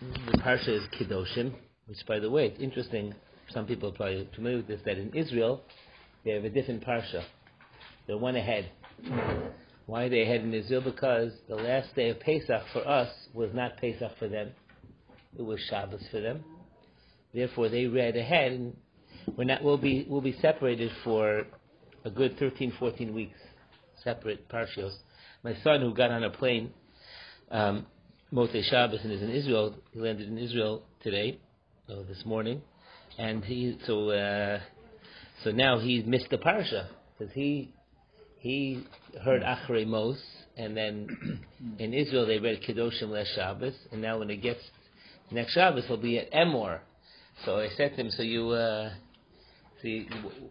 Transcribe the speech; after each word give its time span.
the 0.00 0.38
parsha 0.38 0.68
is 0.68 0.82
Kedoshim, 0.98 1.52
which, 1.86 1.98
by 2.06 2.18
the 2.18 2.30
way, 2.30 2.46
it's 2.46 2.60
interesting. 2.60 3.14
Some 3.50 3.66
people 3.66 3.90
are 3.90 3.92
probably 3.92 4.28
familiar 4.34 4.58
with 4.58 4.68
this. 4.68 4.80
That 4.86 4.96
in 4.96 5.14
Israel, 5.14 5.62
they 6.24 6.32
have 6.32 6.44
a 6.44 6.50
different 6.50 6.84
parsha. 6.84 7.22
They're 8.06 8.16
one 8.16 8.36
ahead. 8.36 8.70
Why 9.86 10.04
are 10.04 10.08
they 10.08 10.22
ahead 10.22 10.40
in 10.40 10.54
Israel? 10.54 10.80
Because 10.80 11.32
the 11.48 11.56
last 11.56 11.94
day 11.94 12.10
of 12.10 12.20
Pesach 12.20 12.62
for 12.72 12.86
us 12.88 13.08
was 13.34 13.50
not 13.52 13.76
Pesach 13.76 14.12
for 14.18 14.28
them; 14.28 14.52
it 15.38 15.42
was 15.42 15.60
Shabbos 15.68 16.02
for 16.10 16.20
them. 16.20 16.44
Therefore, 17.34 17.68
they 17.68 17.86
read 17.86 18.16
ahead, 18.16 18.52
and 18.52 18.76
we're 19.36 19.44
not. 19.44 19.62
We'll 19.62 19.76
be 19.76 20.06
we'll 20.08 20.22
be 20.22 20.36
separated 20.40 20.90
for 21.04 21.44
a 22.06 22.10
good 22.10 22.38
13, 22.38 22.72
14 22.78 23.12
weeks, 23.12 23.38
separate 24.02 24.48
parshios. 24.48 24.92
My 25.44 25.54
son, 25.62 25.82
who 25.82 25.92
got 25.92 26.10
on 26.10 26.24
a 26.24 26.30
plane. 26.30 26.72
Um, 27.50 27.86
Motzei 28.32 28.62
Shabbos 28.62 29.00
and 29.02 29.12
is 29.12 29.22
in 29.22 29.30
Israel. 29.30 29.74
He 29.92 29.98
landed 29.98 30.28
in 30.28 30.38
Israel 30.38 30.84
today, 31.02 31.40
uh, 31.88 32.02
this 32.08 32.24
morning, 32.24 32.62
and 33.18 33.44
he 33.44 33.76
so 33.86 34.10
uh, 34.10 34.60
so 35.42 35.50
now 35.50 35.80
he 35.80 36.02
missed 36.04 36.30
the 36.30 36.38
parsha 36.38 36.86
because 37.18 37.34
he 37.34 37.74
he 38.38 38.84
heard 39.24 39.42
Achrei 39.42 39.84
Mos, 39.84 40.16
and 40.56 40.76
then 40.76 41.40
in 41.80 41.92
Israel 41.92 42.24
they 42.24 42.38
read 42.38 42.62
Kedoshim 42.62 43.08
last 43.08 43.30
Shabbos, 43.34 43.74
and 43.90 44.00
now 44.00 44.20
when 44.20 44.30
it 44.30 44.36
gets 44.36 44.60
next 45.32 45.54
Shabbos 45.54 45.86
he'll 45.88 45.96
be 45.96 46.18
at 46.18 46.30
Emor. 46.30 46.78
So 47.44 47.58
I 47.58 47.68
said 47.76 47.96
to 47.96 48.00
him, 48.00 48.10
so 48.10 48.22
you. 48.22 48.50
Uh, 48.50 48.92
See, 49.82 50.06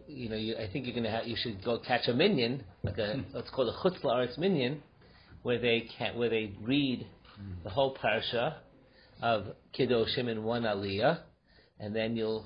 you 0.07 0.27
know, 0.27 0.35
you, 0.35 0.55
I 0.55 0.67
think 0.73 0.87
you're 0.87 0.95
gonna 0.95 1.11
have, 1.11 1.27
you 1.27 1.35
should 1.37 1.63
go 1.63 1.77
catch 1.77 2.07
a 2.07 2.13
minyan, 2.15 2.63
like 2.81 2.97
a 2.97 3.23
what's 3.31 3.51
called 3.51 3.69
a 3.69 3.73
chutz 3.73 4.01
la'aretz 4.01 4.39
minyan, 4.39 4.81
where 5.43 5.59
they 5.59 5.87
can 5.99 6.17
where 6.17 6.31
they 6.31 6.51
read 6.63 7.05
the 7.63 7.69
whole 7.69 7.95
parsha 7.95 8.55
of 9.21 9.47
Kedoshim 9.77 10.29
in 10.29 10.43
one 10.43 10.63
aliyah, 10.63 11.19
and 11.79 11.95
then 11.95 12.15
you'll, 12.15 12.45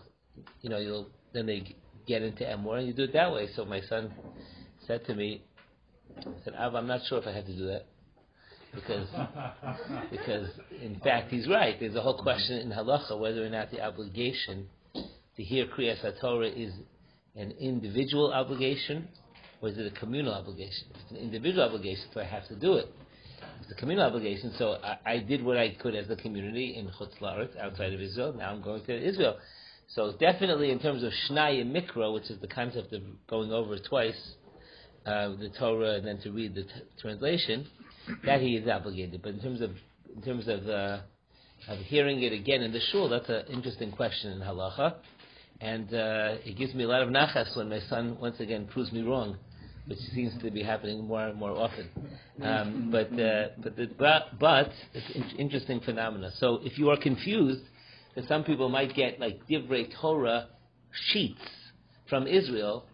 you 0.61 0.69
know, 0.69 0.77
you'll 0.77 1.09
then 1.33 1.45
they 1.45 1.75
get 2.07 2.21
into 2.21 2.43
Emor, 2.43 2.79
and 2.79 2.87
you 2.87 2.93
do 2.93 3.03
it 3.03 3.13
that 3.13 3.31
way. 3.31 3.47
So 3.55 3.65
my 3.65 3.81
son 3.81 4.13
said 4.87 5.05
to 5.05 5.15
me, 5.15 5.43
I 6.17 6.23
said, 6.43 6.53
Av, 6.55 6.75
I'm 6.75 6.87
not 6.87 7.01
sure 7.07 7.19
if 7.19 7.27
I 7.27 7.31
have 7.31 7.45
to 7.45 7.55
do 7.55 7.67
that. 7.67 7.85
Because, 8.73 9.07
because 10.11 10.49
in 10.81 10.99
fact 11.03 11.31
he's 11.31 11.47
right. 11.47 11.79
There's 11.79 11.95
a 11.95 12.01
whole 12.01 12.21
question 12.21 12.57
in 12.57 12.69
halacha 12.71 13.19
whether 13.19 13.45
or 13.45 13.49
not 13.49 13.71
the 13.71 13.81
obligation 13.81 14.67
to 14.93 15.43
hear 15.43 15.67
Kriyas 15.67 16.01
Torah 16.19 16.49
is 16.49 16.73
an 17.35 17.51
individual 17.59 18.33
obligation 18.33 19.07
or 19.61 19.69
is 19.69 19.77
it 19.77 19.91
a 19.91 19.99
communal 19.99 20.33
obligation? 20.33 20.87
If 20.91 21.01
it's 21.01 21.11
an 21.11 21.17
individual 21.17 21.63
obligation, 21.63 22.03
so 22.13 22.19
I 22.19 22.25
have 22.25 22.47
to 22.49 22.55
do 22.55 22.73
it. 22.73 22.93
It's 23.63 23.71
a 23.71 23.75
communal 23.75 24.05
obligation, 24.05 24.53
so 24.57 24.77
I, 24.83 25.13
I 25.13 25.17
did 25.19 25.41
what 25.41 25.57
I 25.57 25.73
could 25.75 25.95
as 25.95 26.09
a 26.09 26.17
community 26.17 26.75
in 26.75 26.87
Chutz 26.87 27.17
La'aretz, 27.21 27.57
outside 27.57 27.93
of 27.93 28.01
Israel. 28.01 28.33
Now 28.33 28.51
I'm 28.51 28.61
going 28.61 28.83
to 28.83 29.07
Israel. 29.07 29.37
So 29.87 30.11
definitely 30.19 30.69
in 30.69 30.79
terms 30.79 31.01
of 31.01 31.13
Shnai 31.13 31.65
Mikra, 31.71 32.13
which 32.13 32.29
is 32.29 32.41
the 32.41 32.47
concept 32.47 32.91
of 32.91 33.01
going 33.29 33.53
over 33.53 33.77
twice 33.79 34.19
uh, 35.05 35.29
the 35.29 35.49
Torah 35.57 35.93
and 35.95 36.05
then 36.05 36.19
to 36.23 36.31
read 36.31 36.55
the 36.55 36.63
t- 36.63 36.69
translation, 36.99 37.65
that 38.25 38.41
he 38.41 38.57
is 38.57 38.67
obligated. 38.67 39.21
But 39.23 39.35
in 39.35 39.39
terms 39.39 39.61
of 39.61 39.71
in 40.13 40.21
terms 40.21 40.49
of 40.49 40.67
uh, 40.67 40.99
of 41.69 41.79
hearing 41.85 42.21
it 42.21 42.33
again 42.33 42.63
in 42.63 42.73
the 42.73 42.81
shul, 42.91 43.07
that's 43.07 43.29
an 43.29 43.45
interesting 43.49 43.91
question 43.91 44.33
in 44.33 44.39
halacha, 44.39 44.95
and 45.61 45.87
uh, 45.93 46.35
it 46.43 46.57
gives 46.57 46.73
me 46.73 46.83
a 46.83 46.87
lot 46.89 47.01
of 47.01 47.07
nachas 47.07 47.55
when 47.55 47.69
my 47.69 47.79
son 47.87 48.17
once 48.19 48.41
again 48.41 48.67
proves 48.67 48.91
me 48.91 49.03
wrong 49.03 49.37
which 49.87 49.99
seems 50.13 50.33
to 50.41 50.49
be 50.49 50.63
happening 50.63 51.05
more 51.05 51.27
and 51.27 51.37
more 51.37 51.51
often. 51.51 51.89
Um, 52.41 52.89
but 52.91 53.11
uh, 53.19 53.49
but, 53.61 53.75
the, 53.75 53.89
but 53.97 54.39
but 54.39 54.71
it's 54.93 55.15
an 55.15 55.37
interesting 55.37 55.79
phenomena. 55.81 56.31
So 56.37 56.59
if 56.63 56.77
you 56.77 56.89
are 56.89 56.97
confused, 56.97 57.63
because 58.13 58.27
some 58.27 58.43
people 58.43 58.69
might 58.69 58.95
get 58.95 59.19
like 59.19 59.45
divrei 59.47 59.91
Torah 60.01 60.47
sheets 61.11 61.41
from 62.09 62.27
Israel, 62.27 62.85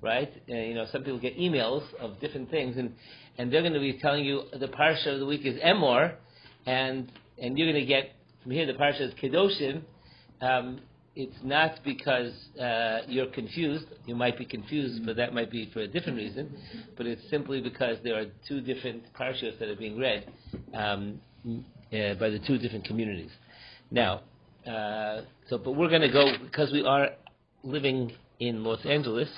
right? 0.00 0.32
Uh, 0.48 0.54
you 0.54 0.74
know, 0.74 0.86
some 0.90 1.02
people 1.02 1.18
get 1.18 1.36
emails 1.38 1.82
of 2.00 2.18
different 2.20 2.50
things, 2.50 2.76
and 2.76 2.94
and 3.36 3.52
they're 3.52 3.62
going 3.62 3.74
to 3.74 3.80
be 3.80 3.98
telling 3.98 4.24
you 4.24 4.42
the 4.58 4.68
parsha 4.68 5.14
of 5.14 5.20
the 5.20 5.26
week 5.26 5.42
is 5.44 5.60
Emor, 5.60 6.14
and 6.66 7.12
and 7.40 7.58
you're 7.58 7.70
going 7.70 7.82
to 7.82 7.86
get 7.86 8.12
from 8.42 8.52
here 8.52 8.66
the 8.66 8.72
parsha 8.72 9.02
is 9.02 9.14
Kedoshim. 9.14 9.82
Um, 10.40 10.80
it's 11.18 11.36
not 11.42 11.80
because 11.84 12.32
uh, 12.60 13.00
you're 13.08 13.26
confused. 13.26 13.86
You 14.06 14.14
might 14.14 14.38
be 14.38 14.44
confused, 14.44 15.04
but 15.04 15.16
that 15.16 15.34
might 15.34 15.50
be 15.50 15.68
for 15.72 15.80
a 15.80 15.88
different 15.88 16.16
reason. 16.16 16.56
But 16.96 17.06
it's 17.06 17.28
simply 17.28 17.60
because 17.60 17.96
there 18.04 18.16
are 18.20 18.26
two 18.46 18.60
different 18.60 19.02
parshas 19.18 19.58
that 19.58 19.68
are 19.68 19.74
being 19.74 19.98
read 19.98 20.30
um, 20.72 21.20
uh, 21.44 22.14
by 22.20 22.30
the 22.30 22.40
two 22.46 22.56
different 22.56 22.84
communities. 22.84 23.32
Now, 23.90 24.20
uh, 24.64 25.22
so 25.50 25.58
but 25.58 25.72
we're 25.72 25.88
going 25.88 26.02
to 26.02 26.12
go 26.12 26.34
because 26.40 26.70
we 26.70 26.84
are 26.84 27.08
living 27.64 28.12
in 28.38 28.62
Los 28.62 28.86
Angeles. 28.86 29.28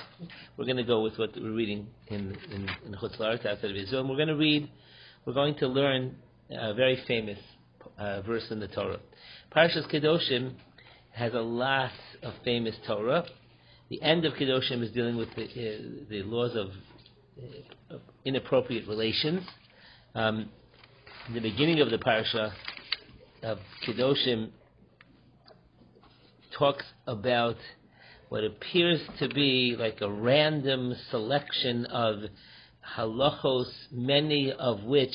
We're 0.59 0.67
going 0.67 0.77
to 0.77 0.85
go 0.85 1.03
with 1.03 1.17
what 1.17 1.31
we're 1.35 1.51
reading 1.51 1.87
in 2.09 2.37
in, 2.53 2.69
in 2.85 2.93
Chutz 2.93 3.19
outside 3.19 3.71
of 3.71 3.77
Israel. 3.77 4.03
And 4.03 4.11
we're 4.11 4.17
going 4.17 4.29
to 4.29 4.37
read. 4.37 4.71
We're 5.25 5.33
going 5.33 5.55
to 5.57 5.67
learn 5.67 6.17
a 6.51 6.75
very 6.75 7.03
famous 7.09 7.39
uh, 7.99 8.23
verse 8.23 8.47
in 8.51 8.61
the 8.61 8.69
Torah, 8.69 9.01
Parshas 9.55 9.91
Kedoshim 9.93 10.55
has 11.13 11.35
a 11.35 11.41
lot 11.41 11.91
of 12.23 12.35
famous 12.45 12.75
Torah. 12.87 13.25
The 13.89 14.01
end 14.03 14.25
of 14.25 14.35
Kedoshim 14.35 14.83
is 14.83 14.91
dealing 14.93 15.17
with 15.17 15.29
the, 15.35 15.45
uh, 15.45 16.07
the 16.09 16.23
laws 16.23 16.55
of, 16.55 16.69
uh, 17.91 17.97
inappropriate 18.25 18.87
relations. 18.87 19.43
Um, 20.15 20.51
the 21.33 21.41
beginning 21.41 21.81
of 21.81 21.91
the 21.91 21.99
parsha 21.99 22.53
of 23.43 23.59
Kedoshim 23.87 24.51
talks 26.57 26.85
about 27.07 27.57
what 28.29 28.45
appears 28.45 29.01
to 29.19 29.29
be 29.29 29.77
like 29.79 30.01
a 30.01 30.11
random 30.11 30.95
selection 31.11 31.87
of 31.87 32.25
halachos, 32.97 33.69
many 33.91 34.53
of 34.53 34.85
which 34.85 35.15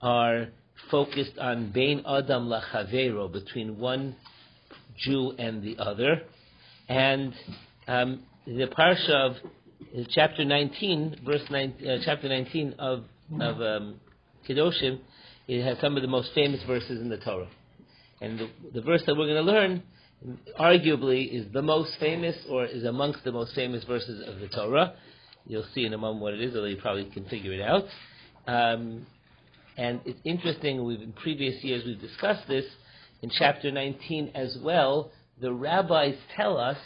are 0.00 0.48
focused 0.90 1.38
on 1.38 1.70
bein 1.72 2.02
adam 2.06 2.48
lachavero, 2.48 3.30
between 3.30 3.78
one 3.78 4.16
Jew 4.98 5.32
and 5.38 5.62
the 5.62 5.78
other. 5.78 6.22
And 6.88 7.34
um, 7.86 8.22
the 8.46 8.66
parsha 8.66 9.10
of 9.10 9.32
uh, 9.32 10.02
chapter 10.10 10.44
19, 10.44 11.20
verse 11.24 11.42
9, 11.50 11.74
uh, 11.80 11.96
chapter 12.04 12.28
19 12.28 12.74
of, 12.78 13.04
of 13.40 13.60
um, 13.60 14.00
Kedoshim, 14.48 15.00
it 15.46 15.62
has 15.62 15.78
some 15.80 15.96
of 15.96 16.02
the 16.02 16.08
most 16.08 16.30
famous 16.34 16.62
verses 16.66 17.00
in 17.00 17.08
the 17.08 17.18
Torah. 17.18 17.48
And 18.20 18.38
the, 18.38 18.50
the 18.74 18.80
verse 18.82 19.02
that 19.06 19.16
we're 19.16 19.26
going 19.26 19.44
to 19.44 19.52
learn, 19.52 19.82
arguably, 20.58 21.32
is 21.32 21.52
the 21.52 21.62
most 21.62 21.96
famous 22.00 22.36
or 22.50 22.66
is 22.66 22.84
amongst 22.84 23.24
the 23.24 23.32
most 23.32 23.54
famous 23.54 23.84
verses 23.84 24.26
of 24.26 24.40
the 24.40 24.48
Torah. 24.48 24.94
You'll 25.46 25.66
see 25.74 25.84
in 25.84 25.94
a 25.94 25.98
moment 25.98 26.22
what 26.22 26.34
it 26.34 26.40
is, 26.40 26.54
although 26.54 26.66
you 26.66 26.76
probably 26.76 27.06
can 27.06 27.24
figure 27.26 27.52
it 27.52 27.62
out. 27.62 27.84
Um, 28.46 29.06
and 29.76 30.00
it's 30.04 30.18
interesting, 30.24 30.84
we've, 30.84 31.00
in 31.00 31.12
previous 31.12 31.62
years 31.62 31.84
we've 31.86 32.00
discussed 32.00 32.48
this, 32.48 32.64
in 33.22 33.30
chapter 33.30 33.70
19 33.70 34.32
as 34.34 34.56
well, 34.62 35.10
the 35.40 35.52
rabbis 35.52 36.14
tell 36.36 36.56
us 36.56 36.78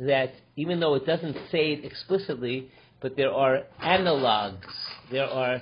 that 0.00 0.32
even 0.56 0.80
though 0.80 0.94
it 0.94 1.06
doesn't 1.06 1.36
say 1.50 1.72
it 1.72 1.84
explicitly, 1.84 2.68
but 3.00 3.16
there 3.16 3.32
are 3.32 3.60
analogs, 3.82 4.64
there 5.10 5.26
are, 5.26 5.60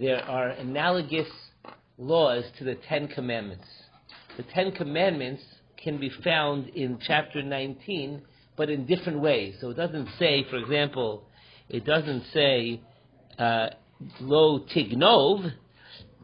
there 0.00 0.24
are 0.24 0.48
analogous 0.50 1.28
laws 1.98 2.44
to 2.58 2.64
the 2.64 2.76
Ten 2.88 3.08
Commandments. 3.08 3.66
The 4.36 4.44
Ten 4.44 4.72
Commandments 4.72 5.42
can 5.76 5.98
be 5.98 6.10
found 6.24 6.68
in 6.68 6.98
chapter 7.06 7.42
19, 7.42 8.22
but 8.56 8.70
in 8.70 8.86
different 8.86 9.20
ways. 9.20 9.56
So 9.60 9.70
it 9.70 9.76
doesn't 9.76 10.08
say, 10.18 10.46
for 10.50 10.56
example, 10.56 11.24
it 11.68 11.84
doesn't 11.84 12.24
say 12.32 12.80
uh, 13.38 13.68
lo 14.20 14.60
tignov, 14.74 15.52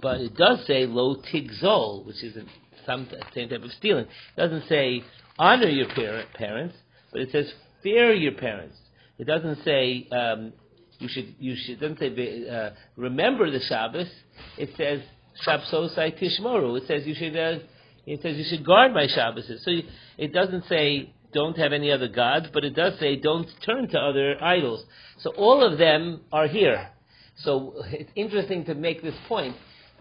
but 0.01 0.21
it 0.21 0.37
does 0.37 0.67
say 0.67 0.87
lo 0.87 1.17
tigzol, 1.33 2.05
which 2.07 2.23
is 2.23 2.37
an 2.37 2.49
some 2.87 3.09
same 3.35 3.49
type 3.49 3.63
of 3.63 3.73
stealing. 3.73 4.05
It 4.05 4.41
doesn't 4.41 4.69
say 4.69 5.03
honor 5.39 5.69
your 5.69 5.89
parent, 5.89 6.33
parents, 6.35 6.77
but 7.13 7.21
it 7.21 7.31
says 7.33 7.53
fear 7.83 8.15
your 8.15 8.33
parents. 8.33 8.77
It 9.19 9.27
doesn't 9.27 9.65
say 9.65 10.07
um, 10.11 10.53
you 10.99 11.09
should 11.09 11.35
you 11.39 11.57
should 11.57 11.81
doesn't 11.81 11.99
say 11.99 12.49
uh, 12.49 12.71
remember 12.97 13.51
the 13.51 13.61
Shabbos. 13.61 14.09
It 14.57 14.71
says 14.77 15.01
Shabsosai 15.47 16.19
Tishmoru. 16.21 16.79
It 16.81 16.87
says 16.87 17.07
you 17.07 17.15
should 17.15 17.37
uh, 17.37 17.59
it 18.07 18.23
says 18.23 18.37
you 18.37 18.45
should 18.49 18.65
guard 18.65 18.93
my 18.93 19.07
Shabbos. 19.07 19.51
So 19.65 19.71
you, 19.71 19.83
it 20.17 20.33
doesn't 20.33 20.65
say 20.69 21.13
don't 21.33 21.57
have 21.59 21.73
any 21.73 21.91
other 21.91 22.09
gods, 22.09 22.47
but 22.53 22.65
it 22.65 22.75
does 22.75 22.99
say 22.99 23.17
don't 23.17 23.49
turn 23.65 23.89
to 23.89 23.99
other 23.99 24.43
idols. 24.43 24.85
So 25.19 25.31
all 25.31 25.63
of 25.63 25.79
them 25.79 26.23
are 26.33 26.47
here. 26.47 26.91
So 27.39 27.75
it's 27.87 28.11
interesting 28.15 28.65
to 28.67 28.75
make 28.75 29.03
this 29.03 29.15
point 29.29 29.57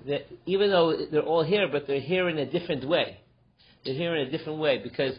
that 0.07 0.27
even 0.45 0.69
though 0.69 1.05
they're 1.11 1.21
all 1.21 1.43
here, 1.43 1.67
but 1.71 1.87
they're 1.87 1.99
here 1.99 2.29
in 2.29 2.37
a 2.37 2.45
different 2.45 2.87
way. 2.87 3.17
They're 3.83 3.93
here 3.93 4.15
in 4.15 4.27
a 4.27 4.31
different 4.31 4.59
way 4.59 4.79
because 4.83 5.13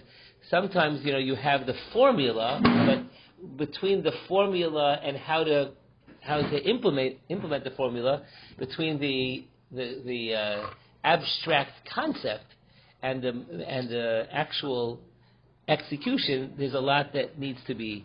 sometimes 0.51 1.05
you 1.05 1.13
know 1.13 1.19
you 1.19 1.35
have 1.35 1.67
the 1.67 1.75
formula, 1.93 2.61
but 2.63 3.59
between 3.59 4.03
the 4.03 4.13
formula 4.29 4.99
and 5.03 5.17
how 5.17 5.45
to 5.45 5.73
how 6.21 6.39
to 6.39 6.63
implement 6.69 7.17
implement 7.29 7.65
the 7.65 7.71
formula, 7.71 8.23
between 8.59 8.99
the 9.01 9.47
the, 9.71 10.03
the 10.05 10.35
uh, 10.35 10.71
abstract 11.05 11.73
concept 11.93 12.45
and 13.03 13.23
the 13.23 13.29
and 13.67 13.89
the 13.89 14.27
actual 14.33 15.01
execution, 15.69 16.55
there's 16.59 16.75
a 16.75 16.81
lot 16.81 17.13
that 17.13 17.39
needs 17.39 17.59
to 17.67 17.75
be 17.75 18.05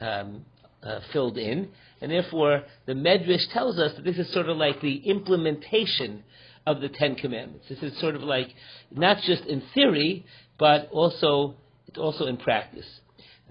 um, 0.00 0.44
uh, 0.82 1.00
filled 1.12 1.38
in, 1.38 1.68
and 2.00 2.10
therefore 2.10 2.62
the 2.86 2.92
Medrash 2.92 3.52
tells 3.52 3.78
us 3.78 3.94
that 3.96 4.04
this 4.04 4.18
is 4.18 4.32
sort 4.32 4.48
of 4.48 4.56
like 4.56 4.80
the 4.80 4.96
implementation 5.08 6.22
of 6.66 6.80
the 6.80 6.88
Ten 6.88 7.14
Commandments. 7.14 7.66
This 7.68 7.82
is 7.82 7.98
sort 7.98 8.14
of 8.14 8.22
like 8.22 8.48
not 8.90 9.18
just 9.22 9.44
in 9.44 9.62
theory, 9.74 10.24
but 10.58 10.88
also 10.90 11.54
also 11.96 12.26
in 12.26 12.36
practice. 12.36 12.86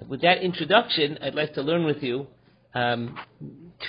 With 0.07 0.21
that 0.21 0.43
introduction, 0.43 1.17
I'd 1.21 1.33
like 1.33 1.55
to 1.55 1.61
learn 1.63 1.83
with 1.83 2.03
you 2.03 2.27
um, 2.75 3.17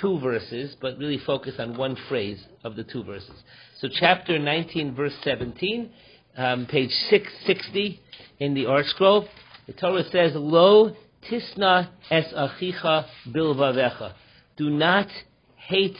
two 0.01 0.19
verses, 0.19 0.75
but 0.81 0.97
really 0.97 1.19
focus 1.19 1.55
on 1.59 1.77
one 1.77 1.95
phrase 2.07 2.43
of 2.63 2.75
the 2.75 2.83
two 2.83 3.03
verses. 3.03 3.43
So, 3.79 3.87
chapter 3.87 4.39
19, 4.39 4.95
verse 4.95 5.13
17, 5.23 5.89
um, 6.37 6.65
page 6.65 6.89
660 7.09 7.99
in 8.39 8.53
the 8.53 8.63
ArtScroll, 8.63 9.27
the 9.67 9.73
Torah 9.73 10.03
says, 10.11 10.31
Lo 10.35 10.95
tisna 11.29 11.89
es 12.09 12.25
achicha 12.33 13.05
bilvavecha. 13.27 14.13
Do 14.57 14.69
not 14.69 15.07
hate 15.55 15.97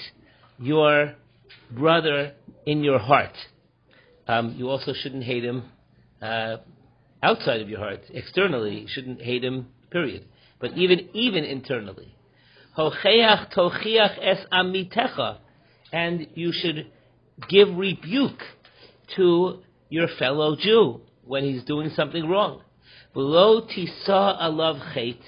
your 0.59 1.15
brother 1.71 2.33
in 2.65 2.83
your 2.83 2.99
heart. 2.99 3.35
Um, 4.27 4.55
you 4.57 4.69
also 4.69 4.93
shouldn't 4.93 5.23
hate 5.23 5.43
him 5.43 5.63
uh, 6.21 6.57
outside 7.23 7.61
of 7.61 7.69
your 7.69 7.79
heart, 7.79 8.01
externally. 8.13 8.81
You 8.81 8.87
shouldn't 8.87 9.21
hate 9.21 9.43
him, 9.43 9.67
period. 9.89 10.25
But 10.59 10.77
even 10.77 11.09
even 11.13 11.43
internally. 11.43 12.15
Hocheach 12.77 13.53
tochiach 13.53 14.17
es 14.21 14.45
amitecha. 14.51 15.37
And 15.91 16.27
you 16.35 16.51
should 16.53 16.91
give 17.49 17.75
rebuke 17.75 18.41
to 19.15 19.63
your 19.89 20.07
fellow 20.19 20.55
Jew 20.55 21.01
when 21.23 21.43
he's 21.43 21.63
doing 21.63 21.89
something 21.95 22.27
wrong. 22.27 22.61
Below 23.13 23.61
tisa 23.61 24.41
alav 24.41 24.93
chait. 24.93 25.19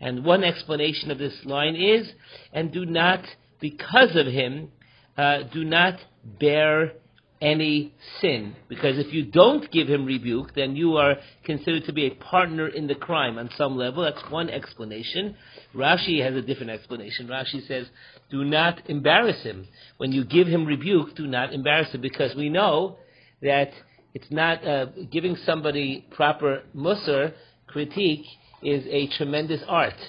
And 0.00 0.24
one 0.24 0.44
explanation 0.44 1.10
of 1.10 1.18
this 1.18 1.34
line 1.44 1.74
is, 1.74 2.06
and 2.52 2.72
do 2.72 2.84
not, 2.84 3.24
because 3.60 4.14
of 4.14 4.26
him, 4.26 4.68
uh, 5.16 5.44
do 5.52 5.64
not 5.64 5.98
bear 6.38 6.92
any 7.40 7.94
sin. 8.20 8.56
Because 8.68 8.98
if 8.98 9.12
you 9.12 9.24
don't 9.24 9.70
give 9.70 9.88
him 9.88 10.04
rebuke, 10.06 10.54
then 10.54 10.76
you 10.76 10.96
are 10.96 11.16
considered 11.44 11.84
to 11.84 11.92
be 11.92 12.06
a 12.06 12.14
partner 12.14 12.68
in 12.68 12.86
the 12.86 12.94
crime 12.94 13.38
on 13.38 13.50
some 13.56 13.76
level. 13.76 14.02
That's 14.02 14.30
one 14.30 14.48
explanation. 14.50 15.36
Rashi 15.74 16.22
has 16.22 16.34
a 16.34 16.42
different 16.42 16.70
explanation. 16.70 17.28
Rashi 17.28 17.66
says, 17.66 17.86
do 18.30 18.44
not 18.44 18.88
embarrass 18.88 19.42
him. 19.42 19.68
When 19.98 20.12
you 20.12 20.24
give 20.24 20.46
him 20.46 20.66
rebuke, 20.66 21.14
do 21.14 21.26
not 21.26 21.52
embarrass 21.52 21.92
him, 21.92 22.00
because 22.00 22.34
we 22.34 22.48
know 22.48 22.98
that 23.42 23.70
it's 24.16 24.30
not 24.30 24.66
uh, 24.66 24.86
giving 25.12 25.36
somebody 25.44 26.06
proper 26.10 26.62
mussar 26.74 27.34
critique 27.66 28.24
is 28.62 28.82
a 28.88 29.08
tremendous 29.18 29.60
art, 29.68 30.00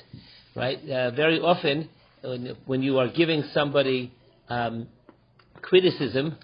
right? 0.56 0.77
Uh, 0.89 1.12
very 1.12 1.42
often, 1.42 1.89
when, 2.21 2.56
when, 2.65 2.81
you 2.81 3.00
are 3.00 3.09
giving 3.09 3.44
somebody 3.54 4.13
um, 4.48 4.88
criticism, 5.62 6.38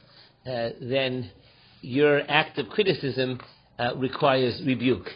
uh, 0.46 0.72
then 0.82 1.32
your 1.80 2.30
act 2.30 2.58
of 2.58 2.68
criticism 2.68 3.40
uh, 3.80 3.96
requires 3.96 4.62
rebuke. 4.66 5.08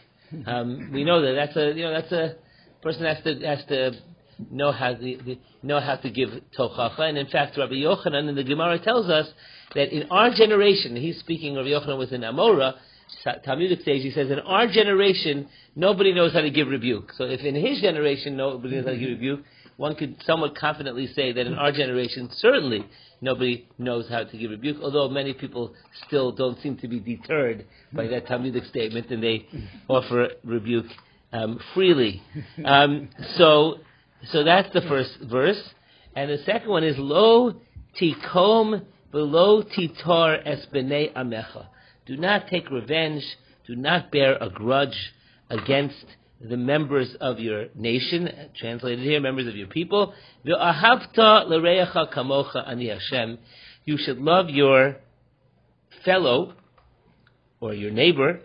Um, 0.46 0.92
we 0.94 1.04
know 1.04 1.20
that 1.20 1.34
that's 1.34 1.58
a 1.58 1.74
you 1.76 1.84
know 1.84 1.92
that's 1.92 2.12
a 2.14 2.36
person 2.82 3.04
has 3.04 3.22
to 3.26 3.46
has 3.46 3.66
to 3.66 3.92
know 4.50 4.72
how 4.72 4.94
to 4.94 5.38
know 5.64 5.82
how 5.82 5.98
to 5.98 6.10
give 6.10 6.30
tochacha. 6.58 7.02
And 7.02 7.18
in 7.18 7.28
fact, 7.28 7.58
Rabbi 7.58 7.74
Yochanan 7.74 8.30
in 8.30 8.36
the 8.36 8.44
Gemara 8.46 8.80
tells 8.80 9.10
us 9.10 9.28
that 9.76 9.90
in 9.94 10.10
our 10.10 10.32
generation, 10.34 10.96
he's 10.96 11.20
speaking. 11.20 11.56
Rabbi 11.56 11.70
Yochanan 11.70 11.98
was 11.98 12.12
in 12.12 12.22
Amora. 12.22 12.76
Talmudic 13.46 13.82
stage, 13.82 14.04
he 14.04 14.12
says, 14.12 14.30
in 14.30 14.40
our 14.40 14.68
generation, 14.68 15.48
nobody 15.76 16.14
knows 16.14 16.34
how 16.34 16.42
to 16.42 16.50
give 16.50 16.68
rebuke. 16.68 17.14
So 17.18 17.24
if 17.24 17.42
in 17.42 17.56
his 17.56 17.82
generation 17.82 18.36
nobody 18.36 18.76
knows 18.76 18.86
how 18.86 18.92
to 18.92 18.98
give 18.98 19.10
rebuke, 19.10 19.42
one 19.78 19.96
could 19.96 20.18
somewhat 20.26 20.56
confidently 20.56 21.08
say 21.08 21.32
that 21.32 21.46
in 21.46 21.54
our 21.54 21.72
generation, 21.72 22.30
certainly 22.34 22.86
nobody 23.22 23.68
knows 23.78 24.10
how 24.10 24.24
to 24.24 24.38
give 24.38 24.52
rebuke, 24.52 24.78
although 24.82 25.08
many 25.08 25.34
people 25.34 25.74
still 26.08 26.32
don't 26.32 26.60
seem 26.62 26.78
to 26.78 26.88
be 26.88 27.00
deterred 27.00 27.66
by 27.94 28.08
that 28.08 28.28
Talmudic 28.28 28.66
statement 28.66 29.10
and 29.12 29.24
they 29.24 29.48
offer 29.88 30.30
rebuke 30.44 30.88
um, 31.32 31.60
freely. 31.74 32.22
Um, 32.66 33.10
so, 33.36 33.76
so 34.32 34.44
that's 34.44 34.72
the 34.74 34.82
first 34.82 35.18
verse. 35.30 35.62
And 36.16 36.32
the 36.32 36.40
second 36.40 36.70
one 36.70 36.84
is, 36.84 36.98
Lo 36.98 37.62
tikom 38.02 38.84
below 39.12 39.64
titor 39.64 40.42
es 40.46 40.66
b'nei 40.74 41.14
amecha. 41.14 41.68
Do 42.06 42.18
not 42.18 42.48
take 42.48 42.70
revenge, 42.70 43.24
do 43.66 43.76
not 43.76 44.12
bear 44.12 44.38
a 44.40 44.50
grudge 44.50 45.14
against 45.50 46.06
the 46.40 46.58
members 46.58 47.16
of 47.20 47.40
your 47.40 47.66
nation, 47.76 48.30
translated 48.58 49.00
here, 49.00 49.20
members 49.20 49.48
of 49.48 49.56
your 49.56 49.68
people. 49.68 50.14
kamocha 50.46 51.48
ani 52.68 52.90
Hashem. 52.90 53.40
You 53.86 53.98
should 53.98 54.20
love 54.20 54.50
your 54.50 54.98
fellow 56.06 56.54
or 57.60 57.74
your 57.74 57.92
neighbor 57.92 58.42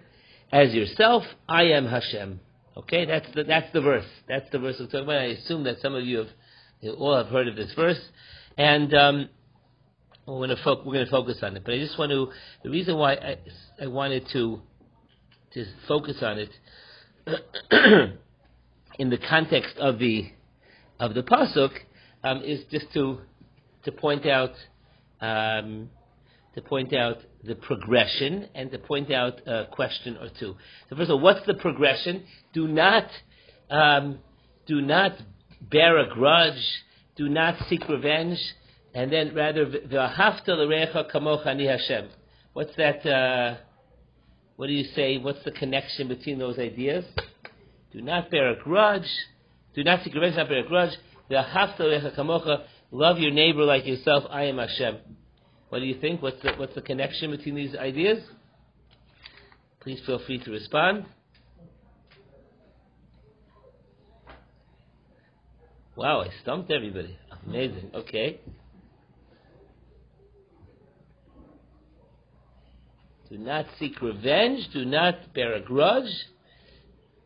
as 0.50 0.72
yourself. 0.72 1.24
I 1.48 1.64
am 1.64 1.86
Hashem. 1.86 2.40
Okay, 2.76 3.04
that's 3.04 3.26
the 3.34 3.44
that's 3.44 3.70
the 3.72 3.82
verse. 3.82 4.06
That's 4.28 4.48
the 4.50 4.58
verse 4.58 4.76
we're 4.80 4.86
talking 4.86 5.02
about. 5.02 5.18
I 5.18 5.24
assume 5.24 5.64
that 5.64 5.80
some 5.80 5.94
of 5.94 6.04
you 6.04 6.18
have 6.18 6.28
you 6.80 6.92
all 6.92 7.16
have 7.16 7.26
heard 7.26 7.46
of 7.46 7.56
this 7.56 7.72
verse, 7.74 8.00
and 8.56 8.94
um, 8.94 9.28
we're 10.26 10.46
going 10.46 10.50
to 10.50 10.62
fo- 10.62 10.82
we're 10.84 11.04
to 11.04 11.10
focus 11.10 11.38
on 11.42 11.56
it. 11.56 11.64
But 11.64 11.74
I 11.74 11.78
just 11.78 11.98
want 11.98 12.10
to 12.10 12.30
the 12.62 12.70
reason 12.70 12.96
why 12.96 13.14
I, 13.14 13.36
I 13.80 13.86
wanted 13.86 14.26
to 14.32 14.62
to 15.54 15.66
focus 15.88 16.16
on 16.22 16.38
it 16.38 16.50
in 18.98 19.10
the 19.10 19.18
context 19.18 19.76
of 19.78 19.98
the 19.98 20.30
of 21.00 21.14
the 21.14 21.22
pasuk 21.22 21.70
um, 22.24 22.42
is 22.42 22.60
just 22.70 22.92
to 22.94 23.18
to 23.84 23.92
point 23.92 24.26
out 24.26 24.52
um, 25.20 25.90
to 26.54 26.62
point 26.62 26.94
out 26.94 27.18
the 27.44 27.54
progression 27.54 28.48
and 28.54 28.70
to 28.70 28.78
point 28.78 29.10
out 29.10 29.40
a 29.46 29.66
question 29.72 30.16
or 30.18 30.28
two. 30.38 30.54
So 30.88 30.96
first 30.96 31.10
of 31.10 31.16
all, 31.16 31.20
what's 31.20 31.44
the 31.46 31.54
progression? 31.54 32.24
Do 32.52 32.68
not 32.68 33.08
um, 33.70 34.18
do 34.66 34.80
not 34.80 35.12
bear 35.60 35.98
a 35.98 36.08
grudge. 36.08 36.62
Do 37.16 37.28
not 37.28 37.56
seek 37.68 37.88
revenge. 37.88 38.38
And 38.94 39.10
then 39.10 39.34
rather, 39.34 39.66
v'ahavta 39.66 40.48
l'recha 40.48 41.10
kamocha 41.10 41.46
ani 41.46 41.66
Hashem. 41.66 42.08
What's 42.52 42.74
that? 42.76 43.06
Uh, 43.06 43.56
what 44.56 44.66
do 44.66 44.72
you 44.72 44.84
say? 44.94 45.18
What's 45.18 45.42
the 45.44 45.52
connection 45.52 46.08
between 46.08 46.38
those 46.38 46.58
ideas? 46.58 47.04
Do 47.92 48.02
not 48.02 48.30
bear 48.30 48.50
a 48.50 48.56
grudge. 48.62 49.08
Do 49.74 49.82
not 49.82 50.04
seek 50.04 50.14
revenge, 50.14 50.34
Do 50.34 50.40
not 50.40 50.48
bear 50.48 50.60
a 50.60 50.68
grudge. 50.68 50.98
Love 52.90 53.18
your 53.18 53.30
neighbor 53.30 53.64
like 53.64 53.86
yourself. 53.86 54.24
I 54.30 54.44
am 54.44 54.58
Hashem. 54.58 54.98
What 55.70 55.78
do 55.78 55.86
you 55.86 55.98
think? 55.98 56.20
What's 56.20 56.42
the, 56.42 56.52
what's 56.58 56.74
the 56.74 56.82
connection 56.82 57.30
between 57.30 57.54
these 57.54 57.74
ideas? 57.74 58.22
Please 59.80 60.00
feel 60.04 60.18
free 60.26 60.38
to 60.38 60.50
respond. 60.50 61.06
Wow, 65.96 66.20
I 66.20 66.28
stumped 66.42 66.70
everybody. 66.70 67.18
Amazing. 67.46 67.90
Okay. 67.94 68.40
Do 73.32 73.38
not 73.38 73.64
seek 73.78 74.02
revenge. 74.02 74.68
Do 74.74 74.84
not 74.84 75.32
bear 75.32 75.54
a 75.54 75.60
grudge. 75.62 76.04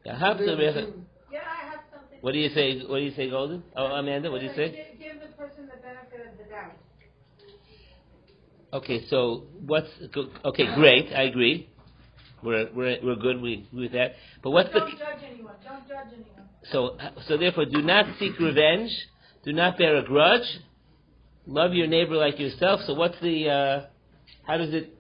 Yeah, 0.05 0.15
I 0.15 0.19
have 0.19 0.37
something. 0.39 2.19
What 2.21 2.31
do 2.31 2.39
you 2.39 2.49
say? 2.51 2.79
What 2.87 2.99
do 2.99 3.03
you 3.03 3.13
say, 3.17 3.29
Golden? 3.29 3.65
Oh, 3.75 3.87
Amanda, 3.87 4.31
what 4.31 4.41
do 4.41 4.47
you 4.47 4.55
say? 4.55 4.95
Give 5.01 5.21
the 5.21 5.27
person 5.37 5.67
the 5.67 5.83
benefit 5.83 6.31
of 6.31 6.39
the 6.39 6.45
doubt. 6.49 6.77
Okay, 8.73 9.05
so 9.11 9.47
what's 9.67 9.89
okay? 10.45 10.77
Great, 10.77 11.13
I 11.13 11.23
agree. 11.23 11.69
We're 12.41 12.71
we're 12.73 12.99
we're 13.03 13.17
good 13.17 13.43
with 13.43 13.65
with 13.73 13.91
that. 13.91 14.15
But 14.45 14.53
what's 14.53 14.71
Don't 14.73 14.85
the 14.85 14.97
judge 14.97 15.25
anyone. 15.29 15.55
Don't 15.65 15.89
judge 15.89 16.13
anyone. 16.13 16.49
so 16.71 16.97
so 17.27 17.37
therefore 17.37 17.65
do 17.65 17.83
not 17.83 18.07
seek 18.21 18.39
revenge. 18.39 18.93
Do 19.45 19.53
not 19.53 19.77
bear 19.77 19.97
a 19.97 20.05
grudge. 20.05 20.47
Love 21.49 21.75
your 21.75 21.89
neighbor 21.89 22.15
like 22.15 22.39
yourself. 22.39 22.83
So 22.87 22.95
what's 22.95 23.19
the 23.21 23.49
uh, 23.49 23.87
how 24.47 24.57
does 24.59 24.73
it 24.73 24.96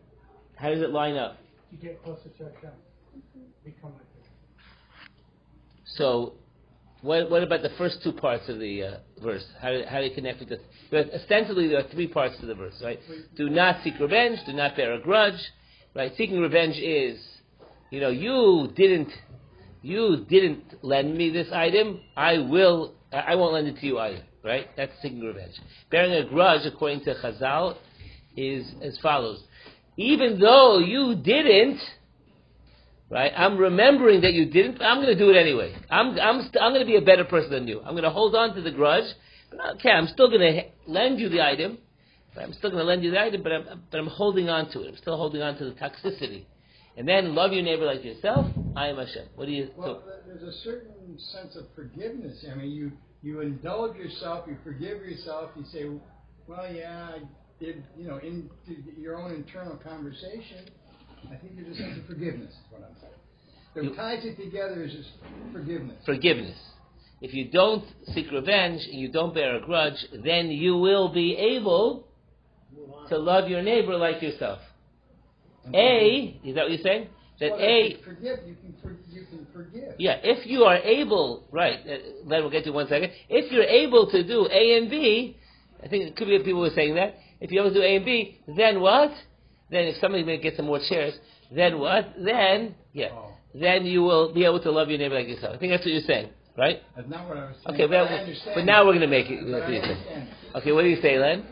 how 0.56 0.70
does 0.70 0.82
it 0.82 0.90
line 0.90 1.16
up? 1.16 1.38
You 1.70 1.78
get 1.78 2.02
closer 2.02 2.28
to 2.38 2.44
Hashem. 2.44 2.70
Become 3.64 3.92
like. 3.92 4.06
So, 5.96 6.34
what, 7.02 7.30
what 7.30 7.42
about 7.42 7.62
the 7.62 7.70
first 7.78 8.02
two 8.02 8.12
parts 8.12 8.48
of 8.48 8.58
the 8.58 8.82
uh, 8.82 8.96
verse? 9.22 9.44
How 9.60 9.70
do, 9.70 9.82
how 9.88 9.98
do 10.00 10.06
you 10.06 10.14
connect 10.14 10.40
with 10.40 10.48
this? 10.48 10.60
But 10.90 11.12
ostensibly, 11.14 11.68
there 11.68 11.78
are 11.78 11.88
three 11.90 12.06
parts 12.08 12.36
to 12.40 12.46
the 12.46 12.54
verse, 12.54 12.74
right? 12.82 12.98
Do 13.36 13.48
not 13.48 13.82
seek 13.84 13.98
revenge. 14.00 14.38
Do 14.46 14.52
not 14.52 14.76
bear 14.76 14.92
a 14.94 15.00
grudge, 15.00 15.40
right? 15.94 16.12
Seeking 16.16 16.40
revenge 16.40 16.76
is, 16.76 17.18
you 17.90 18.00
know, 18.00 18.10
you 18.10 18.72
didn't, 18.74 19.10
you 19.82 20.26
didn't 20.28 20.82
lend 20.82 21.16
me 21.16 21.30
this 21.30 21.48
item. 21.52 22.00
I 22.16 22.38
will, 22.38 22.94
I 23.12 23.36
won't 23.36 23.54
lend 23.54 23.68
it 23.68 23.78
to 23.80 23.86
you 23.86 23.98
either, 23.98 24.22
right? 24.44 24.68
That's 24.76 24.92
seeking 25.00 25.20
revenge. 25.20 25.54
Bearing 25.90 26.12
a 26.12 26.28
grudge, 26.28 26.66
according 26.66 27.04
to 27.04 27.14
Chazal, 27.14 27.76
is 28.36 28.66
as 28.82 28.98
follows: 28.98 29.42
Even 29.96 30.38
though 30.38 30.78
you 30.78 31.16
didn't, 31.16 31.80
right? 33.10 33.32
I'm 33.36 33.56
remembering 33.56 34.20
that 34.22 34.32
you 34.32 34.46
didn't. 34.46 34.82
I'm 34.82 34.98
going 34.98 35.16
to 35.16 35.18
do 35.18 35.30
it 35.30 35.36
anyway. 35.36 35.74
I'm 35.90 36.18
I'm 36.18 36.42
st- 36.42 36.62
I'm 36.62 36.72
going 36.72 36.84
to 36.84 36.86
be 36.86 36.96
a 36.96 37.02
better 37.02 37.24
person 37.24 37.50
than 37.50 37.68
you. 37.68 37.80
I'm 37.80 37.92
going 37.92 38.04
to 38.04 38.10
hold 38.10 38.34
on 38.34 38.54
to 38.54 38.62
the 38.62 38.70
grudge. 38.70 39.10
Okay, 39.76 39.90
I'm 39.90 40.06
still 40.08 40.28
going 40.28 40.40
to 40.40 40.62
lend 40.86 41.18
you 41.18 41.28
the 41.28 41.40
item. 41.40 41.78
I'm 42.38 42.52
still 42.52 42.70
going 42.70 42.82
to 42.82 42.86
lend 42.86 43.02
you 43.02 43.10
the 43.10 43.20
item, 43.20 43.42
but 43.42 43.52
I'm 43.52 43.82
but 43.90 43.98
I'm 43.98 44.06
holding 44.08 44.50
on 44.50 44.70
to 44.72 44.82
it. 44.82 44.88
I'm 44.88 44.96
still 44.98 45.16
holding 45.16 45.40
on 45.40 45.56
to 45.58 45.64
the 45.64 45.72
toxicity. 45.72 46.44
And 46.98 47.06
then 47.06 47.34
love 47.34 47.52
your 47.52 47.62
neighbor 47.62 47.84
like 47.84 48.04
yourself. 48.04 48.46
I 48.74 48.88
am 48.88 48.96
Hashem. 48.96 49.28
What 49.34 49.46
do 49.46 49.52
you? 49.52 49.70
Well, 49.76 50.02
there's 50.26 50.42
a 50.42 50.58
certain 50.60 51.18
sense 51.18 51.56
of 51.56 51.64
forgiveness. 51.74 52.44
I 52.50 52.54
mean, 52.54 52.70
you 52.70 52.92
you 53.22 53.40
indulge 53.40 53.96
yourself, 53.96 54.46
you 54.48 54.56
forgive 54.62 55.00
yourself. 55.02 55.50
You 55.56 55.64
say, 55.72 55.84
well, 56.46 56.72
yeah, 56.72 57.10
I. 57.14 57.18
You 57.60 57.74
know, 57.98 58.18
in 58.18 58.50
your 58.98 59.16
own 59.16 59.32
internal 59.32 59.76
conversation. 59.76 60.66
I 61.30 61.36
think 61.36 61.58
a 61.58 61.74
sense 61.74 61.98
of 61.98 62.06
forgiveness. 62.06 62.50
Is 62.52 62.58
what 62.70 62.82
I'm 62.82 62.96
saying. 63.00 63.12
What 63.72 63.84
You- 63.84 63.94
ties 63.94 64.24
it 64.24 64.36
together 64.36 64.82
is 64.84 64.92
just 64.92 65.10
forgiveness. 65.52 66.04
forgiveness. 66.04 66.56
If 67.22 67.32
you 67.32 67.46
don't 67.46 67.84
seek 68.14 68.30
revenge 68.30 68.84
and 68.84 69.00
you 69.00 69.08
don't 69.08 69.34
bear 69.34 69.56
a 69.56 69.60
grudge, 69.60 70.06
then 70.12 70.50
you 70.50 70.76
will 70.76 71.08
be 71.08 71.34
able 71.36 72.06
to 73.08 73.18
love 73.18 73.48
your 73.48 73.62
neighbor 73.62 73.96
like 73.96 74.20
yourself. 74.20 74.60
A, 75.72 76.38
is 76.44 76.54
that 76.54 76.64
what 76.64 76.70
you're 76.72 76.82
saying? 76.82 77.08
That 77.40 77.52
Well, 77.52 77.60
A, 77.60 77.88
you 77.90 77.96
forgive. 77.98 78.38
You 78.46 78.54
can 78.54 78.74
for, 78.82 78.96
you 79.10 79.26
can 79.26 79.46
forgive. 79.52 79.94
yeah, 79.98 80.20
if 80.22 80.46
you 80.46 80.64
are 80.64 80.76
able, 80.76 81.44
right, 81.50 81.80
uh, 81.80 81.98
then 82.28 82.42
we'll 82.42 82.50
get 82.50 82.64
to 82.64 82.70
one 82.70 82.86
second. 82.86 83.12
If 83.28 83.50
you're 83.50 83.64
able 83.64 84.10
to 84.10 84.22
do 84.22 84.46
A 84.50 84.76
and 84.78 84.88
B, 84.90 85.36
I 85.82 85.88
think 85.88 86.04
it 86.04 86.16
could 86.16 86.28
be 86.28 86.38
people 86.38 86.60
were 86.60 86.70
saying 86.70 86.94
that. 86.94 87.16
If 87.40 87.50
you're 87.50 87.64
able 87.64 87.74
to 87.74 87.80
do 87.80 87.84
A 87.84 87.96
and 87.96 88.04
B, 88.04 88.40
then 88.56 88.80
what? 88.80 89.10
Then 89.70 89.84
if 89.84 89.96
somebody 90.00 90.24
may 90.24 90.38
get 90.38 90.56
some 90.56 90.66
more 90.66 90.80
chairs, 90.88 91.14
then 91.54 91.78
what? 91.78 92.14
Then, 92.18 92.74
yeah, 92.92 93.08
Oh. 93.12 93.32
then 93.54 93.84
you 93.84 94.02
will 94.02 94.32
be 94.32 94.44
able 94.44 94.60
to 94.60 94.70
love 94.70 94.88
your 94.88 94.98
neighbor 94.98 95.14
like 95.16 95.28
yourself. 95.28 95.54
I 95.54 95.58
think 95.58 95.72
that's 95.72 95.84
what 95.84 95.92
you're 95.92 96.00
saying, 96.02 96.30
right? 96.56 96.82
That's 96.94 97.08
not 97.08 97.28
what 97.28 97.36
I 97.36 97.46
was 97.46 97.56
saying. 97.64 97.74
Okay, 97.74 97.86
but, 97.86 98.08
but, 98.08 98.52
I 98.52 98.54
but 98.54 98.64
now 98.64 98.84
we're 98.84 98.92
going 98.92 99.00
to 99.00 99.06
make 99.06 99.30
it. 99.30 99.40
But 99.44 99.50
That's 99.52 99.64
I 99.64 99.74
what 99.74 99.86
you're 99.86 100.56
Okay, 100.56 100.72
what 100.72 100.82
do 100.82 100.88
you 100.88 101.00
say, 101.02 101.18
Len? 101.18 101.44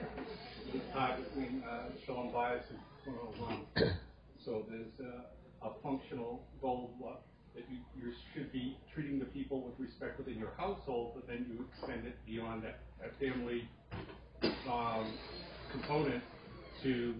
tie 0.92 1.16
between 1.16 1.62
uh, 1.62 1.90
shalom 2.06 2.30
bayis 2.30 2.62
and 2.70 3.14
101. 3.14 3.96
so 4.44 4.64
there's 4.70 4.94
uh, 5.00 5.68
a 5.68 5.70
functional 5.82 6.42
goal 6.60 6.94
that 7.54 7.64
you, 7.70 7.78
you 7.96 8.12
should 8.32 8.52
be 8.52 8.76
treating 8.92 9.18
the 9.18 9.24
people 9.26 9.62
with 9.62 9.74
respect 9.78 10.18
within 10.18 10.38
your 10.38 10.52
household, 10.56 11.12
but 11.14 11.26
then 11.26 11.46
you 11.48 11.64
extend 11.70 12.06
it 12.06 12.16
beyond 12.26 12.62
that, 12.64 12.80
that 13.00 13.12
family 13.20 13.68
um, 14.70 15.06
component 15.80 16.22
to 16.82 17.14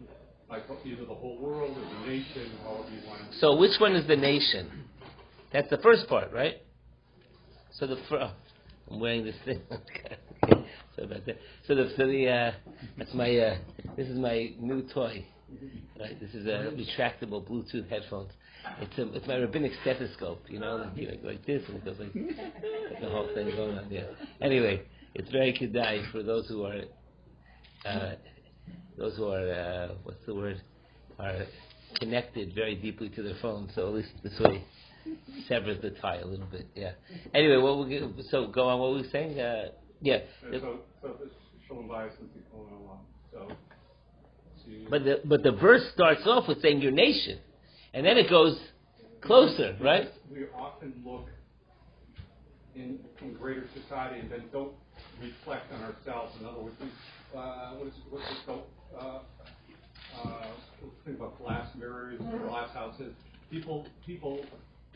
like 0.51 0.63
either 0.85 1.05
the 1.05 1.15
whole 1.15 1.39
world 1.39 1.77
or 1.77 1.81
the 1.81 2.07
nation, 2.07 2.51
you 2.53 3.09
want 3.09 3.33
to. 3.33 3.39
So 3.39 3.57
which 3.57 3.81
one 3.81 3.95
is 3.95 4.07
the 4.07 4.17
nation? 4.17 4.71
That's 5.53 5.71
the 5.71 5.79
first 5.79 6.09
part, 6.09 6.33
right? 6.33 6.57
So 7.73 7.87
the 7.87 7.97
fir- 8.09 8.21
oh, 8.21 8.33
I'm 8.91 9.01
wearing 9.01 9.25
this 9.25 9.37
thing. 9.45 9.61
Sorry 9.71 11.07
about 11.07 11.27
that. 11.27 11.39
So 11.67 11.75
the 11.75 11.93
so 11.97 12.07
the 12.07 12.29
uh, 12.29 12.53
that's 12.99 13.15
my 13.15 13.37
uh, 13.37 13.59
this 13.97 14.09
is 14.09 14.19
my 14.19 14.53
new 14.61 14.87
toy. 14.93 15.27
Right, 16.01 16.19
this 16.21 16.35
is 16.35 16.47
a 16.47 16.73
retractable 16.75 17.47
Bluetooth 17.49 17.89
headphones. 17.89 18.33
It's 18.81 18.99
a, 18.99 19.13
it's 19.13 19.27
my 19.29 19.37
rabbinic 19.37 19.73
stethoscope. 19.83 20.43
You 20.49 20.59
know, 20.59 20.91
like, 20.97 21.21
like, 21.23 21.47
this, 21.47 21.63
and 21.69 21.77
it 21.77 21.85
goes 21.85 21.97
like, 22.01 22.13
the 23.01 23.09
whole 23.09 23.29
thing 23.35 23.51
going 23.55 23.79
on. 23.79 23.87
Yeah. 23.91 24.07
Anyway, 24.41 24.83
it's 25.15 25.31
very 25.31 25.53
kedai 25.53 26.11
for 26.11 26.23
those 26.25 26.49
who 26.49 26.65
are 26.65 26.81
uh, 27.85 28.15
those 28.97 29.17
who 29.17 29.29
are 29.29 29.53
uh, 29.53 29.95
what's 30.03 30.25
the 30.27 30.35
word 30.35 30.61
are 31.19 31.47
connected 31.99 32.55
very 32.55 32.75
deeply 32.75 33.09
to 33.11 33.23
their 33.23 33.37
phone. 33.41 33.71
So 33.75 33.89
at 33.89 33.95
least 33.95 34.11
this 34.23 34.39
way 34.41 34.65
severs 35.49 35.81
the 35.83 35.91
tie 35.91 36.19
a 36.19 36.27
little 36.27 36.47
bit. 36.47 36.67
Yeah. 36.75 36.93
Anyway, 37.35 37.57
what 37.57 37.87
we 37.87 38.25
so 38.31 38.47
go 38.49 38.69
on. 38.69 38.81
What 38.81 38.93
were 38.93 39.03
we 39.03 39.09
saying? 39.11 39.39
Uh, 39.39 39.67
yeah. 40.01 40.19
So, 40.51 40.81
so 41.03 41.17
shalom 41.67 41.89
bayis 41.89 42.13
is 42.13 42.29
the 42.35 42.57
101. 42.57 42.99
So 43.33 43.49
But 44.91 45.05
the 45.05 45.21
but 45.25 45.43
the 45.43 45.53
verse 45.53 45.83
starts 45.93 46.23
off 46.27 46.49
with 46.49 46.63
saying 46.63 46.81
your 46.81 46.93
nation, 46.93 47.39
and 47.93 48.05
then 48.05 48.17
it 48.17 48.31
goes 48.31 48.59
closer, 49.23 49.77
right? 49.81 50.09
We 50.31 50.45
often 50.55 50.95
look 51.05 51.27
in, 52.75 52.99
in 53.23 53.35
greater 53.35 53.65
society 53.83 54.21
and 54.21 54.31
then 54.31 54.45
don't 54.53 54.73
reflect 55.21 55.73
on 55.73 55.83
ourselves. 55.83 56.35
In 56.41 56.47
other 56.47 56.61
words, 56.61 56.77
we, 56.81 57.39
uh, 57.39 57.75
what 57.75 57.89
is 57.89 57.95
what's 58.11 58.25
called? 58.47 58.65
Think 61.05 61.19
about 61.19 61.39
glass 61.39 61.69
mirrors, 61.79 62.19
glass 62.49 62.71
houses. 62.73 63.13
People 63.51 63.87
people 64.07 64.41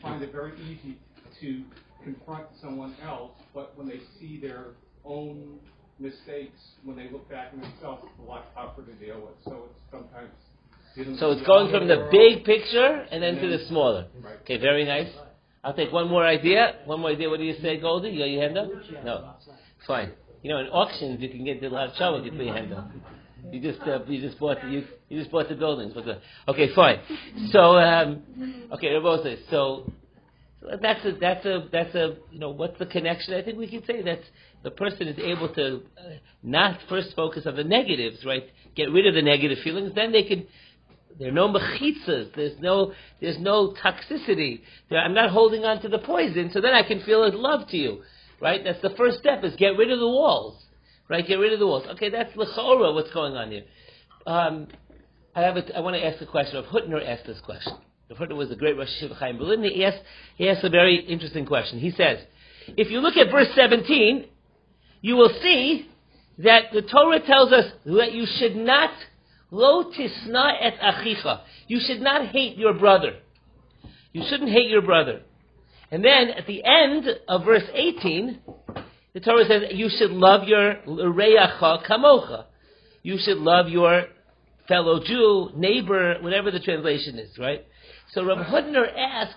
find 0.01 0.21
it 0.23 0.31
very 0.31 0.53
easy 0.61 0.97
to 1.39 1.63
confront 2.03 2.45
someone 2.61 2.95
else, 3.03 3.31
but 3.53 3.77
when 3.77 3.87
they 3.87 3.99
see 4.19 4.39
their 4.39 4.67
own 5.05 5.59
mistakes, 5.99 6.59
when 6.83 6.95
they 6.97 7.09
look 7.11 7.29
back 7.29 7.51
on 7.53 7.61
themselves, 7.61 8.03
it's 8.05 8.19
a 8.19 8.29
lot 8.29 8.53
tougher 8.55 8.81
to 8.81 8.93
deal 8.93 9.21
with. 9.21 9.35
So 9.43 9.65
it's 9.69 9.79
sometimes 9.91 11.19
So 11.19 11.31
it's 11.31 11.45
going 11.45 11.71
from 11.71 11.87
the 11.87 12.07
big 12.11 12.43
picture 12.43 13.05
and 13.11 13.21
then 13.21 13.35
to 13.35 13.47
the 13.47 13.65
smaller. 13.67 14.07
Right. 14.21 14.37
Okay, 14.41 14.57
very 14.57 14.85
nice. 14.85 15.09
I'll 15.63 15.75
take 15.75 15.91
one 15.91 16.07
more 16.07 16.25
idea. 16.25 16.77
One 16.85 17.01
more 17.01 17.11
idea. 17.11 17.29
What 17.29 17.39
do 17.39 17.45
you 17.45 17.55
say, 17.61 17.79
Goldie? 17.79 18.09
You 18.09 18.19
got 18.19 18.29
your 18.29 18.41
hand 18.41 18.57
up? 18.57 18.69
No. 19.03 19.33
Fine. 19.85 20.13
You 20.41 20.51
know, 20.51 20.59
in 20.59 20.67
auctions, 20.67 21.21
you 21.21 21.29
can 21.29 21.43
get 21.43 21.61
a 21.61 21.69
lot 21.69 21.89
of 21.89 21.95
trouble 21.95 22.19
if 22.19 22.25
you 22.25 22.31
put 22.31 22.45
your 22.45 22.55
hand 22.55 22.73
up. 22.73 22.89
You 23.51 23.59
just 23.61 23.81
uh, 23.81 24.03
you 24.05 24.21
just 24.21 24.39
bought 24.39 24.61
the, 24.61 24.69
you 24.69 24.83
you 25.09 25.19
just 25.19 25.31
bought 25.31 25.49
the 25.49 25.55
buildings. 25.55 25.93
But 25.93 26.21
okay, 26.47 26.73
fine. 26.73 26.99
So 27.51 27.77
um, 27.77 28.23
okay, 28.73 28.93
Rabbi 28.93 29.35
So 29.49 29.91
so 30.61 30.67
that's 30.81 31.05
a 31.05 31.11
that's 31.19 31.45
a 31.45 31.67
that's 31.71 31.95
a 31.95 32.15
you 32.31 32.39
know 32.39 32.49
what's 32.49 32.77
the 32.79 32.85
connection? 32.85 33.33
I 33.33 33.41
think 33.41 33.57
we 33.57 33.67
can 33.67 33.85
say 33.85 34.01
that 34.01 34.19
the 34.63 34.71
person 34.71 35.07
is 35.07 35.17
able 35.17 35.53
to 35.53 35.81
uh, 35.97 36.09
not 36.43 36.79
first 36.89 37.15
focus 37.15 37.45
on 37.45 37.55
the 37.55 37.63
negatives, 37.63 38.25
right? 38.25 38.43
Get 38.75 38.91
rid 38.91 39.07
of 39.07 39.13
the 39.13 39.21
negative 39.21 39.59
feelings. 39.63 39.93
Then 39.95 40.11
they 40.11 40.23
can. 40.23 40.45
There 41.17 41.29
are 41.29 41.33
no 41.33 41.47
mechitzas. 41.49 42.35
There's 42.35 42.59
no 42.59 42.93
there's 43.21 43.39
no 43.39 43.73
toxicity. 43.83 44.61
There, 44.89 44.99
I'm 44.99 45.13
not 45.13 45.31
holding 45.31 45.63
on 45.63 45.81
to 45.81 45.89
the 45.89 45.99
poison. 45.99 46.51
So 46.53 46.59
then 46.59 46.73
I 46.73 46.83
can 46.83 47.01
feel 47.01 47.29
love 47.41 47.67
to 47.69 47.77
you, 47.77 48.01
right? 48.41 48.61
That's 48.63 48.81
the 48.81 48.91
first 48.97 49.19
step. 49.19 49.43
Is 49.43 49.55
get 49.55 49.77
rid 49.77 49.91
of 49.91 49.99
the 49.99 50.07
walls, 50.07 50.61
right? 51.09 51.27
Get 51.27 51.35
rid 51.35 51.53
of 51.53 51.59
the 51.59 51.67
walls. 51.67 51.85
Okay, 51.91 52.09
that's 52.09 52.33
lechora. 52.35 52.93
What's 52.93 53.11
going 53.11 53.35
on 53.35 53.51
here? 53.51 53.63
Um, 54.25 54.67
I 55.35 55.41
have 55.41 55.57
a, 55.57 55.77
I 55.77 55.79
want 55.81 55.95
to 55.95 56.05
ask 56.05 56.21
a 56.21 56.25
question. 56.25 56.57
Of 56.57 56.65
Hutner 56.65 57.05
asked 57.05 57.25
this 57.25 57.39
question. 57.41 57.73
Rav 58.09 58.19
Hutner 58.19 58.35
was 58.35 58.49
the 58.49 58.55
great 58.55 58.77
Rosh 58.77 58.89
Hayeshiva 59.01 59.17
Chaim 59.17 59.37
Berlin. 59.37 59.63
He 59.63 59.83
asked, 59.83 60.01
he 60.35 60.49
asked 60.49 60.63
a 60.63 60.69
very 60.69 60.97
interesting 60.97 61.45
question. 61.45 61.79
He 61.79 61.91
says, 61.91 62.19
if 62.77 62.89
you 62.89 62.99
look 62.99 63.17
at 63.17 63.31
verse 63.31 63.47
17, 63.55 64.25
you 65.01 65.15
will 65.15 65.31
see 65.41 65.89
that 66.39 66.71
the 66.73 66.81
Torah 66.81 67.19
tells 67.25 67.51
us 67.51 67.65
that 67.85 68.13
you 68.13 68.25
should 68.37 68.55
not 68.55 68.91
lo 69.51 69.91
tisna 69.91 70.53
et 70.61 70.79
achicha. 70.79 71.41
You 71.67 71.79
should 71.79 72.01
not 72.01 72.27
hate 72.27 72.57
your 72.57 72.73
brother. 72.73 73.17
You 74.13 74.23
shouldn't 74.27 74.49
hate 74.49 74.69
your 74.69 74.81
brother. 74.81 75.21
And 75.91 76.03
then 76.03 76.29
at 76.29 76.45
the 76.47 76.63
end 76.63 77.07
of 77.27 77.45
verse 77.45 77.63
18, 77.73 78.39
the 79.19 79.25
Torah 79.25 79.45
says 79.45 79.63
you 79.71 79.89
should 79.89 80.11
love 80.11 80.47
your 80.47 80.75
reyacha 80.87 81.85
kamocha. 81.85 82.45
You 83.03 83.17
should 83.19 83.37
love 83.37 83.67
your 83.67 84.05
fellow 84.67 85.01
Jew, 85.03 85.49
neighbor, 85.55 86.15
whatever 86.21 86.51
the 86.51 86.59
translation 86.59 87.17
is, 87.19 87.37
right? 87.37 87.65
So 88.13 88.23
Rav 88.23 88.45
Hutner 88.45 88.85
asks, 88.97 89.35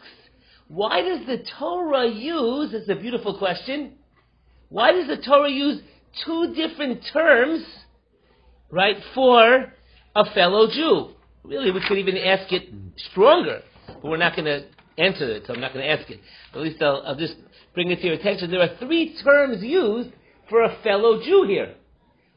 why 0.69 1.03
does 1.03 1.27
the 1.27 1.45
Torah 1.59 2.09
use, 2.09 2.73
it's 2.73 2.89
a 2.89 2.95
beautiful 2.95 3.39
question, 3.39 3.95
why 4.69 4.93
does 4.93 5.09
the 5.09 5.17
Torah 5.17 5.51
use 5.51 5.81
two 6.25 6.55
different 6.55 7.03
terms, 7.12 7.65
right, 8.71 8.97
for 9.15 9.73
a 10.15 10.25
fellow 10.33 10.69
Jew? 10.71 11.11
Really, 11.45 11.73
we 11.73 11.83
could 11.87 11.99
even 11.99 12.17
ask 12.17 12.53
it 12.53 12.69
stronger, 13.11 13.62
but 13.87 14.05
we're 14.05 14.17
not 14.17 14.37
going 14.37 14.47
to 14.47 14.65
answer 14.99 15.29
it, 15.31 15.45
so 15.47 15.55
I'm 15.55 15.61
not 15.61 15.73
going 15.73 15.85
to 15.85 15.91
ask 15.91 16.11
it. 16.11 16.21
At 16.55 16.61
least 16.61 16.83
I'll, 16.83 17.03
I'll 17.07 17.17
just 17.17 17.35
bring 17.75 17.91
it 17.91 17.97
to 18.01 18.07
your 18.07 18.15
attention. 18.15 18.51
There 18.51 18.61
are 18.61 18.77
three 18.79 19.17
terms 19.23 19.63
used 19.63 20.11
for 20.49 20.63
a 20.63 20.77
fellow 20.83 21.23
Jew 21.23 21.45
here. 21.49 21.75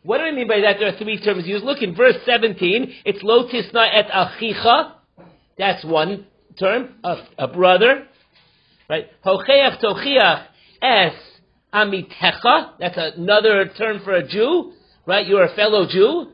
What 0.04 0.20
do 0.20 0.24
I 0.24 0.32
mean 0.32 0.48
by 0.48 0.62
that? 0.62 0.78
There 0.80 0.88
are 0.88 0.98
three 0.98 1.20
terms 1.20 1.48
used. 1.48 1.66
Look 1.66 1.82
in 1.82 1.96
verse 1.96 2.16
17. 2.26 2.94
It's 3.06 3.24
lo 3.24 3.48
tisna 3.48 3.90
et 3.92 4.08
achicha. 4.12 4.94
That's 5.58 5.84
one 5.84 6.28
term, 6.60 6.96
a, 7.04 7.18
a 7.40 7.48
brother. 7.48 8.08
Right? 8.88 9.08
Hocheach 9.26 9.82
tochiach 9.82 10.46
es 10.82 11.14
amitecha. 11.74 12.74
That's 12.80 12.98
another 13.18 13.72
term 13.78 14.02
for 14.04 14.14
a 14.14 14.28
Jew. 14.28 14.74
Right? 15.08 15.26
You're 15.26 15.46
a 15.46 15.56
fellow 15.56 15.88
Jew. 15.88 16.32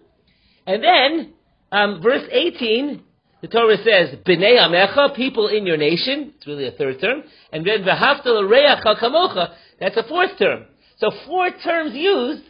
And 0.67 0.83
then, 0.83 1.33
um, 1.71 2.01
verse 2.01 2.27
18, 2.29 3.01
the 3.41 3.47
Torah 3.47 3.77
says, 3.77 4.19
B'nei 4.25 4.59
amecha, 4.59 5.15
people 5.15 5.47
in 5.47 5.65
your 5.65 5.77
nation. 5.77 6.33
It's 6.37 6.45
really 6.45 6.67
a 6.67 6.71
third 6.71 7.01
term. 7.01 7.23
And 7.51 7.65
then 7.65 7.83
v'hafta 7.83 8.25
l'reach 8.25 8.83
kamocha. 8.83 9.55
That's 9.79 9.97
a 9.97 10.03
fourth 10.07 10.37
term. 10.37 10.65
So 10.97 11.09
four 11.25 11.49
terms 11.63 11.95
used 11.95 12.43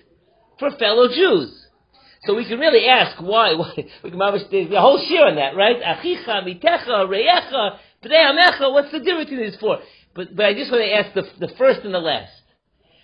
for 0.60 0.72
fellow 0.72 1.08
Jews. 1.08 1.58
So 2.26 2.36
we 2.36 2.46
can 2.46 2.60
really 2.60 2.88
ask 2.88 3.22
why. 3.22 3.54
why 3.56 3.74
we 4.04 4.12
can 4.12 4.20
there's 4.52 4.72
a 4.72 4.82
whole 4.82 5.00
shiur 5.00 5.30
on 5.30 5.36
that, 5.36 5.56
right? 5.56 5.78
Achicha, 5.82 6.46
mitecha, 6.46 7.08
reyecha, 7.08 7.78
B'nei 8.04 8.74
what's 8.74 8.92
the 8.92 9.00
difference 9.00 9.30
between 9.30 9.50
these 9.50 9.60
four? 9.60 9.80
But, 10.14 10.36
but 10.36 10.46
I 10.46 10.54
just 10.54 10.72
want 10.72 10.84
to 10.84 10.94
ask 10.94 11.14
the, 11.14 11.48
the 11.48 11.54
first 11.58 11.82
and 11.86 11.94
the 11.94 12.00
last. 12.00 12.34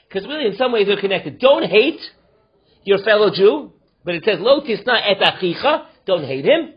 Because 0.09 0.27
really, 0.27 0.47
in 0.47 0.57
some 0.57 0.73
ways, 0.73 0.87
they're 0.87 0.99
connected. 0.99 1.39
Don't 1.39 1.63
hate 1.63 1.99
your 2.83 2.99
fellow 2.99 3.29
Jew, 3.33 3.73
but 4.03 4.15
it 4.15 4.23
says, 4.25 4.39
Lo 4.39 4.61
tisna 4.61 4.99
et 5.05 5.19
achicha, 5.19 5.85
don't 6.05 6.25
hate 6.25 6.45
him. 6.45 6.73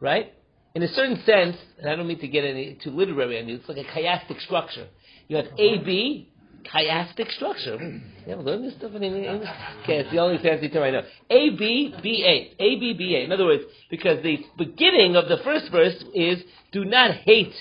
Right? 0.00 0.32
In 0.74 0.82
a 0.82 0.88
certain 0.88 1.16
sense, 1.24 1.56
and 1.78 1.88
I 1.88 1.96
don't 1.96 2.06
mean 2.06 2.18
to 2.20 2.28
get 2.28 2.44
any 2.44 2.78
too 2.82 2.90
literary 2.90 3.40
on 3.40 3.48
you, 3.48 3.56
it's 3.56 3.68
like 3.68 3.78
a 3.78 3.84
chiastic 3.84 4.40
structure. 4.42 4.86
You 5.28 5.36
have 5.36 5.46
A, 5.58 5.78
B, 5.78 6.30
chiastic 6.64 7.32
structure. 7.32 7.78
You 8.26 8.32
ever 8.32 8.42
learned 8.42 8.64
this 8.64 8.74
stuff 8.74 8.92
in 8.94 9.02
English? 9.02 9.48
Okay, 9.82 9.98
it's 9.98 10.10
the 10.10 10.18
only 10.18 10.38
fancy 10.42 10.68
term 10.68 10.82
I 10.82 10.90
know. 10.90 11.02
A, 11.30 11.50
B, 11.50 11.94
B, 12.02 12.24
A. 12.26 12.62
A, 12.62 12.78
B, 12.78 12.92
B, 12.92 13.16
A. 13.16 13.24
In 13.24 13.32
other 13.32 13.46
words, 13.46 13.62
because 13.90 14.22
the 14.22 14.38
beginning 14.58 15.16
of 15.16 15.28
the 15.28 15.38
first 15.44 15.70
verse 15.72 15.96
is, 16.14 16.42
do 16.72 16.84
not 16.84 17.12
hate, 17.24 17.54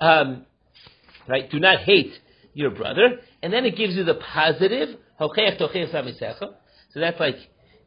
um, 0.00 0.44
right? 1.26 1.50
Do 1.50 1.58
not 1.58 1.80
hate 1.80 2.12
your 2.52 2.70
brother. 2.70 3.20
And 3.42 3.52
then 3.52 3.64
it 3.64 3.76
gives 3.76 3.94
you 3.94 4.04
the 4.04 4.16
positive, 4.16 4.98
so 5.18 5.30
that's 6.94 7.18
like, 7.20 7.36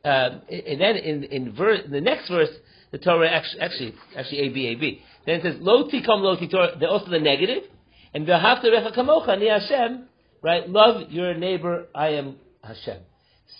um, 0.03 0.41
and 0.49 0.81
then 0.81 0.97
in, 0.97 1.23
in, 1.25 1.53
verse, 1.55 1.81
in 1.85 1.91
the 1.91 2.01
next 2.01 2.27
verse, 2.29 2.49
the 2.91 2.97
Torah 2.97 3.29
actually, 3.29 3.93
actually, 4.15 4.39
A, 4.39 4.49
B, 4.49 4.67
A, 4.67 4.75
B. 4.75 5.01
Then 5.25 5.39
it 5.39 5.43
says, 5.43 5.55
lo 5.59 5.89
tikom 5.89 6.21
lo 6.21 6.35
Torah, 6.35 6.87
also 6.87 7.09
the 7.09 7.19
negative, 7.19 7.63
and 8.13 8.27
v'ahavta 8.27 8.65
recha 8.65 8.95
kamocha 8.95 9.39
ni 9.39 9.47
Hashem, 9.47 10.05
right? 10.41 10.69
Love 10.69 11.09
your 11.09 11.33
neighbor, 11.33 11.87
I 11.95 12.09
am 12.09 12.35
Hashem. 12.63 13.01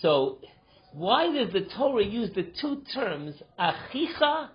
So, 0.02 0.40
why 0.94 1.32
does 1.32 1.54
the 1.54 1.62
Torah 1.78 2.04
use 2.04 2.32
the 2.36 2.44
two 2.60 2.82
terms, 2.94 3.36
achicha 3.60 4.50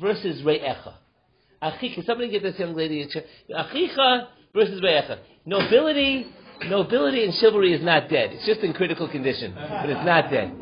versus 0.00 0.42
re'echa? 0.42 0.94
Achicha, 1.62 2.04
somebody 2.04 2.30
get 2.30 2.42
this 2.42 2.58
young 2.58 2.74
lady 2.74 3.02
a 3.02 3.08
chair. 3.08 3.24
Achicha 3.50 4.28
versus 4.54 4.80
re'echa. 4.80 5.18
Nobility, 5.46 6.26
nobility 6.66 7.24
and 7.24 7.34
chivalry 7.34 7.72
is 7.72 7.82
not 7.84 8.08
dead. 8.08 8.30
It's 8.32 8.46
just 8.46 8.60
in 8.60 8.72
critical 8.72 9.08
condition, 9.08 9.54
but 9.54 9.88
it's 9.88 10.04
not 10.04 10.30
dead. 10.30 10.52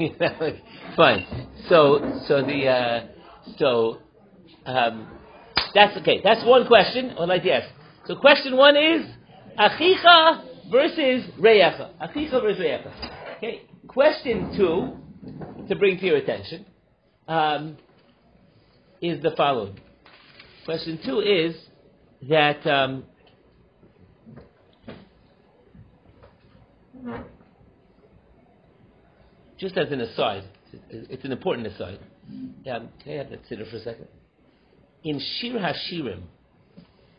Fine. 0.96 1.26
So, 1.68 2.20
so 2.26 2.42
the, 2.42 2.66
uh, 2.66 3.06
so, 3.58 3.98
um, 4.64 5.08
that's 5.74 5.96
okay. 5.98 6.20
That's 6.24 6.44
one 6.46 6.66
question 6.66 7.10
I'd 7.18 7.28
like 7.28 7.42
to 7.42 7.52
ask. 7.52 7.68
So 8.06 8.16
question 8.16 8.56
one 8.56 8.76
is, 8.76 9.06
Achicha 9.58 10.70
versus 10.70 11.30
Reyecha. 11.38 11.92
Achicha 12.00 12.40
versus 12.40 12.60
Reyecha. 12.60 13.36
Okay. 13.36 13.62
Question 13.86 14.54
two, 14.56 15.66
to 15.68 15.76
bring 15.76 15.98
to 15.98 16.06
your 16.06 16.16
attention, 16.16 16.64
um, 17.28 17.76
is 19.02 19.22
the 19.22 19.32
following. 19.36 19.78
Question 20.64 20.98
two 21.04 21.20
is 21.20 21.56
that 22.28 22.66
um, 22.66 23.04
just 29.60 29.76
as 29.76 29.92
an 29.92 30.00
aside, 30.00 30.44
it's 30.88 31.24
an 31.24 31.32
important 31.32 31.66
aside. 31.66 31.98
Um, 32.30 32.88
can 33.04 33.12
I 33.12 33.16
have 33.16 33.30
that 33.30 33.40
sitter 33.46 33.66
for 33.66 33.76
a 33.76 33.80
second? 33.80 34.08
In 35.04 35.18
Shir 35.18 35.58
Hashirim, 35.58 36.22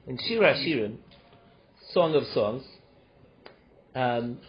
in 0.08 0.18
Shir 0.28 0.42
Hashirim, 0.42 0.98
Song 1.94 2.16
of 2.16 2.24
Songs, 2.34 2.64
um, 3.94 4.40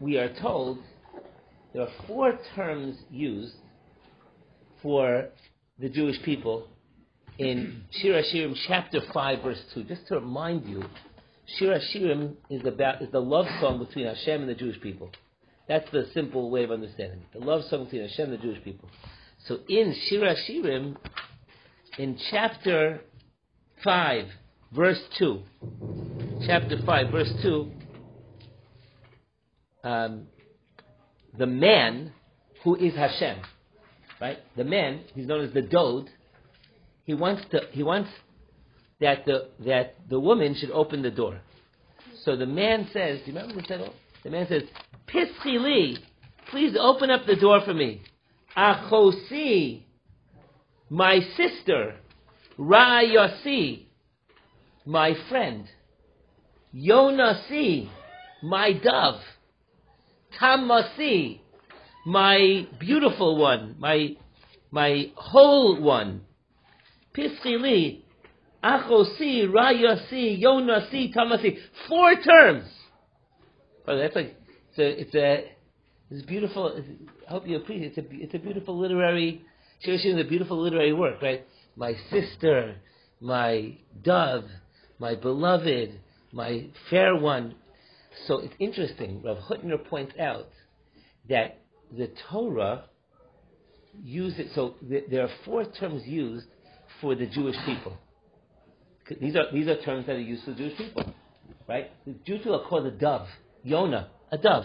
we 0.00 0.16
are 0.16 0.32
told 0.40 0.78
there 1.74 1.82
are 1.82 1.92
four 2.06 2.38
terms 2.54 2.96
used 3.10 3.54
for 4.82 5.28
the 5.78 5.90
Jewish 5.90 6.22
people 6.22 6.66
in 7.36 7.82
Shir 7.90 8.22
Hashirim 8.22 8.56
chapter 8.66 9.00
5 9.12 9.42
verse 9.42 9.62
2. 9.74 9.84
Just 9.84 10.06
to 10.06 10.14
remind 10.14 10.66
you, 10.66 10.82
Shir 11.58 11.78
Hashirim 11.78 12.36
is 12.48 12.64
about 12.64 13.02
is 13.02 13.10
the 13.12 13.20
love 13.20 13.46
song 13.60 13.84
between 13.84 14.06
Hashem 14.06 14.40
and 14.40 14.48
the 14.48 14.54
Jewish 14.54 14.80
people. 14.80 15.10
That's 15.68 15.88
the 15.90 16.06
simple 16.14 16.50
way 16.50 16.64
of 16.64 16.70
understanding 16.70 17.20
it. 17.20 17.38
The 17.38 17.44
love 17.44 17.62
song 17.64 17.84
between 17.84 18.08
Hashem 18.08 18.32
and 18.32 18.38
the 18.38 18.42
Jewish 18.42 18.64
people. 18.64 18.88
So 19.46 19.58
in 19.68 19.94
Shir 20.08 20.34
Shirim, 20.48 20.96
in 21.98 22.18
chapter 22.30 23.00
5, 23.84 24.24
verse 24.72 25.00
2, 25.18 25.42
chapter 26.46 26.78
5, 26.84 27.10
verse 27.10 27.32
2, 27.42 27.70
um, 29.84 30.26
the 31.36 31.46
man 31.46 32.12
who 32.64 32.74
is 32.74 32.94
Hashem, 32.94 33.38
right? 34.20 34.38
The 34.56 34.64
man, 34.64 35.00
he's 35.14 35.26
known 35.26 35.44
as 35.44 35.52
the 35.52 35.62
Dode, 35.62 36.08
he 37.04 37.14
wants 37.14 37.42
to, 37.50 37.60
he 37.72 37.82
wants 37.82 38.10
that 39.00 39.24
the, 39.26 39.48
that 39.60 39.96
the 40.08 40.18
woman 40.18 40.54
should 40.58 40.70
open 40.70 41.02
the 41.02 41.10
door. 41.10 41.40
So 42.24 42.36
the 42.36 42.46
man 42.46 42.88
says, 42.92 43.20
do 43.24 43.32
you 43.32 43.38
remember 43.38 43.60
the 43.60 43.66
title? 43.66 43.94
The 44.24 44.30
man 44.30 44.46
says, 44.48 44.62
Pischili, 45.06 45.98
please 46.50 46.76
open 46.78 47.10
up 47.10 47.26
the 47.26 47.36
door 47.36 47.60
for 47.64 47.74
me. 47.74 48.02
Achosi, 48.56 49.82
my 50.90 51.20
sister. 51.36 51.96
Rayasi, 52.58 53.86
my 54.84 55.14
friend. 55.28 55.64
Yonasi, 56.74 57.88
my 58.42 58.72
dove. 58.72 59.20
Tamasi, 60.40 61.40
my 62.04 62.66
beautiful 62.78 63.36
one, 63.36 63.76
my 63.78 64.16
my 64.70 65.10
whole 65.14 65.80
one. 65.80 66.22
Pischili, 67.16 68.02
Achosi, 68.62 69.48
Rayasi, 69.48 70.42
Yonasi, 70.42 71.14
Tamasi. 71.14 71.58
Four 71.88 72.16
terms. 72.16 72.68
Oh, 73.88 73.96
that's 73.96 74.14
like 74.14 74.36
it's 74.70 74.78
a 74.78 75.00
it's 75.00 75.14
a 75.14 75.50
it's 76.10 76.26
beautiful. 76.26 76.82
I 77.26 77.30
hope 77.30 77.46
you 77.46 77.56
appreciate. 77.56 77.96
It's 77.96 77.98
a 77.98 78.22
it's 78.22 78.34
a 78.34 78.38
beautiful 78.38 78.78
literary. 78.78 79.42
Shir 79.82 79.92
Hashirim 79.92 80.18
is 80.18 80.26
a 80.26 80.28
beautiful 80.28 80.60
literary 80.60 80.92
work, 80.92 81.22
right? 81.22 81.46
My 81.74 81.94
sister, 82.10 82.76
my 83.20 83.78
dove, 84.02 84.44
my 84.98 85.14
beloved, 85.14 86.00
my 86.32 86.66
fair 86.90 87.16
one. 87.16 87.54
So 88.26 88.40
it's 88.40 88.54
interesting. 88.58 89.22
Rav 89.22 89.38
Hutner 89.38 89.82
points 89.88 90.12
out 90.20 90.48
that 91.30 91.60
the 91.96 92.10
Torah 92.30 92.84
uses 94.04 94.54
so 94.54 94.74
th- 94.86 95.04
there 95.10 95.22
are 95.22 95.30
four 95.46 95.64
terms 95.64 96.02
used 96.06 96.46
for 97.00 97.14
the 97.14 97.26
Jewish 97.26 97.56
people. 97.64 97.96
These 99.18 99.36
are 99.36 99.50
these 99.50 99.66
are 99.66 99.80
terms 99.82 100.06
that 100.06 100.16
are 100.16 100.20
used 100.20 100.44
for 100.44 100.50
the 100.50 100.56
Jewish 100.56 100.76
people, 100.76 101.14
right? 101.66 101.90
The 102.06 102.14
Jewish 102.26 102.40
people 102.40 102.60
are 102.60 102.68
called 102.68 102.86
a 102.86 102.90
dove, 102.90 103.28
Yonah, 103.62 104.08
a 104.30 104.38
dove. 104.38 104.64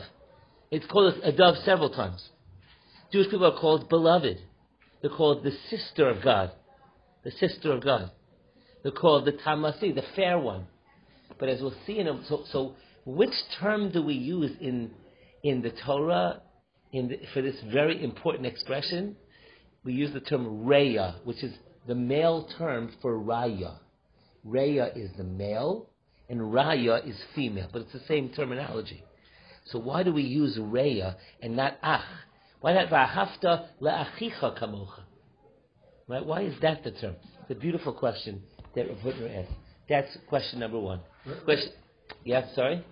It's 0.71 0.85
called 0.87 1.15
a 1.23 1.31
dove 1.31 1.55
several 1.65 1.89
times. 1.89 2.29
Jewish 3.11 3.29
people 3.29 3.45
are 3.45 3.59
called 3.59 3.89
beloved. 3.89 4.39
They're 5.01 5.11
called 5.11 5.43
the 5.43 5.51
sister 5.69 6.09
of 6.09 6.23
God, 6.23 6.51
the 7.23 7.31
sister 7.31 7.71
of 7.71 7.83
God. 7.83 8.11
They're 8.81 8.91
called 8.91 9.25
the 9.25 9.33
tamasi, 9.33 9.93
the 9.93 10.03
fair 10.15 10.39
one. 10.39 10.65
But 11.39 11.49
as 11.49 11.61
we'll 11.61 11.75
see 11.85 11.99
in 11.99 12.07
a, 12.07 12.23
so, 12.27 12.43
so 12.51 12.75
which 13.05 13.33
term 13.59 13.91
do 13.91 14.01
we 14.01 14.13
use 14.13 14.51
in 14.61 14.91
in 15.43 15.61
the 15.61 15.71
Torah 15.85 16.41
in 16.91 17.09
the, 17.09 17.19
for 17.33 17.41
this 17.41 17.55
very 17.71 18.03
important 18.03 18.45
expression? 18.45 19.15
We 19.83 19.93
use 19.93 20.13
the 20.13 20.21
term 20.21 20.65
reya, 20.65 21.15
which 21.25 21.43
is 21.43 21.53
the 21.87 21.95
male 21.95 22.47
term 22.57 22.93
for 23.01 23.19
raya. 23.19 23.75
Reya 24.47 24.95
is 24.97 25.09
the 25.17 25.23
male, 25.23 25.89
and 26.33 26.41
raya 26.51 27.07
is 27.07 27.15
female, 27.35 27.69
but 27.71 27.83
it's 27.83 27.93
the 27.93 28.01
same 28.07 28.29
terminology. 28.29 29.03
So 29.67 29.77
why 29.77 30.01
do 30.01 30.11
we 30.11 30.23
use 30.23 30.57
reya 30.57 31.15
and 31.43 31.55
not 31.55 31.77
ach? 31.83 32.01
Why 32.59 32.73
not 32.73 32.89
va'hafta 32.89 33.67
le'achicha 33.79 34.59
kamocha? 34.59 35.01
Right? 36.07 36.25
Why 36.25 36.41
is 36.41 36.55
that 36.63 36.83
the 36.83 36.89
term? 36.89 37.15
It's 37.41 37.51
a 37.51 37.55
beautiful 37.55 37.93
question 37.93 38.41
that 38.75 38.87
Rav 38.89 38.97
Hutner 38.97 39.43
asked. 39.43 39.53
That's 39.87 40.17
question 40.27 40.59
number 40.59 40.79
one. 40.79 41.01
Question. 41.45 41.71
Yeah, 42.23 42.47
sorry. 42.55 42.83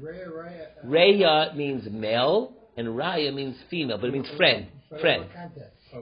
Raya, 0.00 0.28
raya. 0.28 0.86
Reya 0.86 1.56
means 1.56 1.88
male, 1.90 2.52
and 2.76 2.86
raya 2.88 3.34
means 3.34 3.56
female, 3.68 3.98
but 3.98 4.06
it 4.06 4.12
means 4.12 4.28
friend. 4.36 4.68
Friend. 5.00 5.26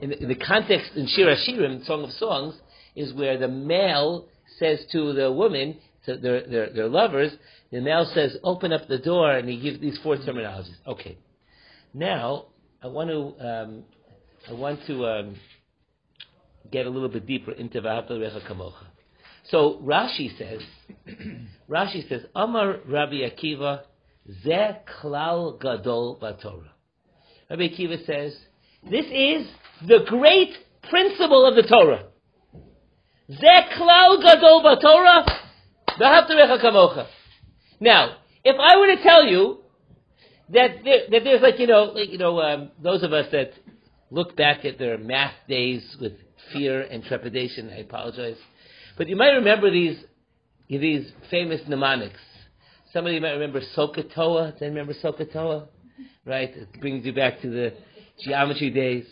In 0.03 0.11
the, 0.11 0.21
in 0.21 0.29
the 0.29 0.35
context 0.35 0.91
in 0.95 1.07
Shir 1.07 1.35
Hashirim, 1.35 1.83
Song 1.87 2.03
of 2.03 2.11
Songs, 2.11 2.53
is 2.95 3.11
where 3.13 3.39
the 3.39 3.47
male 3.47 4.27
says 4.59 4.85
to 4.91 5.13
the 5.13 5.31
woman, 5.31 5.79
to 6.05 6.17
their, 6.17 6.47
their, 6.47 6.73
their 6.73 6.89
lovers, 6.89 7.31
the 7.71 7.81
male 7.81 8.09
says, 8.13 8.37
open 8.43 8.71
up 8.71 8.87
the 8.87 8.97
door, 8.97 9.31
and 9.31 9.47
he 9.49 9.59
gives 9.59 9.79
these 9.79 9.97
four 10.03 10.17
terminologies. 10.17 10.75
Okay. 10.87 11.17
Now, 11.93 12.45
I 12.81 12.87
want 12.87 13.09
to, 13.09 13.45
um, 13.45 13.83
I 14.49 14.53
want 14.53 14.79
to 14.87 15.05
um, 15.05 15.35
get 16.71 16.85
a 16.85 16.89
little 16.89 17.09
bit 17.09 17.25
deeper 17.25 17.51
into 17.51 17.81
V'ahavta 17.81 18.11
Recha 18.11 18.47
Kamocha. 18.49 18.85
So 19.49 19.79
Rashi 19.83 20.37
says, 20.37 20.61
Rashi 21.69 22.07
says, 22.07 22.21
Amar 22.35 22.77
Rabbi 22.87 23.21
Akiva, 23.27 23.81
Ze 24.43 24.77
Klal 25.01 25.59
Gadol 25.59 26.19
Batorah. 26.21 26.69
Rabbi 27.49 27.63
Akiva 27.63 28.05
says, 28.05 28.37
this 28.89 29.05
is 29.05 29.47
the 29.87 30.05
great 30.07 30.51
principle 30.89 31.45
of 31.45 31.55
the 31.55 31.63
Torah. 31.63 32.05
Ze 33.29 33.61
klal 33.77 34.21
gadol 34.23 34.63
kamocha. 34.63 35.48
Now, 37.79 38.17
if 38.43 38.55
I 38.59 38.77
were 38.77 38.87
to 38.95 39.03
tell 39.03 39.25
you 39.25 39.59
that 40.49 40.83
there, 40.83 40.99
that 41.11 41.23
there's 41.23 41.41
like 41.41 41.59
you 41.59 41.67
know 41.67 41.83
like, 41.95 42.09
you 42.09 42.17
know 42.17 42.39
um, 42.41 42.71
those 42.81 43.03
of 43.03 43.13
us 43.13 43.27
that 43.31 43.51
look 44.09 44.35
back 44.35 44.65
at 44.65 44.79
their 44.79 44.97
math 44.97 45.33
days 45.47 45.97
with 45.99 46.13
fear 46.53 46.81
and 46.81 47.03
trepidation, 47.03 47.69
I 47.69 47.79
apologize, 47.79 48.37
but 48.97 49.07
you 49.07 49.15
might 49.15 49.31
remember 49.31 49.69
these 49.69 49.97
these 50.69 51.11
famous 51.29 51.61
mnemonics. 51.67 52.19
Somebody 52.93 53.19
might 53.19 53.31
remember 53.31 53.61
SOHCAHTOA. 53.75 54.57
Do 54.57 54.65
you 54.65 54.71
remember 54.71 54.93
SOHCAHTOA? 54.93 55.67
Right? 56.25 56.49
It 56.49 56.79
brings 56.79 57.05
you 57.05 57.13
back 57.13 57.41
to 57.41 57.49
the 57.49 57.73
geometry 58.23 58.71
days. 58.71 59.05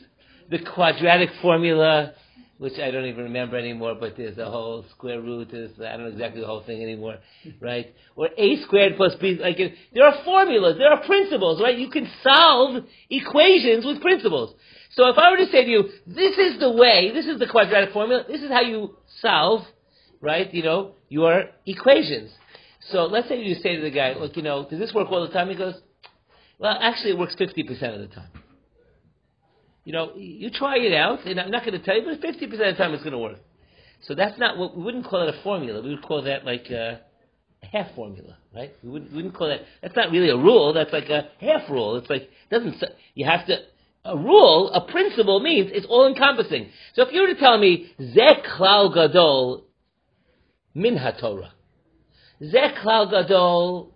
The 0.49 0.59
quadratic 0.59 1.29
formula, 1.41 2.13
which 2.57 2.79
I 2.79 2.89
don't 2.89 3.05
even 3.05 3.25
remember 3.25 3.57
anymore, 3.57 3.95
but 3.99 4.17
there's 4.17 4.37
a 4.37 4.49
whole 4.49 4.83
square 4.91 5.21
root. 5.21 5.49
There's, 5.51 5.71
I 5.79 5.91
don't 5.91 6.01
know 6.01 6.07
exactly 6.07 6.41
the 6.41 6.47
whole 6.47 6.63
thing 6.63 6.81
anymore, 6.81 7.17
right? 7.61 7.93
Or 8.15 8.29
a 8.35 8.61
squared 8.63 8.97
plus 8.97 9.15
b. 9.15 9.37
Like 9.39 9.57
there 9.93 10.05
are 10.05 10.23
formulas, 10.23 10.77
there 10.77 10.91
are 10.91 11.05
principles, 11.05 11.61
right? 11.61 11.77
You 11.77 11.89
can 11.89 12.09
solve 12.23 12.83
equations 13.09 13.85
with 13.85 14.01
principles. 14.01 14.55
So 14.91 15.07
if 15.09 15.17
I 15.17 15.31
were 15.31 15.37
to 15.37 15.51
say 15.51 15.65
to 15.65 15.69
you, 15.69 15.83
this 16.07 16.37
is 16.37 16.59
the 16.59 16.71
way, 16.71 17.11
this 17.13 17.27
is 17.27 17.39
the 17.39 17.47
quadratic 17.47 17.93
formula, 17.93 18.23
this 18.27 18.41
is 18.41 18.49
how 18.49 18.61
you 18.61 18.95
solve, 19.21 19.61
right? 20.21 20.51
You 20.53 20.63
know, 20.63 20.95
your 21.09 21.45
equations. 21.65 22.31
So 22.91 23.03
let's 23.03 23.27
say 23.27 23.39
you 23.41 23.55
say 23.55 23.75
to 23.75 23.81
the 23.81 23.91
guy, 23.91 24.13
look, 24.13 24.35
you 24.35 24.43
know, 24.43 24.67
does 24.67 24.79
this 24.79 24.93
work 24.93 25.11
all 25.11 25.27
the 25.27 25.33
time? 25.33 25.49
He 25.49 25.55
goes, 25.55 25.75
well, 26.57 26.77
actually, 26.81 27.11
it 27.11 27.17
works 27.17 27.35
50% 27.35 27.69
of 27.93 27.99
the 27.99 28.15
time. 28.15 28.29
You 29.87 29.93
know, 29.93 30.11
you 30.17 30.49
try 30.49 30.79
it 30.79 30.93
out, 30.93 31.25
and 31.25 31.39
I'm 31.39 31.49
not 31.49 31.63
going 31.63 31.79
to 31.79 31.79
tell 31.79 31.95
you, 31.95 32.03
but 32.03 32.19
50% 32.19 32.43
of 32.43 32.59
the 32.59 32.73
time 32.73 32.93
it's 32.93 33.03
going 33.03 33.13
to 33.13 33.19
work. 33.19 33.37
So 34.01 34.15
that's 34.15 34.37
not 34.37 34.57
what 34.57 34.75
we 34.75 34.83
wouldn't 34.83 35.05
call 35.05 35.25
it 35.25 35.33
a 35.33 35.41
formula. 35.43 35.81
We 35.81 35.91
would 35.91 36.01
call 36.01 36.23
that 36.23 36.43
like 36.43 36.69
a 36.69 36.99
half 37.63 37.95
formula, 37.95 38.35
right? 38.53 38.73
We 38.83 38.89
wouldn't, 38.89 39.11
we 39.11 39.15
wouldn't 39.15 39.33
call 39.33 39.47
that. 39.47 39.61
That's 39.81 39.95
not 39.95 40.11
really 40.11 40.27
a 40.27 40.35
rule. 40.35 40.73
That's 40.73 40.91
like 40.91 41.07
a 41.07 41.29
half 41.39 41.69
rule. 41.69 41.95
It's 41.95 42.09
like 42.09 42.29
doesn't 42.51 42.83
you 43.15 43.25
have 43.25 43.47
to 43.47 43.59
a 44.03 44.17
rule, 44.17 44.71
a 44.73 44.81
principle 44.91 45.39
means 45.39 45.71
it's 45.73 45.87
all 45.87 46.05
encompassing. 46.05 46.67
So 46.93 47.03
if 47.03 47.13
you 47.13 47.21
were 47.21 47.33
to 47.33 47.39
tell 47.39 47.57
me 47.57 47.89
Zek 48.13 48.43
klal 48.43 48.93
gadol 48.93 49.67
min 50.75 50.97
haTorah, 50.97 51.51
Zek 52.43 52.75
klal 52.83 53.09
gadol 53.09 53.93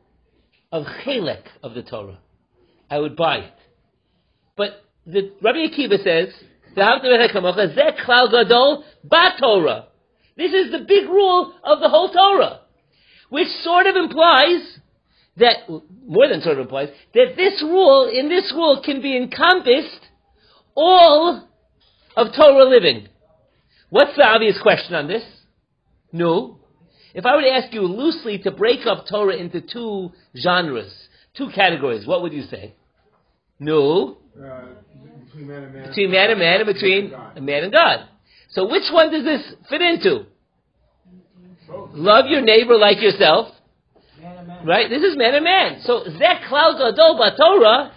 of 0.72 0.86
chelek 1.04 1.44
of 1.62 1.74
the 1.74 1.84
Torah, 1.84 2.20
I 2.90 2.98
would 2.98 3.18
buy 3.18 3.40
it. 3.40 3.54
But 4.56 4.86
the 5.06 5.32
Rabbi 5.42 5.68
Akiva 5.68 6.04
says, 6.04 6.34
gadol. 8.30 8.84
This 10.38 10.54
is 10.54 10.72
the 10.72 10.86
big 10.88 11.10
rule 11.10 11.54
of 11.64 11.80
the 11.80 11.90
whole 11.90 12.10
Torah, 12.10 12.62
which 13.30 13.48
sort 13.64 13.88
of 13.88 13.96
implies 13.96 14.80
that, 15.38 15.70
more 16.06 16.28
than 16.28 16.42
sort 16.42 16.58
of 16.58 16.62
implies, 16.62 16.90
that 17.14 17.34
this 17.36 17.62
rule, 17.62 18.10
in 18.12 18.30
this 18.30 18.52
rule, 18.56 18.82
can 18.84 19.02
be 19.02 19.18
encompassed 19.18 20.08
all 20.76 21.48
of 22.16 22.28
Torah 22.36 22.66
living. 22.66 23.08
What's 23.90 24.16
the 24.16 24.24
obvious 24.24 24.60
question 24.62 24.96
on 24.96 25.08
this? 25.08 25.24
No. 26.12 26.60
If 27.14 27.26
I 27.26 27.36
were 27.36 27.42
to 27.42 27.52
ask 27.52 27.74
you 27.74 27.82
loosely 27.82 28.38
to 28.40 28.52
break 28.52 28.86
up 28.86 29.06
Torah 29.10 29.36
into 29.36 29.62
two 29.62 30.12
genres, 30.42 30.94
two 31.38 31.50
categories, 31.54 32.08
what 32.08 32.22
would 32.22 32.34
you 32.34 32.44
say? 32.44 32.76
No. 33.60 34.18
Uh, 34.38 34.62
between 35.32 35.48
man 35.48 35.64
and 35.64 35.74
man. 35.74 35.88
Between 35.88 36.12
man 36.12 36.30
and 36.30 36.40
man 36.40 36.62
and 36.62 36.68
between 36.68 37.10
man 37.46 37.64
and 37.64 37.74
God. 37.74 38.08
So 38.50 38.70
which 38.70 38.84
one 38.92 39.12
does 39.12 39.24
this 39.24 39.54
fit 39.70 39.82
into? 39.82 40.26
Love 41.94 42.26
your 42.28 42.42
neighbor 42.42 42.78
like 42.78 43.02
yourself. 43.02 43.54
Man 44.22 44.48
man. 44.48 44.66
Right? 44.66 44.90
This 44.90 45.04
is 45.04 45.18
man 45.18 45.36
and 45.36 45.44
man. 45.44 45.82
So 45.84 46.04
Zek 46.04 46.42
Klal 46.50 46.78
Gadol 46.78 47.18
Torah, 47.38 47.94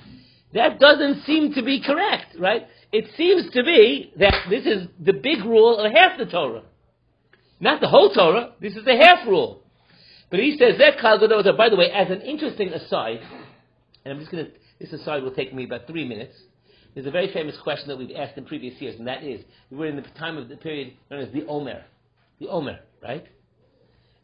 that 0.54 0.78
doesn't 0.78 1.24
seem 1.24 1.54
to 1.54 1.62
be 1.62 1.82
correct, 1.84 2.36
right? 2.38 2.66
It 2.92 3.06
seems 3.16 3.50
to 3.52 3.64
be 3.64 4.12
that 4.18 4.46
this 4.48 4.64
is 4.64 4.86
the 5.00 5.12
big 5.12 5.44
rule 5.44 5.78
of 5.78 5.92
half 5.92 6.16
the 6.16 6.26
Torah. 6.26 6.62
Not 7.58 7.80
the 7.80 7.88
whole 7.88 8.10
Torah, 8.10 8.52
this 8.60 8.76
is 8.76 8.84
the 8.84 8.96
half 8.96 9.26
rule. 9.26 9.62
But 10.30 10.38
he 10.40 10.56
says 10.56 10.78
Zek 10.78 10.98
Klal 10.98 11.18
Gadol 11.18 11.42
Torah. 11.42 11.56
By 11.56 11.68
the 11.68 11.76
way, 11.76 11.90
as 11.90 12.10
an 12.10 12.20
interesting 12.20 12.68
aside, 12.68 13.20
and 14.04 14.14
I'm 14.14 14.20
just 14.20 14.30
going 14.30 14.46
to, 14.46 14.52
this 14.78 14.92
aside 14.92 15.22
will 15.22 15.34
take 15.34 15.52
me 15.52 15.64
about 15.64 15.86
three 15.88 16.06
minutes. 16.06 16.36
There's 16.94 17.06
a 17.06 17.10
very 17.10 17.32
famous 17.32 17.56
question 17.62 17.88
that 17.88 17.98
we've 17.98 18.14
asked 18.16 18.38
in 18.38 18.44
previous 18.44 18.80
years, 18.80 18.96
and 18.98 19.08
that 19.08 19.24
is, 19.24 19.44
we 19.70 19.76
were 19.76 19.86
in 19.86 19.96
the 19.96 20.02
time 20.02 20.36
of 20.36 20.48
the 20.48 20.56
period 20.56 20.94
known 21.10 21.20
as 21.20 21.32
the 21.32 21.44
Omer. 21.46 21.82
The 22.40 22.48
Omer, 22.48 22.78
right? 23.02 23.26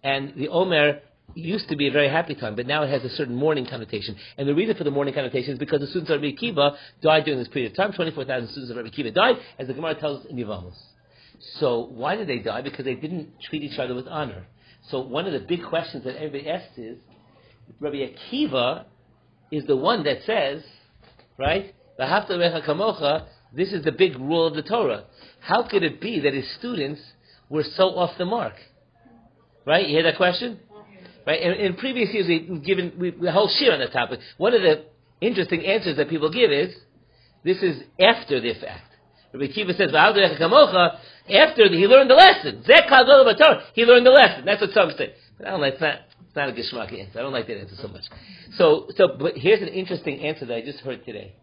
And 0.03 0.35
the 0.37 0.49
Omer 0.49 1.01
used 1.35 1.69
to 1.69 1.77
be 1.77 1.89
a 1.89 1.91
very 1.91 2.09
happy 2.09 2.35
time, 2.35 2.55
but 2.57 2.67
now 2.67 2.83
it 2.83 2.91
has 2.91 3.05
a 3.05 3.15
certain 3.17 3.35
mourning 3.35 3.67
connotation. 3.67 4.17
And 4.37 4.49
the 4.49 4.55
reason 4.55 4.77
for 4.77 4.85
the 4.85 4.91
mourning 4.91 5.15
connotation 5.15 5.53
is 5.53 5.59
because 5.59 5.81
the 5.81 5.87
students 5.89 6.11
of 6.11 6.23
Rabbi 6.23 6.35
Akiva 6.37 6.77
died 7.03 7.25
during 7.25 7.39
this 7.39 7.49
period 7.49 7.73
of 7.73 7.77
time. 7.77 7.93
24,000 7.93 8.49
students 8.49 8.71
of 8.71 8.77
Rabbi 8.77 8.89
Akiva 8.89 9.15
died, 9.15 9.37
as 9.59 9.67
the 9.67 9.75
Gemara 9.75 9.95
tells 9.95 10.21
us 10.21 10.27
in 10.31 10.37
Yevamos. 10.37 10.75
So 11.59 11.87
why 11.87 12.17
did 12.17 12.29
they 12.29 12.39
die? 12.39 12.63
Because 12.63 12.85
they 12.85 12.95
didn't 12.95 13.41
treat 13.43 13.63
each 13.63 13.79
other 13.79 13.95
with 13.95 14.07
honor. 14.07 14.47
So 14.91 15.01
one 15.01 15.27
of 15.27 15.33
the 15.33 15.41
big 15.41 15.65
questions 15.65 16.05
that 16.05 16.17
everybody 16.17 16.49
asks 16.49 16.77
is, 16.79 16.99
Rabbi 17.79 17.97
Akiva 17.97 18.85
is 19.51 19.65
the 19.67 19.77
one 19.77 20.05
that 20.05 20.19
says, 20.27 20.63
right. 21.39 21.75
This 21.99 23.73
is 23.73 23.85
the 23.85 23.93
big 23.93 24.19
rule 24.19 24.47
of 24.47 24.55
the 24.55 24.63
Torah. 24.63 25.05
How 25.41 25.63
could 25.69 25.83
it 25.83 26.01
be 26.01 26.21
that 26.21 26.35
his 26.35 26.51
students 26.59 27.01
were 27.49 27.65
so 27.77 27.97
off 27.97 28.17
the 28.19 28.25
mark? 28.25 28.55
Right? 29.67 29.87
You 29.89 29.97
hear 29.97 30.05
that 30.05 30.17
question? 30.17 30.61
Right? 31.27 31.41
In, 31.43 31.53
in 31.53 31.77
previous 31.77 32.13
years, 32.13 32.27
we've 32.29 32.65
given 32.65 32.93
we, 32.99 33.29
whole 33.29 33.49
shiur 33.49 33.73
on 33.73 33.81
the 33.81 33.89
topic. 33.89 34.21
One 34.39 34.55
of 34.55 34.63
the 34.63 34.85
interesting 35.21 35.65
answers 35.67 35.97
that 35.97 36.09
people 36.09 36.31
give 36.31 36.51
is, 36.51 36.75
this 37.45 37.59
is 37.59 37.83
after 38.01 38.41
the 38.41 38.55
fact. 38.55 38.87
Rabbi 39.33 39.47
Akiva 39.47 39.77
says. 39.77 39.95
After 39.95 41.69
he 41.69 41.87
learned 41.87 42.11
the 42.11 42.15
lesson. 42.15 42.65
He 43.75 43.85
learned 43.85 44.07
the 44.07 44.11
lesson. 44.11 44.45
That's 44.45 44.61
what 44.61 44.71
some 44.73 44.91
say. 44.97 45.15
But 45.39 45.47
I 45.47 45.51
don't 45.53 45.61
like 45.61 45.79
that. 45.79 46.09
It's 46.27 46.37
not 46.37 46.49
a 46.49 46.53
geshmak 46.53 46.93
answer. 46.99 47.19
I 47.19 47.23
don't 47.23 47.33
like 47.33 47.47
that 47.47 47.59
answer 47.59 47.77
so 47.81 47.89
much. 47.89 48.05
So, 48.57 48.89
so, 48.97 49.09
but 49.19 49.37
here's 49.37 49.63
an 49.63 49.69
interesting 49.69 50.21
answer 50.25 50.47
that 50.47 50.55
I 50.55 50.63
just 50.63 50.81
heard 50.81 51.05
today. 51.05 51.35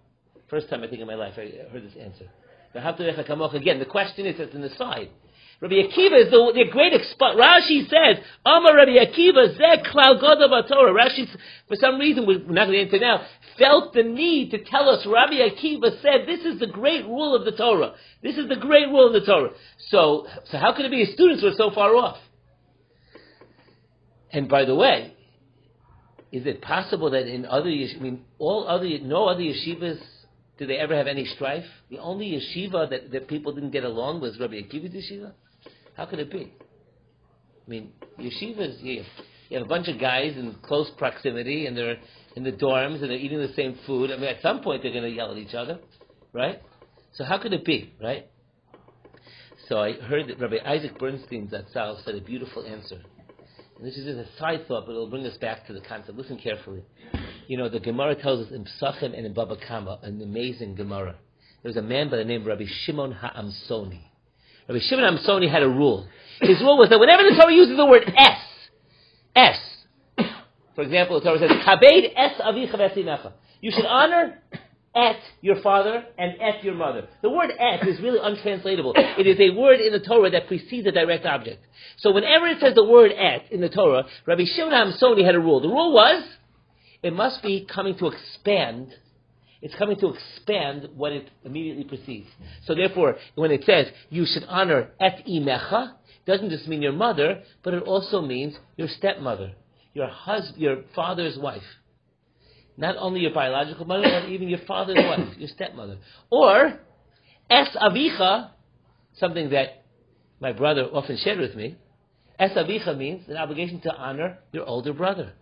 First 0.49 0.69
time 0.69 0.83
I 0.83 0.87
think 0.87 1.01
in 1.01 1.07
my 1.07 1.15
life 1.15 1.33
I 1.37 1.69
heard 1.71 1.83
this 1.83 1.97
answer. 1.99 2.25
Again, 2.73 3.79
the 3.79 3.85
question 3.85 4.25
is, 4.25 4.39
it's 4.39 4.55
an 4.55 4.63
aside. 4.63 5.09
Rabbi 5.59 5.73
Akiva 5.73 6.25
is 6.25 6.29
the, 6.29 6.51
the 6.53 6.65
great 6.71 6.93
expo- 6.93 7.35
Rashi 7.35 7.89
says, 7.89 8.23
Amar 8.45 8.75
Rabbi 8.75 8.91
Akiva, 8.91 9.57
Zek 9.57 9.85
Klal 9.85 10.21
Gadol 10.21 10.63
Torah. 10.69 10.93
Rashi, 10.93 11.27
for 11.67 11.75
some 11.77 11.97
reason, 11.97 12.27
we're 12.27 12.39
not 12.39 12.67
going 12.67 12.73
to 12.73 12.81
into 12.81 12.99
now, 12.99 13.25
felt 13.57 13.93
the 13.93 14.03
need 14.03 14.51
to 14.51 14.63
tell 14.63 14.87
us, 14.89 15.05
Rabbi 15.07 15.33
Akiva 15.33 15.99
said, 16.01 16.27
this 16.27 16.41
is 16.41 16.59
the 16.59 16.67
great 16.67 17.05
rule 17.05 17.35
of 17.35 17.43
the 17.45 17.53
Torah. 17.53 17.95
This 18.21 18.37
is 18.37 18.47
the 18.47 18.55
great 18.55 18.87
rule 18.87 19.07
of 19.07 19.13
the 19.13 19.25
Torah. 19.25 19.49
So, 19.89 20.27
so 20.51 20.57
how 20.59 20.73
could 20.75 20.85
it 20.85 20.91
be 20.91 21.03
his 21.03 21.13
students 21.15 21.41
were 21.41 21.53
so 21.57 21.71
far 21.71 21.95
off? 21.95 22.17
And 24.31 24.47
by 24.47 24.65
the 24.65 24.75
way, 24.75 25.15
is 26.31 26.45
it 26.45 26.61
possible 26.61 27.09
that 27.11 27.25
in 27.25 27.45
other 27.45 27.69
yesh- 27.69 27.95
I 27.97 28.03
mean, 28.03 28.25
all 28.37 28.67
other, 28.67 28.87
no 28.99 29.25
other 29.27 29.41
yeshivas, 29.41 29.99
did 30.57 30.69
they 30.69 30.77
ever 30.77 30.95
have 30.95 31.07
any 31.07 31.25
strife? 31.25 31.65
The 31.89 31.99
only 31.99 32.31
yeshiva 32.31 32.89
that, 32.89 33.11
that 33.11 33.27
people 33.27 33.53
didn't 33.53 33.71
get 33.71 33.83
along 33.83 34.21
with 34.21 34.31
was 34.31 34.39
Rabbi 34.39 34.55
Akiva's 34.55 34.93
yeshiva? 34.93 35.33
How 35.95 36.05
could 36.05 36.19
it 36.19 36.31
be? 36.31 36.53
I 37.65 37.69
mean, 37.69 37.91
yeshivas, 38.19 38.81
you, 38.81 39.03
you 39.49 39.57
have 39.57 39.65
a 39.65 39.69
bunch 39.69 39.87
of 39.87 39.99
guys 39.99 40.35
in 40.35 40.55
close 40.63 40.89
proximity, 40.97 41.65
and 41.65 41.77
they're 41.77 41.97
in 42.35 42.43
the 42.43 42.51
dorms, 42.51 43.01
and 43.01 43.09
they're 43.09 43.17
eating 43.17 43.39
the 43.39 43.53
same 43.55 43.77
food. 43.85 44.11
I 44.11 44.15
mean, 44.15 44.25
at 44.25 44.41
some 44.41 44.61
point 44.61 44.83
they're 44.83 44.91
going 44.91 45.03
to 45.03 45.09
yell 45.09 45.31
at 45.31 45.37
each 45.37 45.53
other, 45.53 45.79
right? 46.33 46.61
So 47.13 47.23
how 47.23 47.37
could 47.41 47.53
it 47.53 47.65
be, 47.65 47.93
right? 48.01 48.27
So 49.67 49.79
I 49.79 49.93
heard 49.93 50.27
that 50.29 50.39
Rabbi 50.39 50.57
Isaac 50.65 50.97
Bernstein 50.97 51.49
Zatzal 51.49 52.03
said 52.05 52.15
a 52.15 52.21
beautiful 52.21 52.65
answer. 52.65 53.01
And 53.77 53.85
this 53.85 53.97
is 53.97 54.05
just 54.05 54.17
a 54.17 54.39
side 54.39 54.67
thought, 54.67 54.85
but 54.85 54.93
it'll 54.93 55.09
bring 55.09 55.25
us 55.25 55.37
back 55.37 55.67
to 55.67 55.73
the 55.73 55.81
concept. 55.81 56.17
Listen 56.17 56.37
carefully. 56.37 56.83
You 57.47 57.57
know, 57.57 57.69
the 57.69 57.79
Gemara 57.79 58.15
tells 58.15 58.45
us 58.45 58.51
in 58.51 58.65
Pesachim 58.65 59.17
and 59.17 59.25
in 59.25 59.33
Baba 59.33 59.55
Kama, 59.67 59.99
an 60.03 60.21
amazing 60.21 60.75
Gemara. 60.75 61.15
There 61.63 61.69
was 61.69 61.77
a 61.77 61.81
man 61.81 62.09
by 62.09 62.17
the 62.17 62.25
name 62.25 62.41
of 62.41 62.47
Rabbi 62.47 62.65
Shimon 62.83 63.13
Ha'amsoni. 63.13 64.01
Rabbi 64.67 64.79
Shimon 64.81 65.05
Ha'amsoni 65.05 65.49
had 65.49 65.63
a 65.63 65.69
rule. 65.69 66.07
His 66.41 66.59
rule 66.59 66.77
was 66.77 66.89
that 66.89 66.99
whenever 66.99 67.23
the 67.23 67.35
Torah 67.39 67.53
uses 67.53 67.77
the 67.77 67.85
word 67.85 68.03
S, 68.17 68.39
S, 69.33 69.59
for 70.75 70.81
example, 70.81 71.19
the 71.19 71.25
Torah 71.25 71.39
says, 71.39 71.51
Kabed 71.65 72.13
es 72.15 72.39
avicha 72.41 72.75
v'esimecha. 72.75 73.31
You 73.61 73.71
should 73.71 73.85
honor 73.85 74.39
et 74.93 75.19
your 75.41 75.61
father 75.61 76.03
and 76.17 76.33
et 76.41 76.63
your 76.63 76.75
mother. 76.75 77.07
The 77.21 77.29
word 77.29 77.51
et 77.57 77.87
is 77.87 77.99
really 78.01 78.19
untranslatable. 78.21 78.93
It 78.95 79.25
is 79.25 79.39
a 79.39 79.57
word 79.57 79.79
in 79.79 79.93
the 79.93 80.01
Torah 80.01 80.29
that 80.31 80.47
precedes 80.47 80.85
a 80.85 80.91
direct 80.91 81.25
object. 81.25 81.65
So 81.97 82.11
whenever 82.11 82.47
it 82.47 82.59
says 82.59 82.75
the 82.75 82.83
word 82.83 83.11
et 83.17 83.51
in 83.51 83.61
the 83.61 83.69
Torah, 83.69 84.05
Rabbi 84.25 84.43
Shimon 84.53 84.73
Hamsoni 84.73 85.25
had 85.25 85.33
a 85.35 85.39
rule. 85.39 85.61
The 85.61 85.69
rule 85.69 85.93
was, 85.93 86.23
it 87.03 87.13
must 87.13 87.41
be 87.41 87.65
coming 87.65 87.97
to 87.97 88.07
expand. 88.07 88.93
It's 89.61 89.75
coming 89.75 89.97
to 89.99 90.13
expand 90.13 90.89
what 90.95 91.11
it 91.11 91.29
immediately 91.43 91.83
precedes. 91.83 92.29
So 92.65 92.75
therefore, 92.75 93.17
when 93.35 93.51
it 93.51 93.63
says, 93.65 93.87
you 94.09 94.25
should 94.25 94.45
honor 94.47 94.91
et 94.99 95.23
imecha, 95.27 95.93
doesn't 96.25 96.49
just 96.49 96.67
mean 96.67 96.81
your 96.81 96.91
mother, 96.91 97.43
but 97.63 97.73
it 97.73 97.83
also 97.83 98.21
means 98.21 98.55
your 98.75 98.87
stepmother, 98.87 99.53
your 99.93 100.07
hus- 100.07 100.53
your 100.57 100.83
father's 100.93 101.37
wife. 101.37 101.63
Not 102.75 102.95
only 102.97 103.21
your 103.21 103.33
biological 103.33 103.85
mother, 103.85 104.03
but 104.03 104.29
even 104.29 104.49
your 104.49 104.59
father's 104.67 104.97
wife, 104.97 105.37
your 105.37 105.47
stepmother. 105.47 105.97
Or, 106.29 106.79
es 107.49 107.69
avicha, 107.75 108.51
something 109.15 109.49
that 109.49 109.83
my 110.39 110.51
brother 110.51 110.83
often 110.93 111.17
shared 111.17 111.39
with 111.39 111.55
me. 111.55 111.77
Es 112.37 112.51
avicha 112.51 112.95
means 112.95 113.27
an 113.27 113.37
obligation 113.37 113.79
to 113.81 113.95
honor 113.95 114.37
your 114.51 114.65
older 114.65 114.93
brother. 114.93 115.33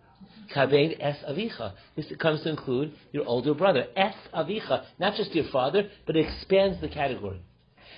Kavein 0.54 0.96
es 1.00 1.16
avicha. 1.28 1.72
This 1.96 2.06
comes 2.18 2.42
to 2.42 2.50
include 2.50 2.92
your 3.12 3.26
older 3.26 3.54
brother. 3.54 3.86
Es 3.96 4.14
avicha. 4.34 4.84
Not 4.98 5.14
just 5.16 5.34
your 5.34 5.46
father, 5.50 5.90
but 6.06 6.16
it 6.16 6.26
expands 6.26 6.80
the 6.80 6.88
category. 6.88 7.40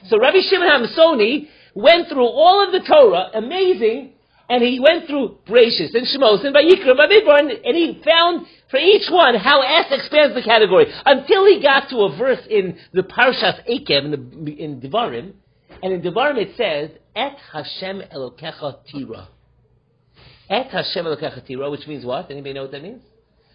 So 0.06 0.18
Rabbi 0.18 0.40
Shimon 0.48 0.68
Ha'amsoni 0.68 1.48
went 1.74 2.08
through 2.08 2.26
all 2.26 2.64
of 2.64 2.72
the 2.72 2.80
Torah, 2.80 3.30
amazing, 3.34 4.12
and 4.48 4.62
he 4.62 4.80
went 4.80 5.06
through 5.06 5.38
Bereshis 5.46 5.94
and 5.94 6.06
Shemos 6.06 6.44
and 6.44 6.54
Vayikra 6.54 6.90
and 6.90 6.98
Vayikra, 6.98 7.60
and 7.64 7.76
he 7.76 8.00
found 8.04 8.46
for 8.70 8.78
each 8.78 9.10
one 9.10 9.34
how 9.34 9.60
S 9.60 9.86
expands 9.90 10.34
the 10.34 10.42
category 10.42 10.86
until 11.04 11.46
he 11.46 11.60
got 11.60 11.88
to 11.90 11.98
a 11.98 12.16
verse 12.16 12.44
in 12.48 12.78
the 12.92 13.02
Parshas 13.02 13.66
Ekev 13.68 14.04
in, 14.04 14.44
the, 14.44 14.52
in 14.52 14.80
Devarim, 14.80 15.32
and 15.82 15.92
in 15.92 16.00
Devarim 16.00 16.38
it 16.38 16.56
says, 16.56 16.90
"Et 17.14 17.36
Hashem 17.52 18.02
Elokecha 18.14 18.84
Tira." 18.86 19.28
Et 20.50 20.66
Hashem 20.70 21.04
Elokecha 21.04 21.46
Tira, 21.46 21.70
which 21.70 21.86
means 21.86 22.04
what? 22.04 22.30
Anybody 22.30 22.54
know 22.54 22.62
what 22.62 22.72
that 22.72 22.82
means? 22.82 23.02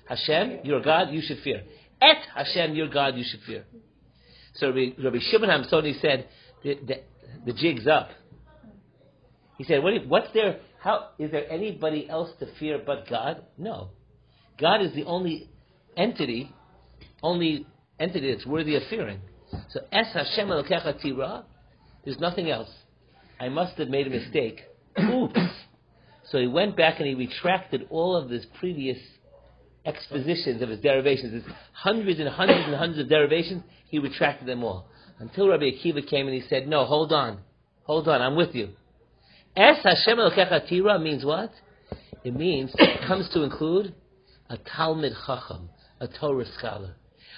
Hashem, 0.08 0.60
your 0.64 0.82
God, 0.82 1.12
you 1.12 1.22
should 1.22 1.40
fear. 1.44 1.64
Et 2.02 2.18
Hashem, 2.36 2.76
your 2.76 2.90
God, 2.90 3.16
you 3.16 3.24
should 3.28 3.42
fear. 3.42 3.64
So 4.56 4.68
Rabbi, 4.68 4.92
Rabbi 5.04 5.18
Shimon 5.32 5.50
Ha'amsoni 5.50 6.00
said, 6.02 6.28
the, 6.64 6.78
the, 6.86 6.96
the 7.46 7.54
jig's 7.54 7.88
up. 7.88 8.10
He 9.58 9.64
said, 9.64 9.82
what, 9.84 9.94
what's 10.08 10.28
there, 10.34 10.60
how, 10.80 11.10
is 11.18 11.32
there 11.32 11.50
anybody 11.52 12.10
else 12.10 12.30
to 12.40 12.48
fear 12.60 12.82
but 12.86 13.08
God? 13.10 13.44
No. 13.58 13.90
God 14.60 14.82
is 14.82 14.94
the 14.94 15.06
only 15.06 15.50
entity, 15.96 16.54
only 17.22 17.66
entity 18.00 18.34
that's 18.34 18.46
worthy 18.46 18.76
of 18.76 18.84
fearing. 18.90 19.20
So, 19.70 19.82
Es 19.92 20.08
Hashem 20.14 20.48
Elokecha 20.48 21.02
Tira, 21.02 21.46
there's 22.04 22.20
nothing 22.20 22.50
else. 22.50 22.70
I 23.40 23.50
must 23.50 23.78
have 23.78 23.88
made 23.88 24.08
a 24.08 24.10
mistake. 24.10 24.62
Oops. 25.00 25.40
So 26.30 26.40
he 26.40 26.48
went 26.48 26.78
back 26.78 27.00
and 27.00 27.08
he 27.08 27.16
retracted 27.16 27.88
all 27.90 28.16
of 28.16 28.30
his 28.30 28.46
previous 28.60 28.98
expositions 29.86 30.62
of 30.62 30.70
his 30.70 30.80
derivations. 30.80 31.32
There's 31.32 31.58
hundreds 31.74 32.20
and 32.20 32.30
hundreds 32.30 32.66
and 32.66 32.76
hundreds 32.76 33.00
of 33.00 33.10
derivations. 33.10 33.64
He 33.90 34.00
retracted 34.00 34.48
them 34.48 34.64
all. 34.64 34.88
Until 35.20 35.50
Rabbi 35.50 35.66
Akiva 35.66 36.08
came 36.08 36.28
and 36.28 36.36
he 36.36 36.48
said, 36.50 36.68
No, 36.68 36.86
hold 36.86 37.12
on. 37.12 37.40
Hold 37.84 38.08
on, 38.08 38.22
I'm 38.22 38.36
with 38.36 38.56
you. 38.56 38.70
Es 39.56 39.78
Hashem 39.84 40.18
Elokecha 40.18 40.68
Tira 40.68 41.00
means 41.00 41.24
what? 41.26 41.52
It 42.24 42.34
means, 42.34 42.72
it 42.78 43.06
comes 43.08 43.30
to 43.34 43.44
include 43.44 43.94
a 44.50 44.58
Talmud 44.58 45.14
Chacham, 45.26 45.70
a 46.00 46.08
Torah 46.08 46.46
scholar. 46.58 46.96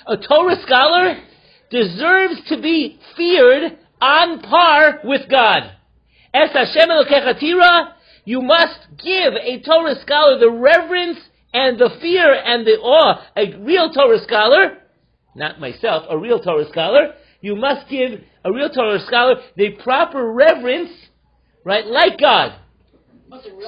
A 0.07 0.17
Torah 0.17 0.55
scholar 0.65 1.17
deserves 1.71 2.41
to 2.49 2.61
be 2.61 2.99
feared 3.17 3.77
on 3.99 4.41
par 4.41 4.99
with 5.03 5.29
God. 5.29 5.71
Es 6.33 6.51
Hashem 6.53 6.89
Elokecha 6.89 7.39
Tira, 7.39 7.94
you 8.25 8.41
must 8.41 8.79
give 8.97 9.33
a 9.33 9.61
Torah 9.61 9.99
scholar 10.01 10.39
the 10.39 10.51
reverence 10.51 11.19
and 11.53 11.79
the 11.79 11.89
fear 12.01 12.33
and 12.33 12.65
the 12.65 12.77
awe. 12.79 13.23
A 13.37 13.57
real 13.59 13.91
Torah 13.91 14.21
scholar, 14.23 14.77
not 15.35 15.59
myself, 15.59 16.05
a 16.09 16.17
real 16.17 16.39
Torah 16.39 16.67
scholar, 16.69 17.13
you 17.41 17.55
must 17.55 17.87
give 17.89 18.21
a 18.43 18.51
real 18.51 18.69
Torah 18.69 18.99
scholar 19.05 19.35
the 19.55 19.71
proper 19.83 20.31
reverence, 20.33 20.91
right, 21.63 21.85
like 21.85 22.19
God. 22.19 22.59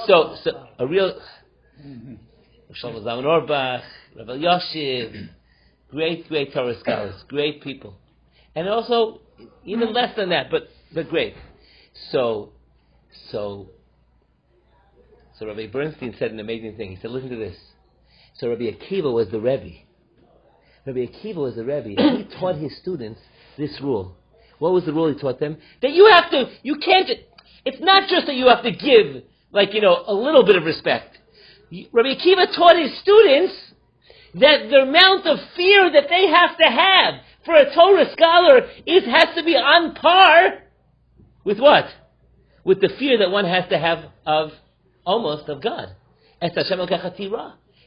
So, 0.06 0.36
so 0.42 0.66
a 0.78 0.86
real 0.86 1.20
Shlomo 2.82 3.02
Zalman 3.02 3.24
Auerbach, 3.24 3.82
Rabbi 4.16 4.32
Elyashiv, 4.32 5.28
great, 5.90 6.28
great 6.28 6.52
Torah 6.52 6.78
scholars, 6.80 7.14
great 7.28 7.62
people, 7.62 7.94
and 8.54 8.68
also 8.68 9.20
even 9.64 9.92
less 9.92 10.16
than 10.16 10.30
that, 10.30 10.50
but 10.50 10.68
but 10.94 11.08
great. 11.08 11.34
So, 12.10 12.52
so, 13.30 13.70
so 15.38 15.46
Rabbi 15.46 15.66
Bernstein 15.66 16.14
said 16.18 16.32
an 16.32 16.40
amazing 16.40 16.76
thing. 16.76 16.90
He 16.90 16.96
said, 16.96 17.10
"Listen 17.10 17.30
to 17.30 17.36
this." 17.36 17.56
So 18.34 18.48
Rabbi 18.48 18.64
Akiva 18.64 19.12
was 19.12 19.28
the 19.30 19.40
Rebbe. 19.40 19.78
Rabbi 20.86 21.06
Akiva 21.06 21.36
was 21.36 21.56
the 21.56 21.64
Rebbe, 21.64 22.00
and 22.00 22.18
he 22.18 22.36
taught 22.38 22.56
his 22.56 22.76
students 22.78 23.20
this 23.56 23.80
rule. 23.80 24.16
What 24.58 24.72
was 24.72 24.84
the 24.84 24.92
rule 24.92 25.12
he 25.12 25.18
taught 25.18 25.38
them? 25.38 25.58
That 25.82 25.92
you 25.92 26.08
have 26.12 26.30
to, 26.30 26.50
you 26.62 26.76
can't. 26.76 27.08
It's 27.64 27.80
not 27.80 28.08
just 28.08 28.26
that 28.26 28.34
you 28.34 28.48
have 28.48 28.62
to 28.62 28.72
give, 28.72 29.22
like 29.52 29.74
you 29.74 29.80
know, 29.80 30.04
a 30.06 30.14
little 30.14 30.44
bit 30.44 30.56
of 30.56 30.64
respect. 30.64 31.18
Rabbi 31.70 32.14
Akiva 32.14 32.54
taught 32.54 32.76
his 32.76 32.98
students 32.98 33.54
that 34.34 34.68
the 34.70 34.82
amount 34.82 35.26
of 35.26 35.38
fear 35.56 35.90
that 35.92 36.08
they 36.08 36.28
have 36.28 36.56
to 36.58 36.64
have 36.64 37.14
for 37.44 37.54
a 37.54 37.74
Torah 37.74 38.10
scholar 38.12 38.68
is 38.86 39.04
has 39.04 39.34
to 39.36 39.44
be 39.44 39.56
on 39.56 39.94
par 39.94 40.62
with 41.44 41.58
what? 41.58 41.86
With 42.64 42.80
the 42.80 42.90
fear 42.98 43.18
that 43.18 43.30
one 43.30 43.44
has 43.44 43.68
to 43.70 43.78
have 43.78 44.04
of 44.26 44.52
almost 45.08 45.48
of 45.48 45.62
God. 45.62 45.96
Hashem 46.40 46.80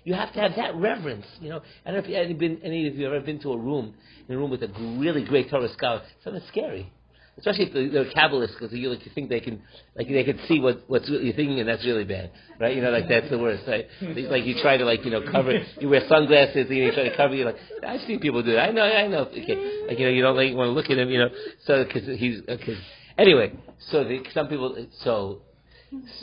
You 0.03 0.13
have 0.13 0.33
to 0.33 0.39
have 0.39 0.55
that 0.55 0.75
reverence. 0.75 1.27
You 1.39 1.49
know, 1.49 1.61
I 1.85 1.91
don't 1.91 2.07
know 2.07 2.15
if 2.15 2.29
you, 2.29 2.35
been, 2.35 2.59
any 2.63 2.87
of 2.87 2.95
you 2.95 3.05
have 3.05 3.13
ever 3.13 3.25
been 3.25 3.39
to 3.41 3.53
a 3.53 3.57
room, 3.57 3.93
in 4.27 4.35
a 4.35 4.37
room 4.37 4.49
with 4.49 4.63
a 4.63 4.69
really 4.97 5.23
great 5.23 5.49
Torah 5.49 5.71
scholar. 5.71 6.01
Something 6.23 6.41
scary 6.47 6.91
especially 7.37 7.65
if 7.65 7.93
they're 7.93 8.11
Kabbalists, 8.11 8.53
because 8.59 8.73
you, 8.73 8.89
like, 8.89 9.05
you 9.05 9.11
think 9.15 9.29
they 9.29 9.39
can, 9.39 9.61
like 9.95 10.07
they 10.07 10.23
can 10.23 10.37
see 10.47 10.59
what 10.59 10.83
what's 10.87 11.07
you're 11.09 11.33
thinking, 11.33 11.59
and 11.59 11.69
that's 11.69 11.83
really 11.85 12.03
bad, 12.03 12.29
right? 12.59 12.75
You 12.75 12.81
know, 12.81 12.91
like 12.91 13.07
that's 13.07 13.29
the 13.29 13.37
worst, 13.37 13.63
right? 13.67 13.87
Like 14.01 14.45
you 14.45 14.61
try 14.61 14.77
to 14.77 14.85
like 14.85 15.05
you 15.05 15.11
know 15.11 15.21
cover, 15.31 15.53
you 15.79 15.89
wear 15.89 16.01
sunglasses, 16.07 16.67
and 16.67 16.77
you 16.77 16.91
try 16.91 17.07
to 17.07 17.15
cover. 17.15 17.33
You 17.33 17.45
like 17.45 17.55
I've 17.87 18.01
seen 18.01 18.19
people 18.19 18.43
do 18.43 18.51
that. 18.51 18.69
I 18.69 18.71
know, 18.71 18.83
I 18.83 19.07
know. 19.07 19.21
Okay, 19.21 19.85
like 19.87 19.97
you 19.97 20.05
know, 20.05 20.11
you 20.11 20.21
don't 20.21 20.35
like 20.35 20.53
want 20.53 20.67
to 20.67 20.71
look 20.73 20.89
at 20.89 20.97
him, 20.97 21.09
you 21.09 21.19
know, 21.19 21.29
so 21.65 21.85
because 21.85 22.19
he's 22.19 22.41
okay. 22.47 22.77
Anyway, 23.17 23.53
so 23.89 24.03
the, 24.03 24.23
some 24.33 24.47
people, 24.47 24.85
so 25.03 25.41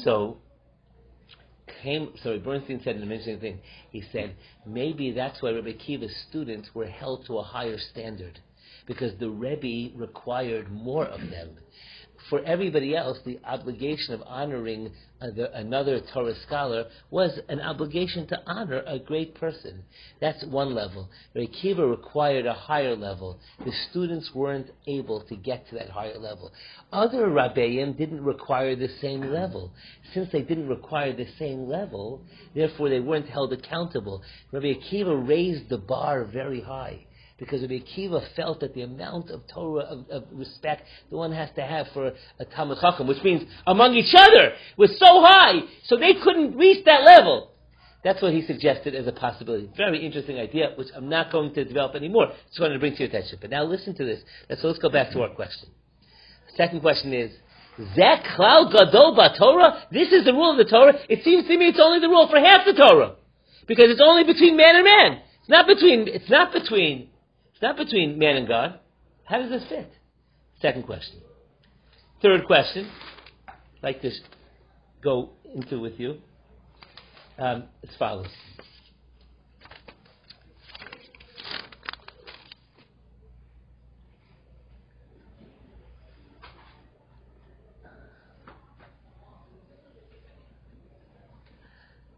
so 0.05 0.39
came. 1.83 2.13
So 2.23 2.39
Bernstein 2.39 2.81
said 2.83 2.97
an 2.97 3.03
amazing 3.03 3.41
thing. 3.41 3.61
He 3.91 4.03
said 4.13 4.35
maybe 4.67 5.13
that's 5.13 5.43
why 5.43 5.51
Rabbi 5.51 5.73
Akiva's 5.73 6.15
students 6.29 6.69
were 6.75 6.87
held 6.87 7.27
to 7.27 7.39
a 7.39 7.43
higher 7.43 7.79
standard 7.79 8.39
because 8.87 9.19
the 9.19 9.31
Rebbe 9.31 9.97
required 9.97 10.71
more 10.71 11.05
of 11.05 11.21
them. 11.31 11.51
For 12.29 12.45
everybody 12.45 12.95
else, 12.95 13.19
the 13.25 13.39
obligation 13.45 14.13
of 14.13 14.23
honoring 14.27 14.91
uh, 15.21 15.29
another 15.55 16.01
Torah 16.13 16.35
scholar 16.47 16.87
was 17.11 17.39
an 17.49 17.61
obligation 17.61 18.27
to 18.27 18.41
honor 18.47 18.83
a 18.87 18.99
great 18.99 19.35
person. 19.35 19.83
That's 20.21 20.45
one 20.45 20.75
level. 20.75 21.09
Rekiva 21.35 21.89
required 21.89 22.45
a 22.45 22.53
higher 22.53 22.95
level. 22.95 23.39
The 23.65 23.73
students 23.91 24.31
weren't 24.35 24.69
able 24.87 25.23
to 25.23 25.37
get 25.37 25.69
to 25.69 25.77
that 25.77 25.91
higher 25.91 26.19
level. 26.19 26.53
Other 26.93 27.29
Rabbeim 27.29 27.97
didn't 27.97 28.23
require 28.23 28.77
the 28.77 28.91
same 29.01 29.23
level. 29.33 29.73
Since 30.13 30.31
they 30.31 30.43
didn't 30.43 30.69
require 30.69 31.15
the 31.15 31.29
same 31.39 31.69
level, 31.69 32.23
therefore 32.55 32.91
they 32.91 33.01
weren't 33.01 33.29
held 33.29 33.53
accountable. 33.53 34.23
Rabbi 34.53 34.75
Akiva 34.75 35.27
raised 35.27 35.69
the 35.69 35.79
bar 35.79 36.25
very 36.25 36.61
high 36.61 37.07
because 37.39 37.63
Rabbi 37.63 37.79
Akiva 37.79 38.27
felt 38.35 38.61
that 38.61 38.75
the 38.75 38.83
amount 38.83 39.31
of 39.31 39.43
Torah, 39.53 39.85
of, 39.85 40.11
of 40.11 40.25
respect 40.33 40.83
the 41.11 41.17
one 41.17 41.33
has 41.33 41.49
to 41.55 41.63
have 41.63 41.87
for 41.95 42.13
a 42.39 42.45
Talmud 42.45 42.79
Chacham, 42.81 43.07
which 43.07 43.23
means 43.23 43.43
among 43.67 43.95
each 43.95 44.15
other, 44.17 44.53
was 44.77 44.91
so 44.99 45.23
high, 45.23 45.61
so 45.85 45.97
they 45.97 46.15
couldn't 46.23 46.57
reach 46.57 46.85
that 46.85 47.05
level. 47.05 47.53
That's 48.05 48.23
what 48.23 48.33
he 48.33 48.43
suggested 48.43 48.95
as 48.95 49.07
a 49.07 49.13
possibility. 49.13 49.69
Very 49.77 50.05
interesting 50.05 50.39
idea, 50.39 50.73
which 50.77 50.89
I'm 50.95 51.09
not 51.09 51.33
going 51.33 51.53
to 51.55 51.65
develop 51.65 51.95
anymore. 51.95 52.29
Just 52.49 52.61
wanted 52.61 52.75
to 52.75 52.81
bring 52.81 52.93
to 52.93 52.99
your 53.01 53.09
attention. 53.09 53.39
But 53.41 53.51
now 53.51 53.65
listen 53.65 53.95
to 53.97 54.05
this. 54.05 54.21
So 54.61 54.69
let's 54.69 54.79
go 54.79 54.89
back 54.89 55.13
to 55.13 55.23
our 55.23 55.31
question. 55.31 55.69
The 56.51 56.57
second 56.57 56.81
question 56.81 57.13
is, 57.13 57.33
Zek 57.95 58.25
Klal 58.37 58.73
Gadol 58.73 59.17
Torah. 59.39 59.85
This 59.93 60.13
is 60.13 60.25
the 60.25 60.33
rule 60.33 60.53
of 60.53 60.59
the 60.59 60.71
Torah. 60.71 60.95
It 61.09 61.25
seems 61.25 61.47
to 61.47 61.59
me 61.59 61.67
it's 61.67 61.81
only 61.81 62.01
the 62.01 62.09
rule 62.09 62.29
for 62.29 62.39
half 62.39 62.65
the 62.67 62.73
Torah, 62.73 63.17
because 63.67 63.87
it's 63.91 64.01
only 64.03 64.25
between 64.25 64.57
man 64.57 64.77
and 64.77 64.85
man. 64.85 65.23
It's 65.41 65.49
not 65.49 65.67
between. 65.67 66.09
It's 66.09 66.31
not 66.31 66.53
between 66.53 67.09
not 67.63 67.77
between 67.77 68.19
man 68.19 68.37
and 68.37 68.49
God. 68.49 68.79
How 69.25 69.39
does 69.39 69.51
this 69.51 69.69
fit? 69.69 69.91
Second 70.61 70.85
question. 70.85 71.21
Third 72.23 72.47
question, 72.47 72.91
I'd 73.47 73.55
like 73.83 74.03
to 74.03 74.11
go 75.03 75.31
into 75.55 75.79
with 75.79 75.99
you 75.99 76.17
um, 77.39 77.65
as 77.83 77.95
follows. 77.99 78.27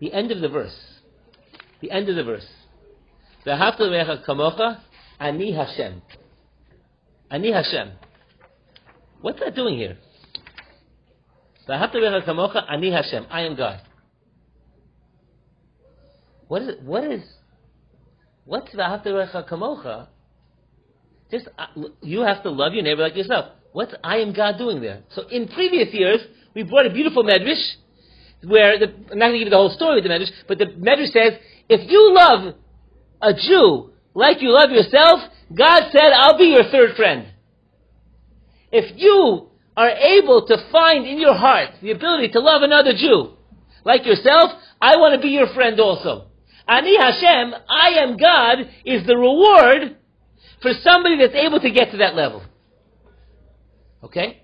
The 0.01 0.15
end 0.15 0.31
of 0.33 0.41
the 0.41 0.49
verse. 0.49 0.75
The 1.83 1.91
end 1.91 2.09
of 2.09 2.17
the 2.17 2.25
verse. 2.25 2.47
kamocha 3.47 4.81
Ani 5.21 5.53
Hashem. 5.53 6.03
Ani 7.31 7.53
Hashem. 7.53 7.93
What's 9.21 9.39
that 9.41 9.55
doing 9.55 9.77
here? 9.77 9.99
Ani 11.69 12.91
Hashem. 12.91 13.27
I 13.31 13.43
am 13.43 13.55
God. 13.55 13.81
What 16.49 16.63
is 16.63 16.69
it? 16.69 16.83
What 16.83 17.05
is 17.05 17.23
what's 18.45 18.75
Vahavtarecha 18.75 19.49
kamocha? 19.49 20.09
Just 21.31 21.49
uh, 21.57 21.67
you 22.03 22.23
have 22.23 22.43
to 22.43 22.51
love 22.51 22.73
your 22.73 22.83
neighbor 22.83 23.03
like 23.03 23.15
yourself. 23.15 23.53
What's 23.73 23.95
I 24.03 24.17
am 24.17 24.33
God 24.33 24.59
doing 24.59 24.81
there? 24.81 25.03
So 25.15 25.29
in 25.29 25.47
previous 25.47 25.95
years, 25.95 26.21
we 26.55 26.65
brought 26.65 26.87
a 26.87 26.91
beautiful 26.91 27.23
medrash 27.23 27.63
where 28.43 28.79
the, 28.79 28.87
I'm 29.13 29.19
not 29.19 29.29
going 29.29 29.33
to 29.35 29.39
give 29.39 29.47
you 29.47 29.51
the 29.51 29.57
whole 29.57 29.71
story 29.71 29.99
of 29.99 30.05
the 30.05 30.11
medrash, 30.11 30.31
but 30.49 30.59
the 30.59 30.65
medrash 30.65 31.13
says 31.13 31.39
if 31.69 31.89
you 31.89 32.15
love 32.15 32.55
a 33.23 33.33
Jew 33.35 33.91
like 34.15 34.43
you 34.43 34.51
love 34.51 34.71
yourself, 34.71 35.21
God 35.53 35.91
said, 35.93 36.13
"I'll 36.13 36.39
be 36.39 36.47
your 36.47 36.65
third 36.65 36.97
friend." 36.97 37.27
If 38.73 38.97
you 38.97 39.49
are 39.77 39.91
able 39.91 40.47
to 40.47 40.57
find 40.71 41.07
in 41.07 41.19
your 41.19 41.35
heart 41.35 41.71
the 41.83 41.91
ability 41.91 42.29
to 42.29 42.41
love 42.41 42.63
another 42.63 42.93
Jew 42.93 43.33
like 43.85 44.05
yourself, 44.05 44.53
I 44.81 44.97
want 44.97 45.15
to 45.15 45.21
be 45.21 45.33
your 45.33 45.49
friend 45.49 45.79
also. 45.81 46.27
Ani 46.69 46.97
Hashem, 46.97 47.55
I 47.69 47.89
am 47.99 48.17
God, 48.17 48.59
is 48.85 49.07
the 49.07 49.17
reward 49.17 49.97
for 50.63 50.73
somebody 50.83 51.17
that's 51.19 51.35
able 51.35 51.61
to 51.61 51.71
get 51.71 51.91
to 51.91 51.99
that 51.99 52.15
level. 52.15 52.43
Okay? 54.05 54.43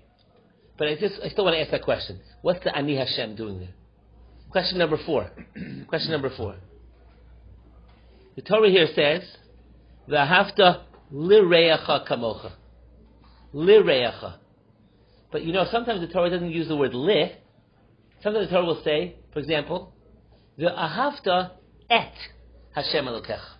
But 0.77 0.89
I 0.89 0.95
just, 0.95 1.15
I 1.23 1.29
still 1.29 1.45
want 1.45 1.55
to 1.55 1.61
ask 1.61 1.71
that 1.71 1.83
question. 1.83 2.19
What's 2.41 2.63
the 2.63 2.75
Ani 2.75 2.97
Hashem 2.97 3.35
doing 3.35 3.59
there? 3.59 3.73
Question 4.51 4.77
number 4.77 4.97
four. 5.05 5.31
question 5.87 6.11
number 6.11 6.31
four. 6.35 6.55
The 8.35 8.41
Torah 8.41 8.69
here 8.69 8.87
says, 8.93 9.23
"V'ahavta 10.09 10.83
lireacha 11.13 12.07
kamocha." 12.07 12.51
Lireacha. 13.53 14.35
But 15.31 15.43
you 15.43 15.53
know, 15.53 15.65
sometimes 15.71 16.01
the 16.01 16.07
Torah 16.07 16.29
doesn't 16.29 16.51
use 16.51 16.67
the 16.67 16.75
word 16.75 16.93
li. 16.93 17.31
Sometimes 18.21 18.47
the 18.49 18.55
Torah 18.55 18.65
will 18.65 18.81
say, 18.83 19.15
for 19.33 19.39
example, 19.39 19.93
"V'ahavta 20.59 21.51
et 21.89 22.13
Hashem 22.73 23.05
Elokecha." 23.05 23.57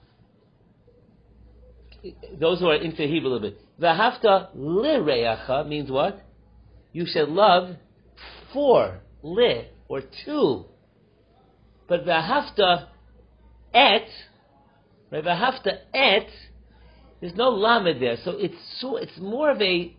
Those 2.40 2.60
who 2.60 2.70
are 2.70 2.76
into 2.76 3.04
Hebrew 3.04 3.30
a 3.30 3.34
little 3.34 3.50
bit. 3.50 3.60
V'ahavta 3.80 4.56
lireacha 4.56 5.68
means 5.68 5.92
what? 5.92 6.22
You 6.94 7.06
should 7.06 7.30
love 7.30 7.76
for 8.54 9.02
li 9.22 9.68
or 9.88 10.02
two. 10.26 10.66
But 11.88 12.06
the 12.06 12.12
hafta 12.12 12.88
et, 13.74 14.08
right? 15.12 15.24
V'ahavta 15.24 15.80
et, 15.94 16.28
there's 17.22 17.36
no 17.36 17.50
lamed 17.50 18.02
there, 18.02 18.18
so 18.24 18.32
it's 18.32 18.56
so 18.80 18.98
it's 18.98 19.18
more 19.20 19.50
of 19.50 19.62
a 19.62 19.96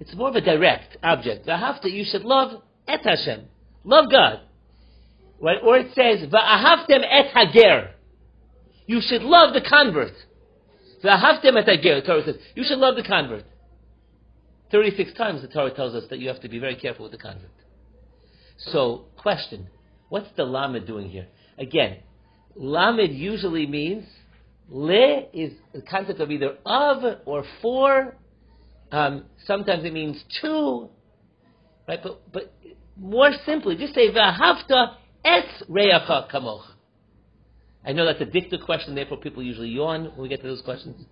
it's 0.00 0.14
more 0.14 0.28
of 0.28 0.34
a 0.34 0.40
direct 0.40 0.96
object. 1.02 1.46
V'ahavta, 1.46 1.90
you 1.90 2.04
should 2.10 2.22
love 2.22 2.62
et 2.88 3.00
Hashem, 3.04 3.44
love 3.84 4.10
God, 4.10 4.40
right? 5.40 5.58
Or 5.62 5.76
it 5.76 5.94
says 5.94 6.28
v'ahavtem 6.28 7.02
et 7.08 7.26
hager, 7.34 7.90
you 8.86 9.00
should 9.00 9.22
love 9.22 9.54
the 9.54 9.60
convert. 9.60 10.14
V'ahavtem 11.04 11.56
et 11.56 11.66
hager, 11.66 12.00
the 12.00 12.06
Torah 12.06 12.24
says 12.24 12.36
you 12.54 12.64
should 12.64 12.78
love 12.78 12.96
the 12.96 13.04
convert. 13.04 13.44
Thirty-six 14.70 15.12
times 15.12 15.42
the 15.42 15.48
Torah 15.48 15.74
tells 15.74 15.94
us 15.94 16.04
that 16.08 16.18
you 16.18 16.28
have 16.28 16.40
to 16.40 16.48
be 16.48 16.58
very 16.58 16.76
careful 16.76 17.04
with 17.04 17.12
the 17.12 17.18
convert. 17.18 17.50
So, 18.56 19.04
question: 19.18 19.68
What's 20.08 20.28
the 20.36 20.44
lamed 20.44 20.86
doing 20.86 21.10
here? 21.10 21.26
Again, 21.58 21.98
lamed 22.56 23.12
usually 23.12 23.66
means 23.66 24.04
le 24.72 25.26
is 25.34 25.52
the 25.74 25.82
concept 25.82 26.18
of 26.20 26.30
either 26.30 26.56
of 26.64 27.18
or 27.26 27.44
for. 27.60 28.16
Um, 28.90 29.24
sometimes 29.46 29.84
it 29.84 29.92
means 29.92 30.22
to, 30.40 30.88
right? 31.86 32.00
But 32.02 32.32
but 32.32 32.54
more 32.96 33.30
simply, 33.46 33.76
just 33.76 33.94
say 33.94 34.10
v'ahavta 34.10 34.96
es 35.24 35.62
reacha 35.68 36.30
kamoch. 36.30 36.64
I 37.84 37.92
know 37.92 38.06
that's 38.06 38.20
a 38.20 38.26
dikduk 38.26 38.64
question, 38.64 38.94
therefore 38.94 39.18
people 39.18 39.42
usually 39.42 39.68
yawn 39.68 40.04
when 40.04 40.22
we 40.22 40.28
get 40.28 40.40
to 40.42 40.46
those 40.46 40.62
questions. 40.62 41.04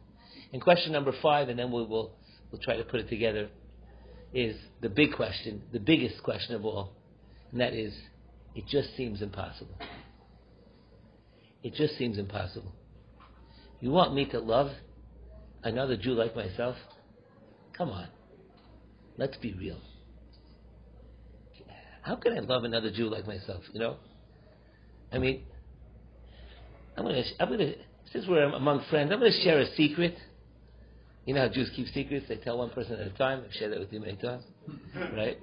And 0.52 0.62
question 0.62 0.92
number 0.92 1.12
five, 1.22 1.48
and 1.48 1.58
then 1.58 1.70
we 1.70 1.84
will 1.84 2.12
we'll 2.50 2.60
try 2.62 2.76
to 2.76 2.84
put 2.84 3.00
it 3.00 3.08
together, 3.08 3.48
is 4.32 4.56
the 4.80 4.88
big 4.88 5.12
question, 5.14 5.62
the 5.72 5.80
biggest 5.80 6.22
question 6.22 6.54
of 6.54 6.64
all, 6.64 6.92
and 7.52 7.60
that 7.60 7.74
is, 7.74 7.92
it 8.54 8.66
just 8.68 8.96
seems 8.96 9.22
impossible. 9.22 9.76
It 11.62 11.74
just 11.74 11.98
seems 11.98 12.18
impossible. 12.18 12.72
You 13.80 13.90
want 13.90 14.14
me 14.14 14.26
to 14.26 14.38
love 14.38 14.70
another 15.62 15.96
Jew 15.96 16.12
like 16.12 16.36
myself? 16.36 16.76
Come 17.76 17.90
on. 17.90 18.08
Let's 19.16 19.36
be 19.38 19.54
real. 19.54 19.78
How 22.02 22.16
can 22.16 22.32
I 22.32 22.40
love 22.40 22.64
another 22.64 22.90
Jew 22.90 23.08
like 23.08 23.26
myself, 23.26 23.62
you 23.72 23.80
know? 23.80 23.96
I 25.12 25.18
mean, 25.18 25.42
I'm 26.96 27.04
gonna, 27.04 27.22
I'm 27.38 27.48
gonna, 27.48 27.72
since 28.12 28.26
we're 28.26 28.44
among 28.44 28.84
friends, 28.90 29.10
I'm 29.12 29.18
gonna 29.18 29.32
share 29.42 29.58
a 29.60 29.74
secret. 29.74 30.16
You 31.24 31.34
know 31.34 31.42
how 31.42 31.48
Jews 31.48 31.70
keep 31.74 31.88
secrets? 31.88 32.26
They 32.28 32.36
tell 32.36 32.58
one 32.58 32.70
person 32.70 32.94
at 32.94 33.06
a 33.06 33.10
time. 33.10 33.42
I've 33.46 33.52
shared 33.54 33.72
that 33.72 33.80
with 33.80 33.92
you 33.92 34.00
many 34.00 34.16
times, 34.16 34.44
right? 35.14 35.38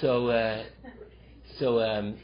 So, 0.00 0.28
uh, 0.28 0.64
so 1.58 1.80
um, 1.80 2.16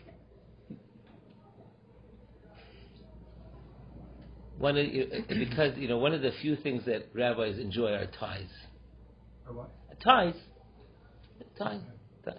one 4.61 4.77
of, 4.77 4.87
because 5.29 5.77
you 5.79 5.89
know 5.89 5.99
one 5.99 6.13
of 6.13 6.21
the 6.21 6.33
few 6.43 6.55
things 6.55 6.85
that 6.85 7.09
rabbis 7.15 7.59
enjoy 7.59 7.93
are 7.93 8.07
ties. 8.07 8.47
Or 9.49 9.55
what? 9.55 9.71
Ties, 10.05 10.35
ties. 11.59 11.81
ties. 12.25 12.35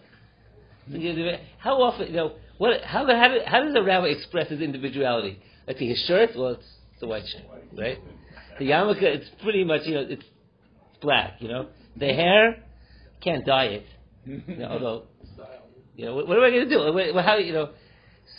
How 1.58 1.82
often, 1.82 2.08
you 2.08 2.14
know, 2.14 2.34
what? 2.58 2.82
How 2.84 3.06
how, 3.06 3.28
do, 3.28 3.40
how 3.46 3.64
does 3.64 3.76
a 3.76 3.84
rabbi 3.84 4.08
express 4.08 4.50
his 4.50 4.62
individuality? 4.62 5.40
Like 5.68 5.78
his 5.78 6.04
shirt, 6.08 6.32
well, 6.36 6.50
it's, 6.50 6.66
it's 6.94 7.04
a 7.04 7.08
white 7.08 7.24
shirt, 7.28 7.44
right? 7.78 8.00
The 8.60 8.66
yarmulke, 8.66 9.02
it's 9.02 9.30
pretty 9.42 9.64
much, 9.64 9.82
you 9.86 9.96
know, 9.96 10.06
it's 10.08 10.26
black, 11.02 11.36
you 11.40 11.48
know. 11.48 11.70
The 11.98 12.08
hair, 12.08 12.64
can't 13.24 13.46
dye 13.46 13.66
it. 13.66 13.86
You 14.48 14.58
know, 14.58 14.68
although, 14.68 15.04
you 15.96 16.06
know, 16.06 16.16
what, 16.16 16.28
what 16.28 16.38
am 16.38 16.44
I 16.44 16.50
going 16.52 16.70
to 16.70 16.76
do? 16.76 17.20
How, 17.20 17.38
you 17.38 17.54
know, 17.54 17.70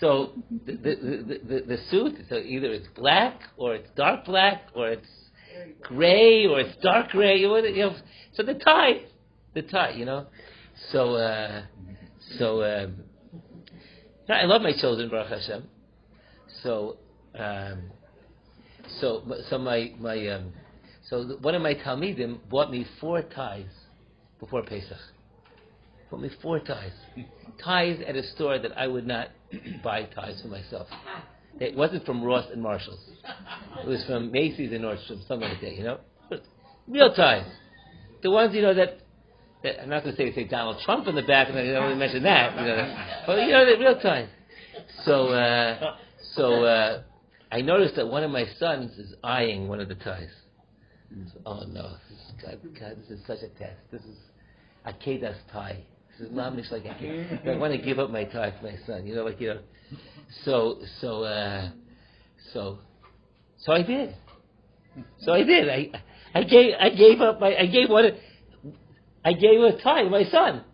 so 0.00 0.32
the, 0.66 0.72
the, 0.72 1.38
the, 1.44 1.60
the, 1.66 1.78
suit, 1.90 2.16
so 2.28 2.36
either 2.36 2.72
it's 2.72 2.88
black, 2.96 3.40
or 3.56 3.74
it's 3.74 3.88
dark 3.96 4.24
black, 4.24 4.62
or 4.74 4.88
it's 4.88 5.06
gray, 5.82 6.46
or 6.46 6.60
it's 6.60 6.76
dark 6.82 7.10
gray, 7.10 7.36
you 7.36 7.48
know. 7.48 7.94
So 8.34 8.42
the 8.42 8.54
tie, 8.54 9.02
the 9.54 9.62
tie, 9.62 9.90
you 9.90 10.04
know. 10.04 10.26
So, 10.90 11.14
uh, 11.14 11.62
so, 12.38 12.64
um, 12.64 12.96
I 14.28 14.44
love 14.44 14.62
my 14.62 14.72
children, 14.72 15.08
Baruch 15.08 15.28
Hashem. 15.28 15.64
So, 16.62 16.96
um, 17.38 17.82
so, 19.00 19.22
so 19.48 19.58
my 19.58 19.92
my 19.98 20.26
um, 20.28 20.52
so 21.08 21.36
one 21.40 21.54
of 21.54 21.62
my 21.62 21.74
talmidim 21.74 22.38
bought 22.48 22.70
me 22.70 22.86
four 23.00 23.22
ties 23.22 23.66
before 24.40 24.62
Pesach. 24.62 24.98
Bought 26.12 26.20
me 26.20 26.30
four 26.42 26.60
ties, 26.60 26.92
ties 27.64 27.98
at 28.06 28.16
a 28.16 28.22
store 28.34 28.58
that 28.58 28.76
I 28.76 28.86
would 28.86 29.06
not 29.06 29.28
buy 29.82 30.02
ties 30.04 30.42
for 30.42 30.48
myself. 30.48 30.86
It 31.58 31.74
wasn't 31.74 32.04
from 32.04 32.22
Ross 32.22 32.44
and 32.52 32.62
Marshalls. 32.62 33.00
It 33.82 33.88
was 33.88 34.04
from 34.04 34.30
Macy's 34.30 34.72
and 34.72 34.84
Nordstrom, 34.84 35.26
something 35.26 35.48
like 35.48 35.62
that. 35.62 35.74
You 35.74 35.84
know, 35.84 35.98
real 36.86 37.14
ties. 37.14 37.46
The 38.22 38.30
ones 38.30 38.54
you 38.54 38.60
know 38.60 38.74
that. 38.74 38.98
that 39.62 39.82
I'm 39.82 39.88
not 39.88 40.04
going 40.04 40.14
to 40.14 40.22
say 40.22 40.34
say 40.34 40.44
Donald 40.44 40.82
Trump 40.84 41.08
in 41.08 41.14
the 41.14 41.22
back, 41.22 41.48
and 41.48 41.58
I 41.58 41.64
don't 41.64 41.90
to 41.90 41.96
mention 41.96 42.22
that. 42.24 42.60
You 42.60 42.66
know, 42.66 43.06
but 43.26 43.40
you 43.40 43.52
know, 43.52 43.64
the 43.64 43.78
real 43.78 43.98
ties. 43.98 44.28
So, 45.04 45.28
uh, 45.28 45.96
so. 46.34 46.64
Uh, 46.64 47.02
I 47.50 47.60
noticed 47.60 47.96
that 47.96 48.08
one 48.08 48.24
of 48.24 48.30
my 48.30 48.46
sons 48.58 48.92
is 48.98 49.14
eyeing 49.22 49.68
one 49.68 49.78
of 49.78 49.88
the 49.88 49.94
ties. 49.94 50.30
Oh 51.44 51.64
no, 51.68 51.96
this 52.08 52.18
is, 52.18 52.32
God, 52.42 52.58
God, 52.80 52.96
this 52.96 53.18
is 53.18 53.26
such 53.26 53.40
a 53.40 53.48
test. 53.58 53.76
This 53.90 54.00
is 54.00 54.16
a 54.86 54.92
Akeda's 54.94 55.36
tie. 55.52 55.84
This 56.22 56.30
is 56.30 56.36
mamish 56.36 56.70
like 56.70 56.84
Akeda. 56.84 57.48
I 57.48 57.58
want 57.58 57.72
to 57.72 57.78
give 57.78 57.98
up 57.98 58.08
my 58.10 58.22
tie 58.22 58.54
for 58.56 58.66
my 58.66 58.76
son. 58.86 59.06
You 59.06 59.16
know, 59.16 59.24
like 59.24 59.40
you 59.40 59.54
know. 59.54 59.60
So 60.44 60.78
so 61.00 61.24
uh, 61.24 61.70
so 62.52 62.78
so 63.58 63.72
I 63.72 63.82
did. 63.82 64.14
So 65.22 65.32
I 65.32 65.42
did. 65.42 65.68
I 65.68 65.90
I 66.32 66.44
gave 66.44 66.74
I 66.78 66.90
gave 66.90 67.20
up 67.20 67.40
my 67.40 67.56
I 67.56 67.66
gave 67.66 67.90
one 67.90 68.04
I 69.24 69.32
gave 69.32 69.60
a 69.62 69.82
tie 69.82 70.04
to 70.04 70.10
my 70.10 70.22
son. 70.30 70.64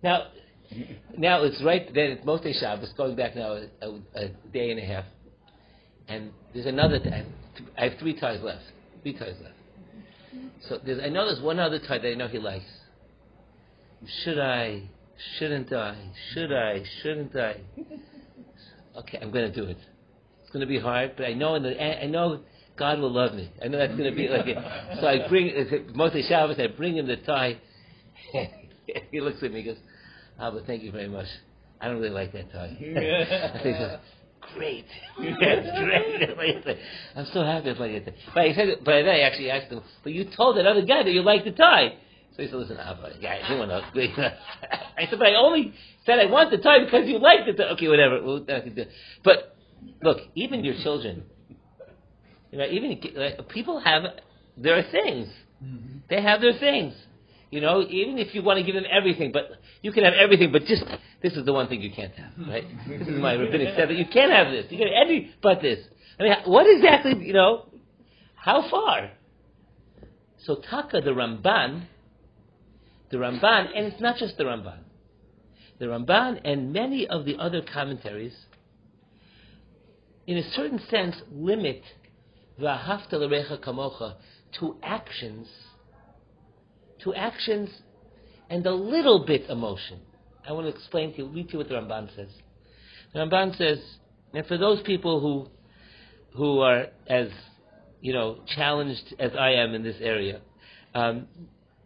Now 0.00 0.28
now 1.18 1.42
it's 1.42 1.60
right 1.64 1.92
then 1.92 2.12
it's 2.12 2.24
Motzei 2.24 2.54
Shabbos 2.58 2.92
going 2.96 3.16
back 3.16 3.34
now 3.34 3.54
a, 3.54 3.66
a, 3.84 4.00
a 4.14 4.28
day 4.52 4.70
and 4.70 4.78
a 4.78 4.84
half 4.84 5.06
and 6.06 6.30
there's 6.54 6.66
another. 6.66 7.00
I 7.76 7.88
have 7.88 7.98
three 7.98 8.18
ties 8.18 8.40
left. 8.42 8.62
Three 9.02 9.14
ties 9.14 9.34
left. 9.42 9.56
So 10.68 10.78
there's, 10.86 11.02
I 11.02 11.08
know 11.08 11.26
there's 11.26 11.42
one 11.42 11.58
other 11.58 11.80
tie 11.80 11.98
that 11.98 12.08
I 12.08 12.14
know 12.14 12.28
he 12.28 12.38
likes. 12.38 12.64
Should 14.24 14.38
I? 14.38 14.82
Shouldn't 15.38 15.72
I? 15.72 15.96
Should 16.32 16.52
I? 16.52 16.82
Shouldn't 17.02 17.36
I? 17.36 17.56
Okay, 18.98 19.18
I'm 19.20 19.30
going 19.30 19.50
to 19.50 19.54
do 19.54 19.68
it. 19.68 19.78
It's 20.42 20.50
going 20.50 20.60
to 20.60 20.66
be 20.66 20.78
hard, 20.78 21.12
but 21.16 21.26
I 21.26 21.34
know 21.34 21.54
in 21.54 21.62
the 21.62 21.82
I 21.82 22.06
know 22.06 22.40
God 22.76 22.98
will 22.98 23.12
love 23.12 23.34
me. 23.34 23.50
I 23.62 23.68
know 23.68 23.78
that's 23.78 23.94
going 23.96 24.10
to 24.10 24.16
be 24.16 24.28
like 24.28 24.46
it. 24.46 24.58
So 25.00 25.06
I 25.06 25.28
bring 25.28 25.48
Motzei 25.94 26.28
Shabbos. 26.28 26.58
I 26.58 26.66
bring 26.66 26.96
him 26.96 27.06
the 27.06 27.16
tie. 27.16 27.58
he 29.10 29.20
looks 29.20 29.42
at 29.42 29.52
me. 29.52 29.62
goes, 29.62 29.76
ah, 30.38 30.44
Albert, 30.44 30.64
thank 30.66 30.82
you 30.82 30.90
very 30.90 31.08
much. 31.08 31.26
I 31.80 31.88
don't 31.88 31.96
really 31.96 32.10
like 32.10 32.32
that 32.32 32.50
tie. 32.52 32.76
I 33.54 33.62
so. 33.62 33.98
Great. 34.54 34.86
That's 35.18 36.34
great. 36.34 36.78
I'm 37.16 37.26
so 37.32 37.44
happy 37.44 37.70
if 37.70 37.80
I 37.80 37.92
get 37.92 38.04
that. 38.06 38.14
But 38.34 38.40
I 38.40 38.54
said, 38.54 38.68
but 38.84 38.90
then 39.02 39.08
I 39.08 39.20
actually 39.20 39.50
asked 39.50 39.70
him, 39.70 39.82
but 40.02 40.12
you 40.12 40.28
told 40.36 40.56
that 40.56 40.66
other 40.66 40.82
guy 40.82 41.02
that 41.02 41.12
you 41.12 41.22
liked 41.22 41.44
the 41.44 41.52
tie. 41.52 41.94
So 42.36 42.42
he 42.42 42.48
said, 42.48 42.56
listen, 42.56 42.78
Abba, 42.78 43.12
yeah, 43.20 43.34
I 43.34 43.48
didn't 43.48 43.68
want 43.68 43.94
to. 43.94 44.34
I 44.98 45.06
said, 45.08 45.18
but 45.18 45.28
I 45.28 45.34
only 45.34 45.74
said 46.06 46.18
I 46.18 46.26
want 46.26 46.50
the 46.50 46.58
tie 46.58 46.82
because 46.84 47.06
you 47.06 47.18
liked 47.18 47.46
it. 47.48 47.60
Okay, 47.60 47.88
whatever. 47.88 48.22
Well, 48.22 48.44
I 48.48 48.60
can 48.60 48.74
do. 48.74 48.84
But 49.22 49.54
look, 50.02 50.18
even 50.34 50.64
your 50.64 50.74
children, 50.82 51.24
you 52.50 52.58
know, 52.58 52.66
even 52.66 53.00
like, 53.14 53.48
people 53.48 53.80
have 53.80 54.02
their 54.56 54.82
things. 54.90 55.28
Mm-hmm. 55.62 55.98
They 56.08 56.22
have 56.22 56.40
their 56.40 56.58
things. 56.58 56.94
You 57.50 57.60
know, 57.60 57.82
even 57.82 58.18
if 58.18 58.34
you 58.34 58.42
want 58.42 58.58
to 58.58 58.64
give 58.64 58.74
them 58.74 58.84
everything, 58.90 59.30
but 59.30 59.50
you 59.82 59.92
can 59.92 60.04
have 60.04 60.14
everything, 60.14 60.52
but 60.52 60.64
just 60.64 60.84
this 61.22 61.34
is 61.34 61.44
the 61.44 61.52
one 61.52 61.68
thing 61.68 61.82
you 61.82 61.92
can't 61.92 62.14
have, 62.14 62.32
right? 62.48 62.64
this 62.88 63.06
is 63.06 63.20
my 63.20 63.34
rabbinic 63.34 63.76
that 63.76 63.94
You 63.94 64.06
can't 64.06 64.32
have 64.32 64.50
this. 64.50 64.66
You 64.70 64.78
can 64.78 64.88
have 64.88 64.96
every 65.04 65.34
but 65.42 65.60
this. 65.60 65.80
I 66.18 66.22
mean, 66.22 66.32
what 66.46 66.66
exactly? 66.66 67.26
You 67.26 67.34
know, 67.34 67.66
how 68.34 68.70
far? 68.70 69.10
So 70.44 70.56
Taka 70.56 71.02
the 71.02 71.10
Ramban, 71.10 71.84
the 73.12 73.18
Ramban, 73.18 73.68
and 73.76 73.86
it's 73.86 74.00
not 74.00 74.16
just 74.16 74.38
the 74.38 74.44
Ramban. 74.44 74.80
The 75.78 75.84
Ramban 75.84 76.40
and 76.44 76.72
many 76.72 77.06
of 77.06 77.26
the 77.26 77.36
other 77.36 77.60
commentaries, 77.62 78.34
in 80.26 80.38
a 80.38 80.50
certain 80.52 80.80
sense, 80.90 81.16
limit 81.30 81.82
v'ahavta 82.58 83.12
l'recha 83.12 83.62
kamocha 83.62 84.14
to 84.58 84.76
actions 84.82 85.46
to 87.02 87.14
actions 87.14 87.68
and 88.48 88.64
a 88.64 88.74
little 88.74 89.24
bit 89.26 89.48
emotion. 89.50 89.98
I 90.48 90.52
want 90.52 90.66
to 90.66 90.74
explain 90.74 91.12
to 91.12 91.18
you, 91.18 91.26
read 91.26 91.48
to 91.48 91.52
you 91.54 91.58
what 91.58 91.68
the 91.68 91.74
Ramban 91.74 92.14
says. 92.16 92.28
The 93.12 93.20
Ramban 93.20 93.58
says, 93.58 93.78
and 94.32 94.46
for 94.46 94.56
those 94.56 94.82
people 94.82 95.20
who 95.20 95.48
who 96.36 96.60
are 96.60 96.86
as 97.06 97.28
you 98.00 98.14
know 98.14 98.38
challenged 98.46 99.14
as 99.18 99.32
I 99.38 99.50
am 99.52 99.74
in 99.74 99.82
this 99.82 99.96
area, 100.00 100.40
um, 100.94 101.26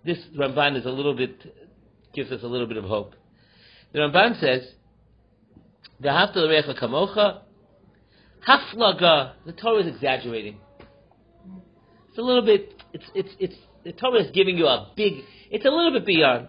this 0.06 0.18
Ramban 0.38 0.78
is 0.78 0.86
a 0.86 0.90
little 0.90 1.14
bit 1.14 1.34
gives 2.14 2.32
us 2.32 2.42
a 2.42 2.46
little 2.46 2.66
bit 2.66 2.78
of 2.78 2.84
hope. 2.84 3.14
The 3.92 3.98
Ramban 3.98 4.40
says, 4.40 4.62
"V'hafta 6.02 6.36
l'recha 6.36 6.78
kamocha." 6.78 7.40
Haflaga. 8.46 9.32
The 9.44 9.52
Torah 9.52 9.80
is 9.80 9.88
exaggerating. 9.88 10.60
It's 12.08 12.18
a 12.18 12.22
little 12.22 12.42
bit. 12.42 12.72
It's 12.92 13.04
it's 13.14 13.30
it's 13.38 13.56
the 13.84 13.92
Torah 13.92 14.24
is 14.24 14.30
giving 14.32 14.56
you 14.56 14.66
a 14.66 14.90
big, 14.96 15.24
it's 15.50 15.64
a 15.64 15.68
little 15.68 15.92
bit 15.92 16.06
beyond. 16.06 16.48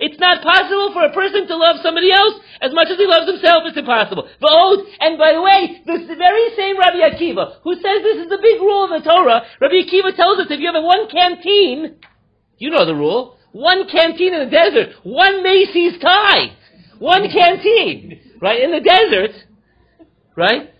It's 0.00 0.18
not 0.20 0.42
possible 0.42 0.92
for 0.92 1.04
a 1.04 1.12
person 1.12 1.46
to 1.48 1.56
love 1.56 1.76
somebody 1.82 2.10
else 2.12 2.40
as 2.60 2.72
much 2.72 2.88
as 2.88 2.96
he 2.96 3.06
loves 3.06 3.26
himself. 3.30 3.64
It's 3.66 3.76
impossible. 3.76 4.28
And 5.00 5.18
by 5.18 5.32
the 5.34 5.42
way, 5.42 5.82
this 5.84 6.02
is 6.02 6.08
the 6.08 6.16
very 6.16 6.48
same 6.56 6.78
Rabbi 6.78 6.98
Akiva, 7.10 7.60
who 7.62 7.74
says 7.74 8.02
this 8.02 8.22
is 8.24 8.28
the 8.28 8.38
big 8.40 8.60
rule 8.60 8.84
of 8.84 8.90
the 8.90 9.08
Torah, 9.08 9.42
Rabbi 9.60 9.82
Akiva 9.84 10.14
tells 10.16 10.38
us 10.38 10.46
if 10.50 10.60
you 10.60 10.72
have 10.72 10.82
one 10.82 11.08
canteen, 11.10 11.96
you 12.56 12.70
know 12.70 12.84
the 12.86 12.94
rule, 12.94 13.36
one 13.52 13.86
canteen 13.88 14.34
in 14.34 14.40
the 14.44 14.50
desert, 14.50 14.94
one 15.02 15.42
Macy's 15.42 15.98
tie, 16.00 16.56
one 16.98 17.28
canteen, 17.30 18.20
right, 18.40 18.60
in 18.62 18.70
the 18.70 18.80
desert, 18.80 19.32
right? 20.36 20.72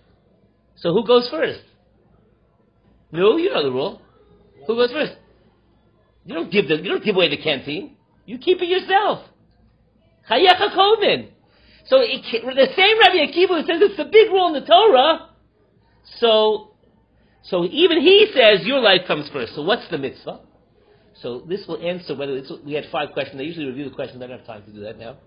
So 0.77 0.93
who 0.93 1.05
goes 1.05 1.29
first? 1.29 1.61
No, 3.11 3.37
you 3.37 3.49
know 3.49 3.63
the 3.63 3.71
rule. 3.71 4.01
Who 4.69 4.75
goes 4.75 4.91
first? 4.91 5.13
You 6.25 6.35
don't 6.35 6.51
give 6.51 6.67
the 6.67 6.75
you 6.75 6.89
don't 6.89 7.03
give 7.03 7.15
away 7.15 7.27
the 7.27 7.41
canteen. 7.41 7.97
You 8.27 8.37
keep 8.37 8.61
it 8.61 8.67
yourself. 8.67 9.25
Chayecha. 10.29 11.27
So 11.85 12.01
it, 12.01 12.21
the 12.31 12.67
same 12.75 12.99
Rabbi 12.99 13.31
Akiva 13.31 13.61
who 13.61 13.65
says 13.65 13.81
it's 13.81 13.97
the 13.97 14.05
big 14.05 14.29
rule 14.29 14.53
in 14.53 14.61
the 14.61 14.67
Torah. 14.67 15.29
So, 16.19 16.75
so 17.41 17.65
even 17.65 17.99
he 17.99 18.31
says 18.31 18.63
your 18.63 18.79
life 18.79 19.01
comes 19.07 19.27
first. 19.33 19.55
So 19.55 19.63
what's 19.63 19.89
the 19.89 19.97
mitzvah? 19.97 20.41
So 21.19 21.39
this 21.49 21.65
will 21.67 21.81
answer 21.81 22.15
whether 22.15 22.39
we 22.63 22.73
had 22.73 22.85
five 22.91 23.13
questions. 23.13 23.41
I 23.41 23.45
usually 23.45 23.65
review 23.65 23.89
the 23.89 23.95
questions. 23.95 24.21
I 24.21 24.27
don't 24.27 24.37
have 24.37 24.45
time 24.45 24.63
to 24.65 24.71
do 24.71 24.81
that 24.81 24.99
now. 24.99 25.17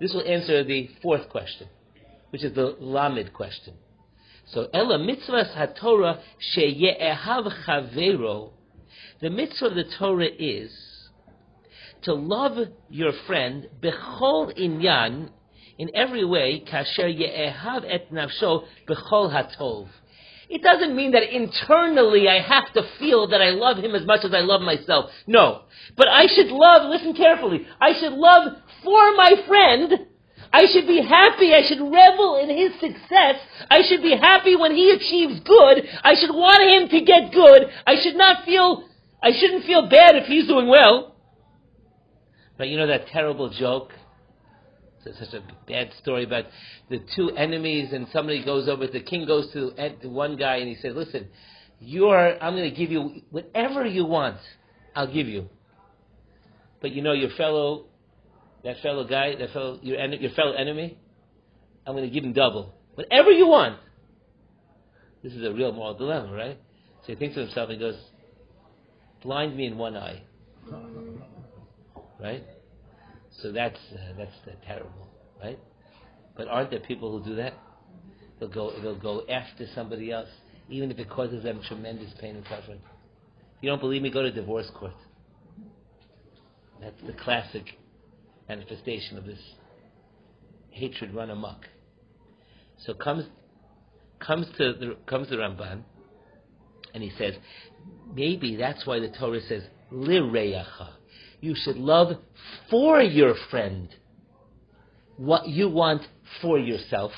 This 0.00 0.14
will 0.14 0.26
answer 0.26 0.64
the 0.64 0.88
fourth 1.02 1.28
question, 1.28 1.68
which 2.30 2.44
is 2.44 2.54
the 2.54 2.76
Lamed 2.80 3.34
question. 3.34 3.74
So 4.46 4.70
Ella 4.72 4.98
mitzvahs 4.98 5.54
haTorah 5.54 6.20
sheye'ehav 6.56 7.66
chavero. 7.66 8.52
The 9.20 9.30
mitzvah 9.30 9.66
of 9.66 9.74
the 9.74 9.84
Torah 9.98 10.28
is 10.38 10.70
to 12.02 12.14
love 12.14 12.58
your 12.88 13.12
friend 13.26 13.68
bechol 13.82 14.58
inyan 14.58 15.30
in 15.78 15.90
every 15.94 16.24
way 16.24 16.62
kasher 16.66 17.08
ye'ehav 17.08 17.84
et 17.86 18.12
nafsho 18.12 18.64
bechol 18.88 19.30
hatov. 19.32 19.88
It 20.48 20.62
doesn't 20.62 20.96
mean 20.96 21.12
that 21.12 21.32
internally 21.32 22.28
I 22.28 22.40
have 22.40 22.72
to 22.72 22.82
feel 22.98 23.28
that 23.28 23.40
I 23.40 23.50
love 23.50 23.76
him 23.78 23.94
as 23.94 24.04
much 24.04 24.24
as 24.24 24.34
I 24.34 24.40
love 24.40 24.62
myself. 24.62 25.10
No. 25.26 25.62
But 25.96 26.08
I 26.08 26.26
should 26.26 26.48
love, 26.48 26.90
listen 26.90 27.14
carefully, 27.14 27.66
I 27.80 27.92
should 28.00 28.14
love 28.14 28.54
for 28.82 29.14
my 29.14 29.34
friend 29.46 30.06
I 30.52 30.64
should 30.72 30.86
be 30.86 31.00
happy. 31.02 31.54
I 31.54 31.62
should 31.68 31.80
revel 31.80 32.38
in 32.42 32.50
his 32.50 32.72
success. 32.80 33.36
I 33.70 33.82
should 33.88 34.02
be 34.02 34.16
happy 34.16 34.56
when 34.56 34.74
he 34.74 34.90
achieves 34.90 35.40
good. 35.40 35.84
I 36.02 36.14
should 36.20 36.34
want 36.34 36.60
him 36.62 36.88
to 36.88 37.04
get 37.04 37.32
good. 37.32 37.70
I 37.86 37.94
should 38.02 38.16
not 38.16 38.44
feel, 38.44 38.84
I 39.22 39.30
shouldn't 39.38 39.64
feel 39.64 39.88
bad 39.88 40.16
if 40.16 40.26
he's 40.26 40.48
doing 40.48 40.68
well. 40.68 41.14
But 42.58 42.68
you 42.68 42.76
know 42.76 42.88
that 42.88 43.06
terrible 43.06 43.48
joke? 43.48 43.92
It's 45.06 45.18
such 45.18 45.32
a 45.32 45.42
bad 45.66 45.90
story 46.02 46.24
about 46.24 46.44
the 46.90 46.98
two 47.16 47.30
enemies 47.30 47.92
and 47.92 48.06
somebody 48.12 48.44
goes 48.44 48.68
over, 48.68 48.86
the 48.86 49.00
king 49.00 49.26
goes 49.26 49.50
to 49.52 49.72
one 50.08 50.36
guy 50.36 50.56
and 50.56 50.68
he 50.68 50.74
says, 50.74 50.94
listen, 50.94 51.28
you're, 51.78 52.42
I'm 52.42 52.54
going 52.54 52.68
to 52.68 52.76
give 52.76 52.90
you 52.90 53.22
whatever 53.30 53.86
you 53.86 54.04
want. 54.04 54.36
I'll 54.94 55.10
give 55.10 55.26
you. 55.26 55.48
But 56.82 56.92
you 56.92 57.02
know, 57.02 57.12
your 57.12 57.30
fellow 57.30 57.86
that 58.64 58.80
fellow 58.82 59.04
guy, 59.04 59.34
that 59.36 59.50
fellow 59.50 59.78
your, 59.82 60.04
your 60.06 60.30
fellow 60.32 60.52
enemy, 60.52 60.98
I'm 61.86 61.94
going 61.94 62.08
to 62.08 62.12
give 62.12 62.24
him 62.24 62.32
double. 62.32 62.74
Whatever 62.94 63.30
you 63.30 63.46
want. 63.46 63.78
This 65.22 65.32
is 65.32 65.44
a 65.44 65.52
real 65.52 65.72
moral 65.72 65.94
dilemma, 65.94 66.32
right? 66.32 66.58
So 67.02 67.08
he 67.08 67.14
thinks 67.14 67.34
to 67.34 67.42
himself, 67.42 67.68
he 67.70 67.76
goes, 67.76 67.96
blind 69.22 69.56
me 69.56 69.66
in 69.66 69.76
one 69.76 69.96
eye. 69.96 70.22
Right? 72.20 72.44
So 73.42 73.52
that's, 73.52 73.78
uh, 73.92 74.12
that's 74.18 74.32
uh, 74.46 74.52
terrible, 74.66 75.08
right? 75.42 75.58
But 76.36 76.48
aren't 76.48 76.70
there 76.70 76.80
people 76.80 77.18
who 77.18 77.24
do 77.24 77.36
that? 77.36 77.54
They'll 78.38 78.48
go, 78.48 78.72
they'll 78.82 78.98
go 78.98 79.22
after 79.28 79.66
somebody 79.74 80.10
else, 80.10 80.28
even 80.68 80.90
if 80.90 80.98
it 80.98 81.08
causes 81.10 81.42
them 81.42 81.60
tremendous 81.66 82.12
pain 82.20 82.36
and 82.36 82.44
suffering. 82.48 82.80
If 83.56 83.62
you 83.62 83.70
don't 83.70 83.80
believe 83.80 84.02
me, 84.02 84.10
go 84.10 84.22
to 84.22 84.30
divorce 84.30 84.70
court. 84.74 84.94
That's 86.80 87.00
the 87.06 87.12
classic 87.12 87.78
manifestation 88.50 89.16
of 89.16 89.24
this 89.24 89.38
hatred 90.70 91.14
run 91.14 91.30
amok. 91.30 91.66
So 92.84 92.94
comes 92.94 93.24
comes 94.18 94.46
to 94.58 94.72
the 94.72 94.96
comes 95.06 95.30
the 95.30 95.36
Ramban, 95.36 95.82
and 96.92 97.02
he 97.02 97.12
says, 97.16 97.34
maybe 98.12 98.56
that's 98.56 98.84
why 98.86 98.98
the 98.98 99.12
Torah 99.16 99.40
says 99.48 99.62
lireyacha. 99.92 100.88
You 101.40 101.54
should 101.56 101.76
love 101.76 102.16
for 102.68 103.00
your 103.00 103.34
friend 103.50 103.88
what 105.16 105.46
you 105.46 105.68
want 105.70 106.02
for 106.42 106.58
yourself, 106.58 107.12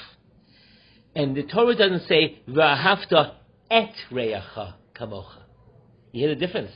and 1.17 1.35
the 1.35 1.45
Torah 1.45 1.75
doesn't 1.75 2.07
say 2.09 2.43
v'ahavta 2.47 3.37
et 3.71 3.95
reyacha 4.11 4.75
kamocha. 4.95 5.45
You 6.13 6.27
hear 6.27 6.35
the 6.35 6.47
difference? 6.47 6.73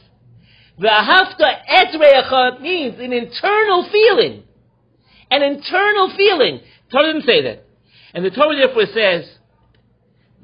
V'ahavta 0.80 1.60
et 1.68 1.88
reyacha 1.94 2.60
means 2.62 2.98
an 2.98 3.12
internal 3.12 3.86
feeling 3.92 4.44
an 5.30 5.42
internal 5.42 6.12
feeling. 6.16 6.60
The 6.90 6.92
Torah 6.92 7.12
didn't 7.12 7.26
say 7.26 7.42
that. 7.42 7.64
And 8.14 8.24
the 8.24 8.30
Torah 8.30 8.56
therefore 8.56 8.86
says, 8.94 9.28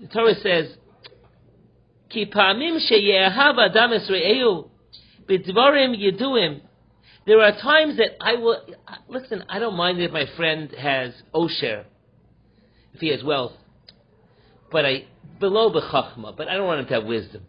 the 0.00 0.08
Torah 0.08 0.34
says, 0.42 0.76
Ki 2.10 2.26
pa'amim 2.26 2.78
sheyehav 2.90 3.58
adam 3.58 3.92
esre'eu 3.92 4.68
b'dvarim 5.26 5.96
yeduim. 5.96 6.60
There 7.26 7.40
are 7.40 7.52
times 7.52 7.96
that 7.98 8.16
I 8.20 8.34
will, 8.34 8.60
listen, 9.08 9.44
I 9.48 9.58
don't 9.60 9.76
mind 9.76 10.00
if 10.00 10.10
my 10.10 10.26
friend 10.36 10.70
has 10.72 11.14
osher, 11.32 11.84
if 12.94 13.00
he 13.00 13.08
has 13.08 13.22
wealth, 13.22 13.52
but 14.72 14.84
I, 14.84 15.04
below 15.38 15.70
b'chachma, 15.72 16.36
but 16.36 16.48
I 16.48 16.56
don't 16.56 16.66
want 16.66 16.80
him 16.80 16.86
to 16.86 16.94
have 16.94 17.04
wisdom. 17.04 17.42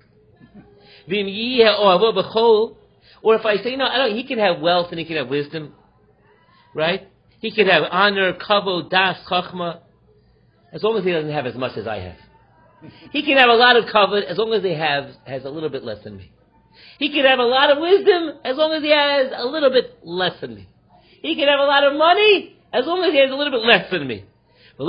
Or 3.23 3.35
if 3.35 3.45
I 3.45 3.57
say, 3.63 3.75
no, 3.75 3.85
I 3.85 3.97
don't, 3.97 4.15
he 4.15 4.23
can 4.25 4.39
have 4.39 4.59
wealth 4.59 4.87
and 4.91 4.99
he 4.99 5.05
can 5.05 5.17
have 5.17 5.27
wisdom, 5.27 5.73
right? 6.73 7.09
He 7.43 7.51
can 7.51 7.67
have 7.67 7.83
honor, 7.91 8.31
kavod, 8.35 8.89
das, 8.89 9.17
chachma, 9.29 9.79
as 10.71 10.81
long 10.81 10.97
as 10.97 11.03
he 11.03 11.11
doesn't 11.11 11.29
have 11.29 11.45
as 11.45 11.55
much 11.55 11.75
as 11.75 11.85
I 11.85 11.97
have. 11.97 12.15
He 13.11 13.21
can 13.21 13.37
have 13.37 13.49
a 13.49 13.53
lot 13.53 13.75
of 13.75 13.83
kavod 13.83 14.23
as 14.23 14.37
long 14.37 14.53
as 14.53 14.63
he 14.63 14.73
have, 14.73 15.09
has 15.25 15.43
a 15.43 15.49
little 15.49 15.67
bit 15.67 15.83
less 15.83 16.01
than 16.05 16.15
me. 16.15 16.31
He 16.99 17.11
could 17.11 17.25
have 17.25 17.39
a 17.39 17.43
lot 17.43 17.69
of 17.69 17.79
wisdom 17.79 18.39
as 18.45 18.55
long 18.55 18.71
as 18.71 18.81
he 18.81 18.91
has 18.91 19.33
a 19.35 19.45
little 19.45 19.71
bit 19.71 19.99
less 20.05 20.39
than 20.39 20.55
me. 20.55 20.69
He 21.21 21.35
can 21.35 21.49
have 21.49 21.59
a 21.59 21.65
lot 21.65 21.83
of 21.83 21.97
money 21.97 22.55
as 22.71 22.85
long 22.85 23.03
as 23.03 23.11
he 23.11 23.19
has 23.19 23.29
a 23.29 23.35
little 23.35 23.51
bit 23.51 23.67
less 23.67 23.91
than 23.91 24.07
me. 24.07 24.23
The 24.77 24.85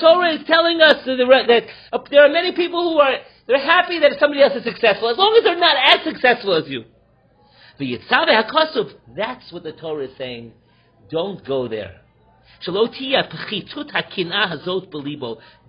Torah 0.00 0.32
is 0.32 0.46
telling 0.46 0.80
us 0.80 1.04
that 1.04 1.64
uh, 1.92 1.98
there 2.08 2.24
are 2.24 2.28
many 2.28 2.52
people 2.52 2.92
who 2.92 3.00
are 3.00 3.18
they're 3.46 3.64
happy 3.64 3.98
that 4.00 4.12
somebody 4.18 4.42
else 4.42 4.54
is 4.54 4.64
successful, 4.64 5.10
as 5.10 5.18
long 5.18 5.34
as 5.36 5.44
they're 5.44 5.58
not 5.58 5.76
as 5.76 6.04
successful 6.04 6.54
as 6.54 6.68
you. 6.68 6.84
The 7.78 7.98
Yitzhak 7.98 8.28
HaKosov, 8.28 8.92
that's 9.16 9.52
what 9.52 9.64
the 9.64 9.72
Torah 9.72 10.04
is 10.04 10.16
saying. 10.16 10.52
Don't 11.10 11.44
go 11.44 11.68
there. 11.68 12.00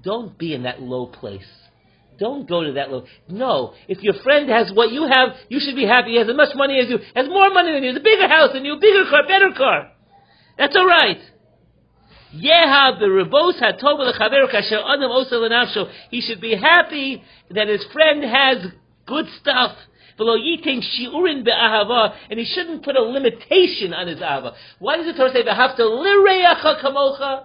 Don't 0.03 0.37
be 0.37 0.53
in 0.53 0.63
that 0.63 0.81
low 0.81 1.07
place. 1.07 1.43
Don't 2.17 2.47
go 2.47 2.63
to 2.63 2.71
that 2.73 2.91
low. 2.91 3.05
No, 3.27 3.73
if 3.87 4.01
your 4.01 4.13
friend 4.23 4.49
has 4.49 4.71
what 4.73 4.91
you 4.91 5.03
have, 5.03 5.35
you 5.49 5.59
should 5.59 5.75
be 5.75 5.85
happy. 5.85 6.11
He 6.11 6.17
has 6.17 6.29
as 6.29 6.35
much 6.35 6.55
money 6.55 6.79
as 6.79 6.89
you, 6.89 6.99
has 7.15 7.27
more 7.27 7.49
money 7.49 7.73
than 7.73 7.83
you, 7.83 7.89
has 7.89 7.99
a 7.99 8.03
bigger 8.03 8.27
house 8.27 8.51
than 8.53 8.63
you, 8.63 8.77
bigger 8.79 9.03
car, 9.09 9.27
better 9.27 9.51
car. 9.55 9.91
That's 10.57 10.75
all 10.75 10.87
right. 10.87 11.19
He 16.11 16.21
should 16.21 16.41
be 16.41 16.55
happy 16.55 17.23
that 17.51 17.67
his 17.67 17.83
friend 17.93 18.23
has 18.23 18.65
good 19.05 19.27
stuff. 19.39 19.77
And 20.17 22.39
he 22.39 22.45
shouldn't 22.45 22.83
put 22.83 22.95
a 22.95 23.01
limitation 23.01 23.93
on 23.93 24.07
his 24.07 24.19
ahava. 24.19 24.53
Why 24.79 24.97
does 24.97 25.05
the 25.05 25.13
Torah 25.13 25.31
say, 25.33 25.43
V'ahavta 25.43 25.79
Lirayakha 25.79 26.81
Kamoha? 26.81 27.43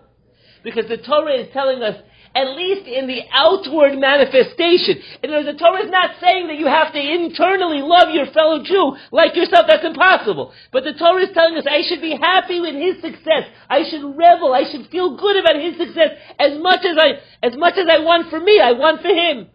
Because 0.62 0.86
the 0.88 0.98
Torah 0.98 1.34
is 1.34 1.48
telling 1.52 1.82
us 1.82 1.96
at 2.34 2.54
least 2.54 2.86
in 2.86 3.08
the 3.08 3.22
outward 3.32 3.98
manifestation. 3.98 5.02
Words, 5.22 5.46
the 5.46 5.58
Torah 5.58 5.82
is 5.82 5.90
not 5.90 6.14
saying 6.20 6.46
that 6.46 6.58
you 6.58 6.66
have 6.66 6.92
to 6.92 7.00
internally 7.00 7.82
love 7.82 8.14
your 8.14 8.26
fellow 8.26 8.62
Jew 8.62 8.96
like 9.10 9.34
yourself. 9.34 9.66
That's 9.66 9.84
impossible. 9.84 10.52
But 10.72 10.84
the 10.84 10.94
Torah 10.94 11.22
is 11.22 11.34
telling 11.34 11.56
us 11.56 11.66
I 11.68 11.82
should 11.88 12.00
be 12.00 12.14
happy 12.14 12.60
with 12.60 12.74
his 12.74 13.02
success. 13.02 13.50
I 13.68 13.82
should 13.90 14.16
revel. 14.16 14.54
I 14.54 14.70
should 14.70 14.88
feel 14.90 15.16
good 15.16 15.36
about 15.42 15.56
his 15.56 15.76
success 15.76 16.18
as 16.38 16.58
much 16.60 16.84
as 16.84 16.96
I, 16.98 17.18
as 17.42 17.56
much 17.56 17.74
as 17.76 17.86
I 17.90 17.98
want 17.98 18.30
for 18.30 18.38
me, 18.38 18.60
I 18.60 18.72
want 18.72 19.02
for 19.02 19.08
him. 19.08 19.48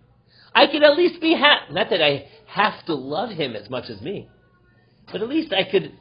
I 0.53 0.67
can 0.67 0.83
at 0.83 0.97
least 0.97 1.21
be 1.21 1.33
happy. 1.33 1.73
Not 1.73 1.89
that 1.89 2.01
I 2.01 2.27
have 2.47 2.85
to 2.87 2.93
love 2.93 3.29
him 3.29 3.55
as 3.55 3.69
much 3.69 3.89
as 3.89 4.01
me, 4.01 4.27
but 5.11 5.21
at 5.21 5.29
least 5.29 5.53
I 5.53 5.69
could 5.69 5.93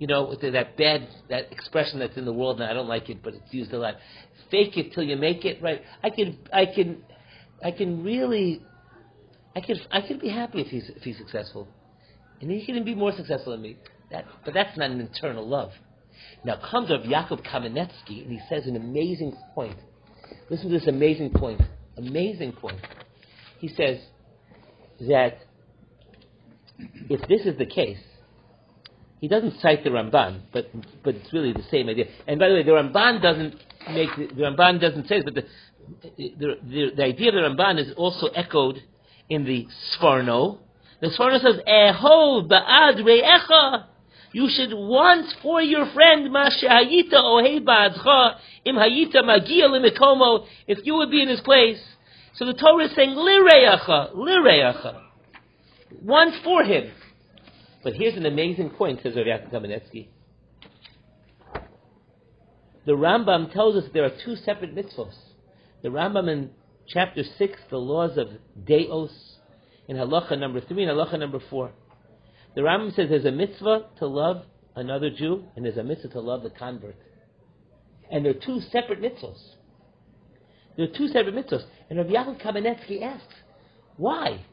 you 0.00 0.06
know, 0.06 0.34
that 0.34 0.78
bad 0.78 1.08
that 1.28 1.52
expression 1.52 1.98
that's 1.98 2.16
in 2.16 2.24
the 2.24 2.32
world 2.32 2.58
now. 2.58 2.70
I 2.70 2.72
don't 2.72 2.88
like 2.88 3.10
it, 3.10 3.22
but 3.22 3.34
it's 3.34 3.52
used 3.52 3.70
a 3.74 3.78
lot 3.78 3.96
fake 4.50 4.76
it 4.76 4.92
till 4.92 5.02
you 5.02 5.16
make 5.16 5.44
it, 5.44 5.62
right? 5.62 5.82
I 6.02 6.10
can, 6.10 6.38
I 6.52 6.66
can, 6.66 7.02
I 7.64 7.70
can 7.70 8.02
really, 8.02 8.62
I 9.54 9.60
can, 9.60 9.76
I 9.90 10.00
can 10.00 10.18
be 10.18 10.28
happy 10.28 10.60
if 10.60 10.68
he's 10.68 10.88
if 10.94 11.02
he's 11.02 11.18
successful, 11.18 11.68
and 12.40 12.50
he 12.50 12.64
can 12.64 12.84
be 12.84 12.94
more 12.94 13.12
successful 13.12 13.52
than 13.52 13.62
me. 13.62 13.76
That, 14.10 14.24
but 14.44 14.54
that's 14.54 14.76
not 14.76 14.90
an 14.90 15.00
internal 15.00 15.46
love. 15.46 15.70
Now 16.44 16.56
comes 16.70 16.90
Rav 16.90 17.02
Yaakov 17.02 17.46
Kamenetsky, 17.46 18.22
and 18.22 18.32
he 18.32 18.40
says 18.48 18.66
an 18.66 18.76
amazing 18.76 19.36
point. 19.54 19.76
Listen 20.48 20.70
to 20.70 20.78
this 20.78 20.88
amazing 20.88 21.30
point. 21.30 21.60
Amazing 21.96 22.52
point. 22.52 22.80
He 23.58 23.68
says 23.68 23.98
that 25.00 25.38
if 27.08 27.20
this 27.28 27.46
is 27.46 27.58
the 27.58 27.66
case, 27.66 27.98
he 29.20 29.28
doesn't 29.28 29.60
cite 29.60 29.84
the 29.84 29.90
Ramban, 29.90 30.42
but 30.52 30.70
but 31.04 31.14
it's 31.14 31.32
really 31.32 31.52
the 31.52 31.64
same 31.70 31.88
idea. 31.88 32.06
And 32.26 32.38
by 32.38 32.48
the 32.48 32.54
way, 32.54 32.62
the 32.62 32.72
Ramban 32.72 33.22
doesn't 33.22 33.54
make 33.88 34.10
the, 34.16 34.26
the 34.34 34.42
Ramban 34.42 34.80
doesn't 34.80 35.08
say 35.08 35.16
this, 35.16 35.24
but 35.24 35.34
the 35.34 35.44
the, 36.16 36.56
the 36.62 36.90
the, 36.96 37.04
idea 37.04 37.28
of 37.28 37.34
the 37.34 37.62
Ramban 37.62 37.78
is 37.78 37.92
also 37.96 38.26
echoed 38.28 38.82
in 39.28 39.44
the 39.44 39.66
Sforno. 39.94 40.58
The 41.00 41.08
Sforno 41.08 41.40
says, 41.40 41.60
"Eho 41.66 42.48
ba'ad 42.48 43.02
re'echa." 43.02 43.86
You 44.32 44.48
should 44.48 44.72
want 44.72 45.26
for 45.42 45.60
your 45.60 45.92
friend 45.92 46.32
ma 46.32 46.48
mashahayita 46.48 47.14
ohei 47.14 47.60
ba'adcha 47.60 48.36
im 48.64 48.76
hayita 48.76 49.24
magia 49.24 49.68
limikomo. 49.68 50.46
If 50.68 50.78
you 50.84 50.94
would 50.96 51.10
be 51.10 51.22
in 51.22 51.28
his 51.28 51.40
place, 51.40 51.80
so 52.36 52.44
the 52.44 52.54
Torah 52.54 52.84
is 52.84 52.94
saying 52.94 53.10
lireacha, 53.10 54.14
lireacha. 54.14 55.02
Want 56.02 56.34
for 56.44 56.62
him. 56.62 56.92
But 57.82 57.94
here's 57.94 58.16
an 58.16 58.26
amazing 58.26 58.70
point, 58.70 59.00
says 59.02 59.16
Rav 59.16 59.26
Yaakov 59.26 59.52
Kamenetsky. 59.52 60.08
The 62.90 62.96
Rambam 62.96 63.52
tells 63.52 63.76
us 63.76 63.88
there 63.94 64.04
are 64.04 64.10
two 64.24 64.34
separate 64.34 64.74
mitzvahs. 64.74 65.14
The 65.80 65.90
Rambam 65.90 66.28
in 66.28 66.50
chapter 66.88 67.22
6, 67.22 67.60
the 67.70 67.76
laws 67.76 68.18
of 68.18 68.30
Deos, 68.64 69.12
in 69.86 69.96
halacha 69.96 70.36
number 70.36 70.60
3 70.60 70.82
and 70.82 70.98
halacha 70.98 71.16
number 71.16 71.38
4. 71.38 71.70
The 72.56 72.62
Rambam 72.62 72.92
says 72.96 73.08
there's 73.08 73.24
a 73.24 73.30
mitzvah 73.30 73.90
to 74.00 74.06
love 74.08 74.42
another 74.74 75.08
Jew, 75.08 75.44
and 75.54 75.64
there's 75.64 75.76
a 75.76 75.84
mitzvah 75.84 76.08
to 76.08 76.20
love 76.20 76.42
the 76.42 76.50
convert. 76.50 76.96
And 78.10 78.24
they're 78.24 78.34
two 78.34 78.60
separate 78.72 79.00
mitzvahs. 79.00 79.38
They're 80.76 80.88
two 80.88 81.06
separate 81.06 81.36
mitzvahs. 81.36 81.62
And 81.90 81.98
Rav 82.00 82.08
Yaakov 82.08 82.42
Kamenetsky 82.42 83.02
asks, 83.02 83.34
why? 83.98 84.44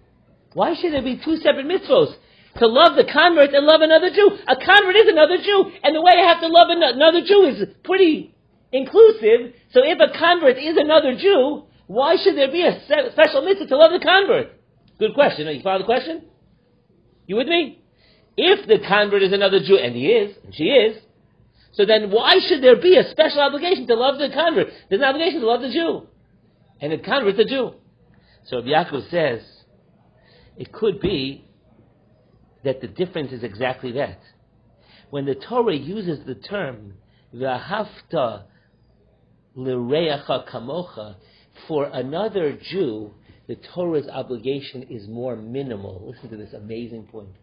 Why 0.53 0.75
should 0.79 0.93
there 0.93 1.01
be 1.01 1.19
two 1.25 1.37
separate 1.37 1.65
mitzvahs? 1.65 2.13
To 2.59 2.67
love 2.67 2.95
the 2.95 3.05
convert 3.05 3.53
and 3.53 3.65
love 3.65 3.81
another 3.81 4.09
Jew. 4.09 4.31
A 4.47 4.55
convert 4.55 4.95
is 4.95 5.07
another 5.07 5.37
Jew, 5.37 5.71
and 5.83 5.95
the 5.95 6.01
way 6.01 6.13
I 6.17 6.27
have 6.27 6.41
to 6.41 6.47
love 6.47 6.67
another 6.69 7.21
Jew 7.21 7.45
is 7.45 7.67
pretty 7.83 8.35
inclusive. 8.71 9.53
So 9.71 9.81
if 9.83 9.99
a 9.99 10.17
convert 10.17 10.57
is 10.57 10.77
another 10.77 11.15
Jew, 11.15 11.63
why 11.87 12.17
should 12.17 12.35
there 12.35 12.51
be 12.51 12.63
a 12.63 12.81
special 13.11 13.41
mitzvah 13.43 13.67
to 13.67 13.77
love 13.77 13.91
the 13.91 13.99
convert? 14.03 14.51
Good 14.99 15.13
question. 15.13 15.47
You 15.47 15.61
follow 15.61 15.79
the 15.79 15.85
question? 15.85 16.23
You 17.27 17.35
with 17.35 17.47
me? 17.47 17.81
If 18.35 18.67
the 18.67 18.79
convert 18.85 19.23
is 19.23 19.33
another 19.33 19.59
Jew, 19.59 19.77
and 19.77 19.95
he 19.95 20.07
is, 20.07 20.35
and 20.43 20.53
she 20.53 20.65
is, 20.65 21.01
so 21.73 21.85
then 21.85 22.11
why 22.11 22.39
should 22.47 22.63
there 22.63 22.75
be 22.75 22.97
a 22.97 23.09
special 23.11 23.41
obligation 23.41 23.87
to 23.87 23.95
love 23.95 24.17
the 24.17 24.29
convert? 24.29 24.67
There's 24.89 25.01
an 25.01 25.07
obligation 25.07 25.41
to 25.41 25.47
love 25.47 25.61
the 25.61 25.69
Jew. 25.69 26.07
And 26.81 26.91
the 26.91 26.97
convert's 26.97 27.39
a 27.39 27.45
Jew. 27.45 27.73
So 28.45 28.61
Yaakov 28.61 29.09
says, 29.09 29.41
it 30.57 30.71
could 30.71 30.99
be 30.99 31.46
that 32.67 32.81
the 32.81 32.87
difference 32.87 33.31
is 33.31 33.43
exactly 33.43 33.93
that. 33.93 34.19
When 35.09 35.25
the 35.25 35.35
Torah 35.35 35.73
uses 35.73 36.25
the 36.25 36.35
term 36.35 36.95
v'ahavta 37.33 38.43
l'reacha 39.55 40.49
kamocha 40.49 41.15
for 41.65 41.85
another 41.85 42.59
Jew, 42.61 43.13
the 43.47 43.55
Torah's 43.73 44.09
obligation 44.09 44.83
is 44.89 45.07
more 45.07 45.37
minimal. 45.37 46.11
Listen 46.13 46.29
to 46.29 46.35
this 46.35 46.51
amazing 46.51 47.03
point. 47.03 47.37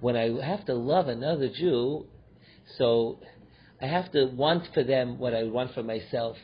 When 0.00 0.14
I 0.14 0.40
have 0.40 0.64
to 0.66 0.74
love 0.74 1.08
another 1.08 1.48
Jew, 1.48 2.06
so 2.78 3.18
I 3.82 3.86
have 3.86 4.12
to 4.12 4.26
want 4.26 4.68
for 4.72 4.84
them 4.84 5.18
what 5.18 5.34
I 5.34 5.42
want 5.42 5.74
for 5.74 5.82
myself. 5.82 6.36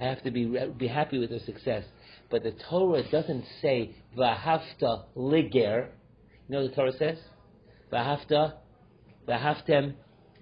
I 0.00 0.04
have 0.04 0.22
to 0.22 0.30
be 0.30 0.46
be 0.78 0.88
happy 0.88 1.18
with 1.18 1.28
their 1.28 1.40
success. 1.40 1.84
But 2.30 2.44
the 2.44 2.52
Torah 2.70 3.02
doesn't 3.10 3.44
say 3.60 3.94
v'ahavta 4.16 5.04
liger 5.14 5.88
you 6.48 6.54
know 6.54 6.62
what 6.62 6.70
the 6.70 6.76
Torah 6.76 6.92
says? 6.98 7.18
V'ahavta, 7.92 8.54
v'ahavtem 9.26 9.94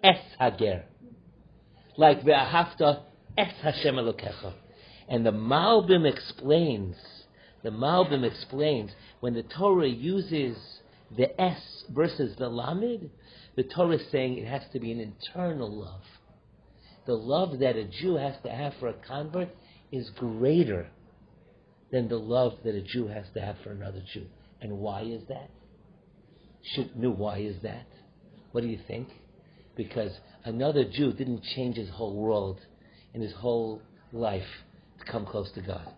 es 0.02 0.18
hager. 0.38 0.84
Like 1.96 2.22
v'ahavta 2.22 3.02
es 3.38 3.52
Hashem 3.62 3.94
Elokecha. 3.96 4.52
And 5.08 5.24
the 5.24 5.30
Malbim 5.30 6.10
explains, 6.10 6.96
the 7.62 7.70
Malbim 7.70 8.24
explains, 8.24 8.90
when 9.20 9.34
the 9.34 9.42
Torah 9.42 9.88
uses 9.88 10.56
the 11.16 11.40
S 11.40 11.84
versus 11.90 12.34
the 12.36 12.48
Lamed, 12.48 13.10
the 13.54 13.64
Torah 13.64 13.96
is 13.96 14.10
saying 14.10 14.38
it 14.38 14.48
has 14.48 14.62
to 14.72 14.80
be 14.80 14.90
an 14.92 15.00
internal 15.00 15.70
love. 15.70 16.02
The 17.06 17.14
love 17.14 17.58
that 17.58 17.76
a 17.76 17.84
Jew 17.84 18.16
has 18.16 18.34
to 18.44 18.50
have 18.50 18.74
for 18.80 18.88
a 18.88 18.94
convert 18.94 19.48
is 19.90 20.10
greater 20.10 20.88
than 21.90 22.08
the 22.08 22.18
love 22.18 22.54
that 22.64 22.74
a 22.74 22.80
Jew 22.80 23.08
has 23.08 23.26
to 23.34 23.40
have 23.40 23.56
for 23.62 23.70
another 23.70 24.02
Jew. 24.12 24.26
And 24.60 24.78
why 24.78 25.02
is 25.02 25.22
that? 25.28 25.50
Should 26.62 26.96
know 26.96 27.10
why 27.10 27.38
is 27.38 27.56
that? 27.62 27.86
What 28.52 28.62
do 28.62 28.68
you 28.68 28.78
think? 28.86 29.08
Because 29.76 30.12
another 30.44 30.84
Jew 30.84 31.12
didn't 31.12 31.42
change 31.54 31.76
his 31.76 31.88
whole 31.88 32.14
world 32.14 32.60
and 33.14 33.22
his 33.22 33.32
whole 33.32 33.82
life 34.12 34.42
to 34.98 35.10
come 35.10 35.26
close 35.26 35.50
to 35.52 35.60
God. 35.60 35.88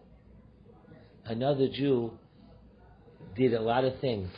Another 1.24 1.68
Jew 1.68 2.12
did 3.36 3.54
a 3.54 3.60
lot 3.60 3.84
of 3.84 3.98
things, 4.00 4.30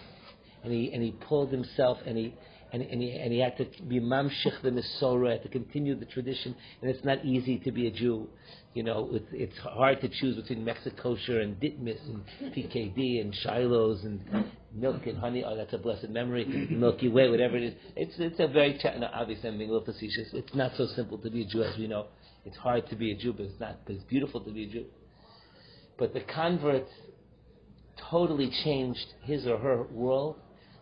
and 0.62 0.72
he 0.72 0.92
and 0.92 1.02
he 1.02 1.12
pulled 1.12 1.50
himself 1.50 1.98
and 2.06 2.16
he 2.16 2.34
and, 2.72 2.82
and, 2.82 3.00
he, 3.00 3.12
and 3.12 3.32
he 3.32 3.38
had 3.38 3.56
to 3.58 3.66
be 3.82 4.00
mamshich 4.00 4.60
the 4.62 4.70
Mesorah, 4.70 5.32
had 5.32 5.42
to 5.42 5.48
continue 5.48 5.94
the 5.94 6.06
tradition, 6.06 6.54
and 6.82 6.90
it's 6.90 7.04
not 7.04 7.24
easy 7.24 7.58
to 7.58 7.72
be 7.72 7.86
a 7.86 7.90
Jew. 7.90 8.28
You 8.74 8.82
know, 8.82 9.08
it's, 9.12 9.26
it's 9.32 9.58
hard 9.58 10.00
to 10.02 10.08
choose 10.08 10.36
between 10.36 10.64
Mexikosher 10.64 11.42
and 11.42 11.58
Ditmas 11.58 12.00
and 12.08 12.24
PKD 12.54 13.22
and 13.22 13.34
Shiloh's 13.34 14.04
and 14.04 14.20
milk 14.74 15.06
and 15.06 15.16
honey. 15.18 15.44
Oh, 15.44 15.56
that's 15.56 15.72
a 15.72 15.78
blessed 15.78 16.10
memory. 16.10 16.44
Milky 16.70 17.08
Way, 17.08 17.30
whatever 17.30 17.56
it 17.56 17.62
is. 17.62 17.74
It's 17.96 18.14
it's 18.18 18.38
a 18.38 18.48
very 18.48 18.78
no, 18.98 19.08
obviously 19.14 19.48
I'm 19.48 19.56
being 19.58 19.70
a 19.70 19.72
little 19.72 19.86
facetious. 19.86 20.28
It's 20.34 20.54
not 20.54 20.72
so 20.76 20.86
simple 20.94 21.16
to 21.18 21.30
be 21.30 21.42
a 21.42 21.46
Jew 21.46 21.62
as 21.62 21.78
we 21.78 21.86
know. 21.86 22.06
It's 22.44 22.56
hard 22.58 22.88
to 22.90 22.96
be 22.96 23.12
a 23.12 23.16
Jew, 23.16 23.32
but 23.32 23.46
it's 23.46 23.58
not. 23.60 23.78
But 23.86 23.96
it's 23.96 24.04
beautiful 24.04 24.40
to 24.42 24.50
be 24.50 24.64
a 24.64 24.68
Jew. 24.68 24.86
but 25.98 26.12
the 26.12 26.20
convert 26.20 26.86
totally 28.10 28.50
changed 28.64 29.06
his 29.22 29.46
or 29.46 29.58
her 29.58 29.84
world, 29.84 30.36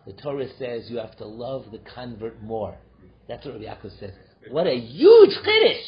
the 0.07 0.13
Torah 0.13 0.49
says 0.59 0.91
you 0.91 0.99
have 0.99 1.17
to 1.17 1.27
love 1.27 1.67
the 1.73 1.81
convert 1.95 2.43
more. 2.43 2.77
That's 3.29 3.45
what 3.45 3.55
Rabbi 3.55 3.65
Yaakov 3.65 3.99
says. 3.99 4.13
What 4.51 4.67
a 4.67 4.77
huge 4.77 5.31
chiddush! 5.31 5.83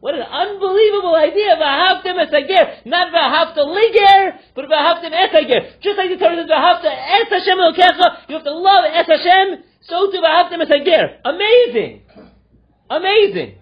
What 0.00 0.14
an 0.14 0.22
unbelievable 0.22 1.14
idea! 1.14 1.56
V'ahavtem 1.56 2.18
es 2.18 2.30
hager, 2.30 2.80
not 2.86 3.12
v'ahavta 3.12 3.66
liger, 3.66 4.38
but 4.54 4.64
v'ahavtem 4.66 5.12
es 5.12 5.30
hager. 5.32 5.60
Just 5.82 5.98
like 5.98 6.10
the 6.10 6.16
Torah 6.16 6.36
says, 6.36 6.48
v'ahavta 6.48 6.86
es 6.86 7.28
Hashem 7.28 7.58
elokecha, 7.58 8.28
you 8.28 8.34
have 8.36 8.44
to 8.44 8.52
love 8.52 8.84
es 8.92 9.06
Hashem, 9.06 9.64
so 9.82 10.10
too 10.10 10.20
v'ahavtem 10.20 10.62
es 10.62 10.68
hager. 10.68 11.18
Amazing! 11.24 12.02
Amazing! 12.88 13.58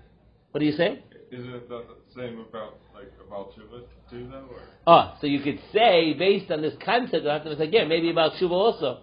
What 0.53 0.61
do 0.61 0.67
you 0.67 0.73
say? 0.73 1.03
Isn't 1.33 1.53
it 1.53 1.69
the 1.69 1.85
same 2.15 2.45
about 2.49 2.79
like 2.95 3.11
about 3.27 3.53
Shiva 3.57 3.83
too 4.09 4.29
though? 4.31 4.47
Or? 4.51 4.61
Ah, 4.87 5.17
so 5.21 5.27
you 5.27 5.41
could 5.41 5.61
say, 5.73 6.15
based 6.15 6.51
on 6.53 6.63
this 6.63 6.75
concept 6.85 7.27
of 7.27 7.43
Haftam 7.43 7.59
again, 7.59 7.89
maybe 7.89 8.11
about 8.11 8.35
Shuva 8.35 8.53
also. 8.53 9.01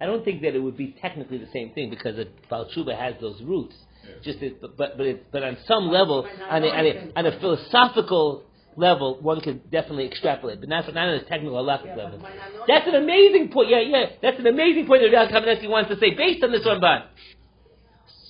I 0.00 0.06
don't 0.06 0.24
think 0.24 0.42
that 0.42 0.54
it 0.54 0.58
would 0.60 0.76
be 0.76 0.96
technically 1.00 1.38
the 1.38 1.48
same 1.52 1.72
thing 1.72 1.90
because 1.90 2.18
it, 2.18 2.48
Baal 2.48 2.68
Shuba 2.72 2.94
has 2.96 3.14
those 3.20 3.40
roots. 3.42 3.74
Yeah. 4.04 4.14
Just 4.22 4.42
it, 4.42 4.60
but 4.60 4.76
but 4.76 4.96
but, 4.96 5.06
it, 5.06 5.32
but 5.32 5.42
on 5.42 5.56
some 5.66 5.88
level, 5.88 6.28
on 6.50 6.62
a, 6.62 6.66
on 6.66 6.86
a, 6.86 7.12
on 7.16 7.26
a 7.26 7.40
philosophical 7.40 8.44
level, 8.76 9.20
one 9.20 9.40
could 9.40 9.70
definitely 9.70 10.06
extrapolate, 10.06 10.60
but 10.60 10.68
not, 10.68 10.92
not 10.92 11.08
on 11.08 11.14
a 11.14 11.24
technical 11.24 11.54
halachic 11.54 11.96
level. 11.96 12.20
That's 12.66 12.86
an 12.88 12.96
amazing 12.96 13.50
point. 13.52 13.70
Yeah, 13.70 13.80
yeah, 13.80 14.06
that's 14.20 14.38
an 14.38 14.46
amazing 14.46 14.86
point 14.86 15.02
that 15.02 15.16
Rav 15.16 15.28
Kamenetsky 15.30 15.68
wants 15.68 15.90
to 15.90 15.98
say 15.98 16.14
based 16.14 16.42
on 16.42 16.52
this 16.52 16.64
one 16.64 16.80
Ramban. 16.80 17.06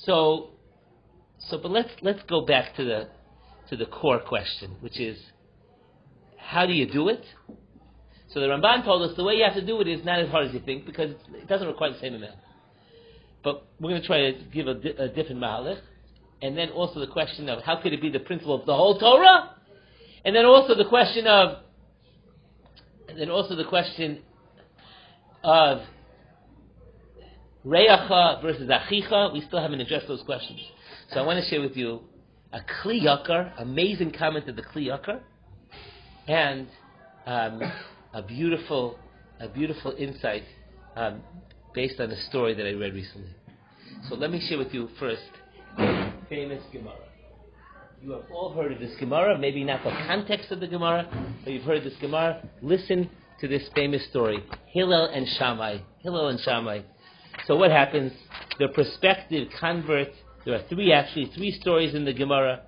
So, 0.05 0.51
so, 1.49 1.59
but 1.59 1.71
let's 1.71 1.91
let's 2.03 2.23
go 2.25 2.43
back 2.43 2.77
to 2.77 2.85
the 2.85 3.09
to 3.71 3.77
the 3.77 3.87
core 3.87 4.21
question, 4.21 4.77
which 4.81 5.01
is 5.01 5.19
how 6.37 6.67
do 6.67 6.73
you 6.73 6.91
do 6.91 7.09
it? 7.09 7.25
So 8.35 8.41
the 8.41 8.47
Ramban 8.49 8.85
told 8.85 9.09
us 9.09 9.16
the 9.16 9.22
way 9.22 9.35
you 9.35 9.45
have 9.45 9.55
to 9.55 9.64
do 9.64 9.80
it 9.80 9.87
is 9.87 10.05
not 10.05 10.18
as 10.18 10.28
hard 10.28 10.49
as 10.49 10.53
you 10.53 10.59
think 10.59 10.85
because 10.87 11.12
it 11.32 11.47
doesn't 11.47 11.68
require 11.68 11.93
the 11.93 12.01
same 12.01 12.14
amount. 12.14 12.35
But 13.45 13.64
we're 13.78 13.91
going 13.91 14.01
to 14.01 14.07
try 14.07 14.32
to 14.32 14.45
give 14.53 14.66
a, 14.66 14.74
di- 14.74 14.97
a 14.99 15.07
different 15.07 15.41
mahalach, 15.41 15.78
and 16.43 16.59
then 16.59 16.70
also 16.70 16.99
the 16.99 17.07
question 17.07 17.49
of 17.49 17.62
how 17.62 17.80
could 17.80 17.93
it 17.93 18.03
be 18.03 18.11
the 18.11 18.18
principle 18.18 18.59
of 18.59 18.66
the 18.66 18.74
whole 18.74 18.99
Torah, 18.99 19.55
and 20.24 20.35
then 20.35 20.45
also 20.45 20.74
the 20.74 20.85
question 20.87 21.28
of, 21.28 21.59
and 23.09 23.20
then 23.20 23.30
also 23.30 23.55
the 23.55 23.66
question 23.66 24.20
of 25.45 25.82
Reacha 27.64 28.43
versus 28.43 28.68
Achicha. 28.68 29.32
We 29.32 29.43
still 29.43 29.61
haven't 29.61 29.80
addressed 29.80 30.09
those 30.09 30.22
questions. 30.22 30.59
So 31.12 31.20
I 31.20 31.22
want 31.24 31.43
to 31.43 31.49
share 31.49 31.61
with 31.61 31.76
you 31.76 32.01
a 32.53 32.59
Kli 32.59 33.05
Yakar, 33.05 33.53
amazing 33.59 34.11
comment 34.11 34.49
of 34.49 34.57
the 34.57 34.62
Kli 34.62 34.89
Yakar, 34.89 35.20
and 36.26 36.66
um, 37.26 37.61
a 38.15 38.23
beautiful, 38.23 38.97
a 39.41 39.49
beautiful 39.49 39.93
insight 39.99 40.45
um, 40.95 41.21
based 41.75 41.99
on 42.01 42.11
a 42.11 42.21
story 42.23 42.55
that 42.55 42.65
I 42.65 42.73
read 42.73 42.95
recently. 42.95 43.31
So 44.09 44.15
let 44.15 44.31
me 44.31 44.41
share 44.49 44.57
with 44.57 44.73
you 44.73 44.89
first 45.01 45.23
famous 46.29 46.62
Gemara. 46.73 46.95
You 48.01 48.12
have 48.12 48.23
all 48.33 48.53
heard 48.55 48.71
of 48.71 48.79
this 48.79 48.95
Gemara, 49.01 49.37
maybe 49.37 49.65
not 49.65 49.83
the 49.83 49.91
context 50.07 50.53
of 50.53 50.61
the 50.61 50.69
Gemara, 50.69 51.09
but 51.43 51.53
you've 51.53 51.65
heard 51.65 51.83
this 51.83 51.95
Gemara. 52.01 52.49
Listen 52.62 53.11
to 53.41 53.49
this 53.49 53.69
famous 53.75 54.07
story: 54.11 54.45
Hillel 54.67 55.07
and 55.07 55.27
Shammai. 55.37 55.79
Hillel 56.01 56.29
and 56.29 56.39
Shammai. 56.39 56.83
So 57.47 57.57
what 57.57 57.73
happens? 57.73 58.12
The 58.61 58.69
prospective 58.69 59.49
convert. 59.59 60.09
There 60.45 60.55
are 60.55 60.62
three 60.69 60.93
actually 60.93 61.33
three 61.35 61.51
stories 61.61 61.95
in 61.95 62.05
the 62.05 62.12
Gemara 62.12 62.62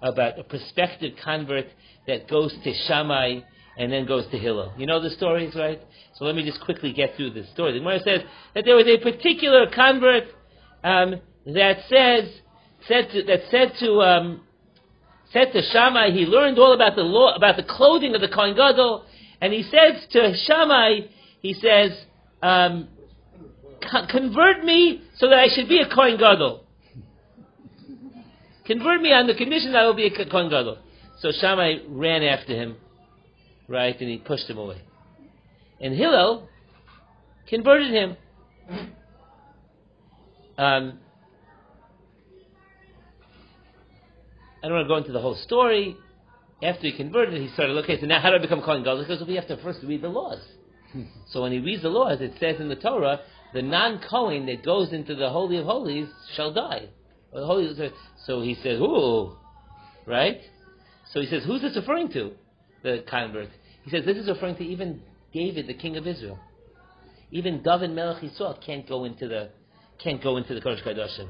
about 0.00 0.38
a 0.38 0.44
prospective 0.44 1.14
convert 1.22 1.66
that 2.06 2.28
goes 2.28 2.54
to 2.64 2.72
Shammai 2.86 3.40
and 3.76 3.92
then 3.92 4.06
goes 4.06 4.26
to 4.30 4.38
Hillel. 4.38 4.72
You 4.76 4.86
know 4.86 5.00
the 5.00 5.10
stories, 5.10 5.54
right? 5.54 5.80
So 6.14 6.24
let 6.24 6.34
me 6.34 6.44
just 6.44 6.60
quickly 6.62 6.92
get 6.92 7.14
through 7.16 7.30
this 7.30 7.48
story. 7.50 7.72
The 7.72 7.78
Gemara 7.80 8.00
says 8.00 8.20
that 8.54 8.64
there 8.64 8.76
was 8.76 8.86
a 8.86 8.98
particular 8.98 9.66
convert 9.74 10.24
um, 10.82 11.20
that 11.46 11.78
says 11.88 12.30
said 12.88 13.08
to, 13.12 13.22
that 13.24 13.40
said 13.50 13.72
to 13.80 14.00
um, 14.00 14.40
said 15.32 15.52
to 15.52 15.62
Shammai, 15.72 16.10
he 16.10 16.24
learned 16.24 16.58
all 16.58 16.72
about 16.72 16.96
the 16.96 17.02
law 17.02 17.34
about 17.34 17.56
the 17.56 17.64
clothing 17.64 18.14
of 18.14 18.20
the 18.20 18.28
Kohen 18.28 18.54
Gadol, 18.54 19.04
and 19.40 19.52
he 19.52 19.62
says 19.62 20.06
to 20.10 20.34
Shammai, 20.46 21.00
he 21.42 21.52
says, 21.54 21.92
um, 22.42 22.88
convert 24.08 24.64
me 24.64 25.02
so 25.16 25.28
that 25.28 25.38
I 25.38 25.48
should 25.54 25.68
be 25.68 25.80
a 25.80 25.94
Kohen 25.94 26.16
Gadol. 26.16 26.64
Convert 28.66 29.00
me 29.00 29.12
on 29.12 29.26
the 29.26 29.34
condition 29.34 29.72
that 29.72 29.82
I 29.82 29.86
will 29.86 29.94
be 29.94 30.06
a 30.06 30.30
Kohen 30.30 30.48
Gadol. 30.48 30.78
So 31.20 31.30
Shammai 31.32 31.78
ran 31.88 32.22
after 32.22 32.54
him, 32.54 32.76
right, 33.68 33.98
and 34.00 34.10
he 34.10 34.18
pushed 34.18 34.48
him 34.48 34.58
away. 34.58 34.82
And 35.80 35.94
Hillel 35.94 36.48
converted 37.48 37.92
him. 37.92 38.16
Um, 40.58 40.98
I 44.62 44.68
don't 44.68 44.72
want 44.72 44.84
to 44.84 44.88
go 44.88 44.96
into 44.96 45.12
the 45.12 45.20
whole 45.20 45.36
story. 45.36 45.96
After 46.62 46.82
he 46.82 46.92
converted, 46.96 47.40
he 47.40 47.48
started, 47.48 47.76
okay, 47.84 48.00
so 48.00 48.06
now 48.06 48.20
how 48.20 48.30
do 48.30 48.36
I 48.36 48.38
become 48.38 48.62
Kohen 48.62 48.82
Gadol? 48.82 49.04
Because 49.06 49.26
we 49.26 49.34
have 49.34 49.46
to 49.48 49.62
first 49.62 49.80
read 49.82 50.02
the 50.02 50.08
laws. 50.08 50.40
so 51.28 51.42
when 51.42 51.52
he 51.52 51.58
reads 51.58 51.82
the 51.82 51.90
laws, 51.90 52.20
it 52.20 52.32
says 52.40 52.58
in 52.58 52.68
the 52.68 52.76
Torah, 52.76 53.20
the 53.52 53.62
non-Kohen 53.62 54.46
that 54.46 54.64
goes 54.64 54.92
into 54.92 55.14
the 55.14 55.28
Holy 55.28 55.58
of 55.58 55.66
Holies 55.66 56.08
shall 56.34 56.52
die. 56.52 56.88
Or 57.32 57.40
the 57.40 57.46
Holy, 57.46 57.92
so 58.24 58.40
he 58.40 58.54
says, 58.54 58.80
ooh, 58.80 59.36
right? 60.06 60.40
So 61.12 61.20
he 61.20 61.26
says, 61.26 61.44
who's 61.44 61.60
this 61.60 61.76
referring 61.76 62.10
to? 62.12 62.32
The 62.86 63.02
convert. 63.10 63.48
He 63.82 63.90
says, 63.90 64.04
this 64.04 64.16
is 64.16 64.28
referring 64.28 64.54
to 64.58 64.62
even 64.62 65.02
David, 65.34 65.66
the 65.66 65.74
king 65.74 65.96
of 65.96 66.06
Israel. 66.06 66.38
Even 67.32 67.60
David 67.60 67.90
Melech 67.90 68.22
Yisrael 68.22 68.64
can't 68.64 68.88
go 68.88 69.04
into 69.04 69.26
the 69.26 69.48
can't 69.98 70.22
go 70.22 70.36
into 70.36 70.54
the 70.54 70.60
Kodesh 70.60 70.84
Kadoshim. 70.86 71.28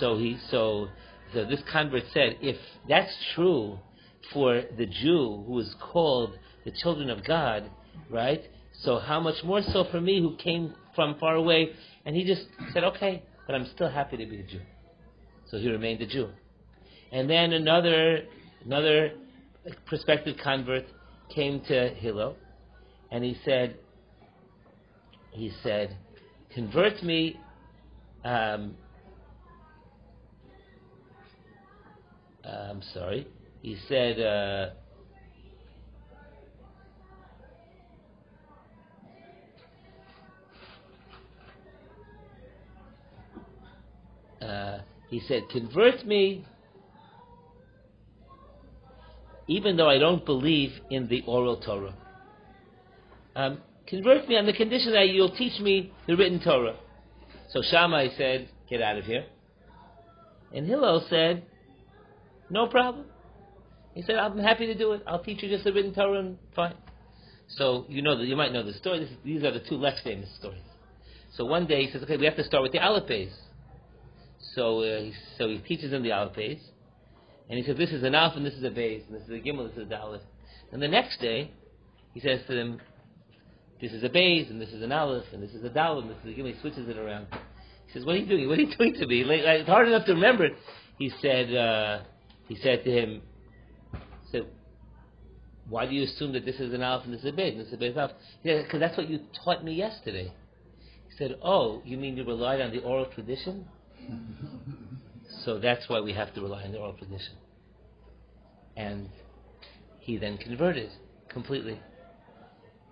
So 0.00 0.18
he 0.18 0.36
so 0.50 0.88
so 1.32 1.44
this 1.44 1.62
convert 1.70 2.02
said, 2.12 2.38
if 2.40 2.56
that's 2.88 3.12
true 3.36 3.78
for 4.32 4.62
the 4.76 4.86
Jew 4.86 5.44
who 5.46 5.60
is 5.60 5.72
called 5.78 6.36
the 6.64 6.72
children 6.82 7.10
of 7.10 7.24
God, 7.24 7.70
right? 8.10 8.42
So 8.80 8.98
how 8.98 9.20
much 9.20 9.44
more 9.44 9.62
so 9.62 9.84
for 9.84 10.00
me 10.00 10.20
who 10.20 10.34
came 10.34 10.74
from 10.96 11.16
far 11.20 11.36
away? 11.36 11.70
And 12.04 12.16
he 12.16 12.24
just 12.24 12.42
said, 12.72 12.82
okay, 12.82 13.22
but 13.46 13.54
I'm 13.54 13.66
still 13.66 13.88
happy 13.88 14.16
to 14.16 14.26
be 14.26 14.40
a 14.40 14.42
Jew. 14.42 14.62
So 15.48 15.58
he 15.58 15.68
remained 15.68 16.02
a 16.02 16.08
Jew. 16.08 16.30
And 17.12 17.30
then 17.30 17.52
another 17.52 18.24
another 18.64 19.12
prospective 19.86 20.36
convert 20.42 20.84
came 21.34 21.60
to 21.62 21.88
Hillel, 21.90 22.36
and 23.10 23.24
he 23.24 23.36
said, 23.44 23.76
he 25.30 25.50
said, 25.62 25.96
convert 26.54 27.02
me. 27.02 27.36
Um, 28.24 28.76
I'm 32.44 32.82
sorry. 32.92 33.26
He 33.62 33.76
said. 33.88 34.20
Uh, 34.20 34.70
uh, 44.44 44.80
he 45.08 45.20
said, 45.20 45.48
convert 45.50 46.06
me 46.06 46.44
even 49.48 49.76
though 49.76 49.88
I 49.88 49.98
don't 49.98 50.24
believe 50.24 50.72
in 50.90 51.08
the 51.08 51.22
oral 51.26 51.56
Torah. 51.60 51.94
Um, 53.34 53.58
convert 53.86 54.28
me 54.28 54.36
on 54.36 54.46
the 54.46 54.52
condition 54.52 54.92
that 54.92 55.08
you'll 55.08 55.34
teach 55.36 55.60
me 55.60 55.92
the 56.06 56.16
written 56.16 56.40
Torah. 56.42 56.76
So 57.50 57.62
Shammai 57.62 58.08
said, 58.16 58.48
get 58.68 58.80
out 58.80 58.98
of 58.98 59.04
here. 59.04 59.24
And 60.54 60.66
Hillel 60.66 61.06
said, 61.08 61.44
no 62.50 62.66
problem. 62.66 63.06
He 63.94 64.02
said, 64.02 64.16
I'm 64.16 64.38
happy 64.38 64.66
to 64.66 64.74
do 64.74 64.92
it. 64.92 65.02
I'll 65.06 65.22
teach 65.22 65.42
you 65.42 65.48
just 65.48 65.64
the 65.64 65.72
written 65.72 65.94
Torah 65.94 66.20
and 66.20 66.38
fine. 66.54 66.74
So 67.48 67.84
you 67.88 68.02
know 68.02 68.16
that 68.16 68.26
you 68.26 68.36
might 68.36 68.52
know 68.52 68.62
the 68.62 68.72
story. 68.74 69.00
This 69.00 69.10
is, 69.10 69.16
these 69.24 69.44
are 69.44 69.52
the 69.52 69.60
two 69.60 69.76
less 69.76 70.00
famous 70.02 70.28
stories. 70.38 70.62
So 71.36 71.44
one 71.44 71.66
day 71.66 71.86
he 71.86 71.92
says, 71.92 72.02
okay, 72.02 72.16
we 72.16 72.24
have 72.24 72.36
to 72.36 72.44
start 72.44 72.62
with 72.62 72.72
the 72.72 72.82
Aleph 72.82 73.30
So 74.54 74.80
uh, 74.80 75.10
so 75.38 75.48
he 75.48 75.58
teaches 75.58 75.90
them 75.90 76.02
the 76.02 76.12
Aleph 76.12 76.34
Beis. 76.34 76.60
And 77.48 77.58
he 77.58 77.64
says, 77.64 77.76
this 77.76 77.90
is 77.90 78.02
an 78.02 78.14
Aleph 78.14 78.36
and 78.36 78.46
this 78.46 78.54
is 78.54 78.64
a 78.64 78.70
Beis, 78.70 79.06
and 79.06 79.16
this 79.16 79.24
is 79.24 79.30
a 79.30 79.40
Gimel, 79.40 79.68
this 79.68 79.76
is 79.76 79.90
a 79.90 79.94
Dalet. 79.94 80.20
And 80.72 80.82
the 80.82 80.88
next 80.88 81.20
day, 81.20 81.50
he 82.14 82.20
says 82.20 82.40
to 82.48 82.54
them, 82.54 82.80
this 83.80 83.92
is 83.92 84.02
a 84.04 84.08
Beis, 84.08 84.48
and 84.48 84.60
this 84.60 84.70
is 84.70 84.82
an 84.82 84.92
Aleph, 84.92 85.24
and 85.32 85.42
this 85.42 85.50
is 85.50 85.64
a 85.64 85.70
Dalet, 85.70 86.02
and 86.02 86.10
this 86.10 86.18
is 86.24 86.36
a 86.36 86.40
Gimel. 86.40 86.54
He 86.54 86.60
switches 86.60 86.88
it 86.88 86.96
around. 86.96 87.26
He 87.86 87.92
says, 87.92 88.04
what 88.06 88.14
are 88.14 88.18
you 88.18 88.26
doing? 88.26 88.48
What 88.48 88.58
are 88.58 88.62
you 88.62 88.74
doing 88.78 88.94
to 88.94 89.06
me? 89.06 89.24
Like, 89.24 89.40
it's 89.40 89.68
hard 89.68 89.88
enough 89.88 90.06
to 90.06 90.14
remember 90.14 90.46
it. 90.46 90.54
He 90.98 91.10
said, 91.20 91.54
uh, 91.54 92.02
he 92.48 92.56
said 92.56 92.84
to 92.84 92.90
him, 92.90 93.22
said, 94.30 94.46
why 95.68 95.86
do 95.86 95.94
you 95.94 96.04
assume 96.04 96.32
that 96.32 96.44
this 96.44 96.56
is 96.56 96.72
an 96.72 96.82
Aleph 96.82 97.04
and 97.04 97.14
this 97.14 97.20
is 97.20 97.26
a 97.26 97.32
Beis, 97.32 97.52
and 97.52 97.60
this 97.60 97.68
is 97.68 97.74
a 97.74 97.76
Beis 97.76 97.96
Aleph? 97.96 98.12
He 98.42 98.48
said, 98.48 98.64
because 98.64 98.80
that's 98.80 98.96
what 98.96 99.08
you 99.08 99.20
taught 99.44 99.64
me 99.64 99.74
yesterday. 99.74 100.32
He 101.08 101.16
said, 101.16 101.36
oh, 101.42 101.82
you 101.84 101.98
mean 101.98 102.16
you 102.16 102.24
relied 102.24 102.60
on 102.60 102.72
the 102.72 102.80
oral 102.80 103.06
tradition? 103.06 103.66
so 105.44 105.58
that's 105.58 105.88
why 105.88 106.00
we 106.00 106.12
have 106.12 106.34
to 106.34 106.40
rely 106.40 106.64
on 106.64 106.72
the 106.72 106.78
oral 106.78 106.94
tradition. 106.94 107.34
And 108.76 109.08
he 109.98 110.16
then 110.16 110.38
converted 110.38 110.90
completely. 111.28 111.78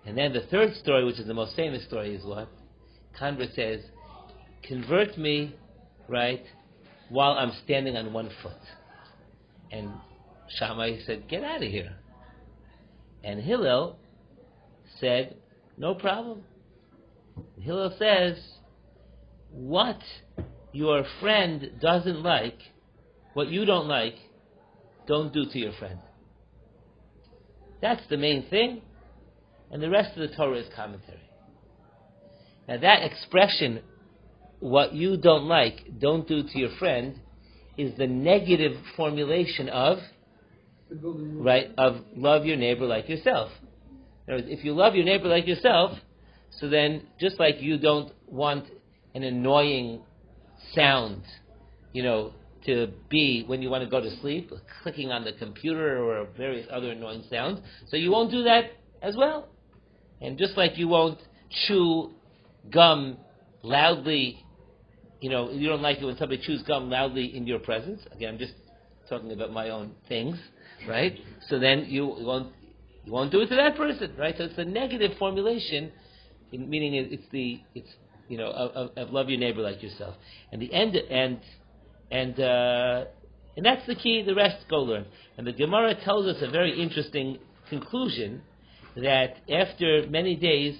And 0.05 0.17
then 0.17 0.33
the 0.33 0.41
third 0.49 0.75
story, 0.75 1.05
which 1.05 1.19
is 1.19 1.27
the 1.27 1.33
most 1.33 1.55
famous 1.55 1.85
story, 1.85 2.15
is 2.15 2.25
what? 2.25 2.49
Convert 3.17 3.53
says, 3.53 3.81
convert 4.63 5.17
me, 5.17 5.55
right, 6.07 6.43
while 7.09 7.33
I'm 7.33 7.51
standing 7.63 7.95
on 7.95 8.13
one 8.13 8.29
foot. 8.41 8.53
And 9.71 9.91
Shammai 10.57 10.99
said, 11.05 11.27
get 11.27 11.43
out 11.43 11.63
of 11.63 11.69
here. 11.69 11.95
And 13.23 13.41
Hillel 13.41 13.97
said, 14.99 15.35
no 15.77 15.93
problem. 15.93 16.41
Hillel 17.59 17.95
says, 17.97 18.37
what 19.51 19.99
your 20.73 21.03
friend 21.19 21.71
doesn't 21.81 22.23
like, 22.23 22.57
what 23.33 23.49
you 23.49 23.65
don't 23.65 23.87
like, 23.87 24.15
don't 25.07 25.33
do 25.33 25.45
to 25.45 25.59
your 25.59 25.73
friend. 25.73 25.99
That's 27.81 28.01
the 28.09 28.17
main 28.17 28.47
thing. 28.49 28.81
And 29.71 29.81
the 29.81 29.89
rest 29.89 30.17
of 30.17 30.29
the 30.29 30.35
Torah 30.35 30.59
is 30.59 30.67
commentary. 30.75 31.17
Now 32.67 32.77
that 32.77 33.03
expression, 33.03 33.81
what 34.59 34.93
you 34.93 35.17
don't 35.17 35.45
like, 35.45 35.99
don't 35.99 36.27
do 36.27 36.43
to 36.43 36.59
your 36.59 36.75
friend, 36.77 37.19
is 37.77 37.97
the 37.97 38.07
negative 38.07 38.73
formulation 38.95 39.69
of 39.69 39.97
right 40.93 41.69
of 41.77 42.01
love 42.15 42.45
your 42.45 42.57
neighbor 42.57 42.85
like 42.85 43.07
yourself. 43.07 43.49
Words, 44.27 44.47
if 44.47 44.63
you 44.63 44.73
love 44.73 44.93
your 44.93 45.05
neighbor 45.05 45.27
like 45.27 45.47
yourself, 45.47 45.97
so 46.59 46.69
then 46.69 47.03
just 47.19 47.39
like 47.39 47.61
you 47.61 47.77
don't 47.77 48.13
want 48.27 48.65
an 49.15 49.23
annoying 49.23 50.01
sound, 50.73 51.23
you 51.93 52.03
know, 52.03 52.33
to 52.65 52.87
be 53.09 53.43
when 53.47 53.61
you 53.61 53.69
want 53.69 53.83
to 53.83 53.89
go 53.89 53.99
to 53.99 54.15
sleep, 54.17 54.51
clicking 54.83 55.11
on 55.11 55.23
the 55.23 55.33
computer 55.33 56.03
or 56.03 56.27
various 56.37 56.67
other 56.71 56.91
annoying 56.91 57.23
sounds. 57.29 57.59
So 57.89 57.97
you 57.97 58.11
won't 58.11 58.31
do 58.31 58.43
that 58.43 58.71
as 59.01 59.15
well. 59.15 59.47
And 60.21 60.37
just 60.37 60.55
like 60.57 60.77
you 60.77 60.87
won't 60.87 61.19
chew 61.67 62.11
gum 62.69 63.17
loudly, 63.63 64.45
you 65.19 65.29
know, 65.29 65.49
you 65.51 65.67
don't 65.67 65.81
like 65.81 65.97
it 65.97 66.05
when 66.05 66.17
somebody 66.17 66.41
chews 66.43 66.61
gum 66.63 66.89
loudly 66.89 67.35
in 67.35 67.47
your 67.47 67.59
presence. 67.59 68.01
Again, 68.11 68.33
I'm 68.33 68.39
just 68.39 68.53
talking 69.09 69.31
about 69.31 69.51
my 69.51 69.69
own 69.69 69.93
things, 70.07 70.37
right? 70.87 71.17
So 71.49 71.59
then 71.59 71.85
you 71.87 72.05
won't 72.05 72.53
you 73.03 73.11
won't 73.11 73.31
do 73.31 73.41
it 73.41 73.49
to 73.49 73.55
that 73.55 73.75
person, 73.75 74.13
right? 74.17 74.35
So 74.37 74.43
it's 74.45 74.57
a 74.57 74.65
negative 74.65 75.17
formulation, 75.17 75.91
meaning 76.51 76.93
it's 76.93 77.23
the 77.31 77.59
it's 77.73 77.89
you 78.31 78.37
know 78.37 78.49
of, 78.49 78.91
of, 78.95 79.11
love 79.11 79.29
your 79.29 79.39
neighbor 79.39 79.61
like 79.61 79.83
yourself. 79.83 80.15
And 80.53 80.61
the 80.61 80.73
end 80.73 80.95
and 80.95 81.39
and 82.09 82.39
uh, 82.39 83.05
and 83.57 83.65
that's 83.65 83.85
the 83.85 83.95
key. 83.95 84.23
The 84.23 84.33
rest 84.33 84.65
go 84.69 84.77
learn. 84.77 85.05
And 85.37 85.45
the 85.45 85.51
Gemara 85.51 85.95
tells 86.01 86.25
us 86.25 86.37
a 86.41 86.49
very 86.49 86.81
interesting 86.81 87.39
conclusion 87.69 88.41
that 88.95 89.35
after 89.51 90.07
many 90.09 90.37
days, 90.37 90.79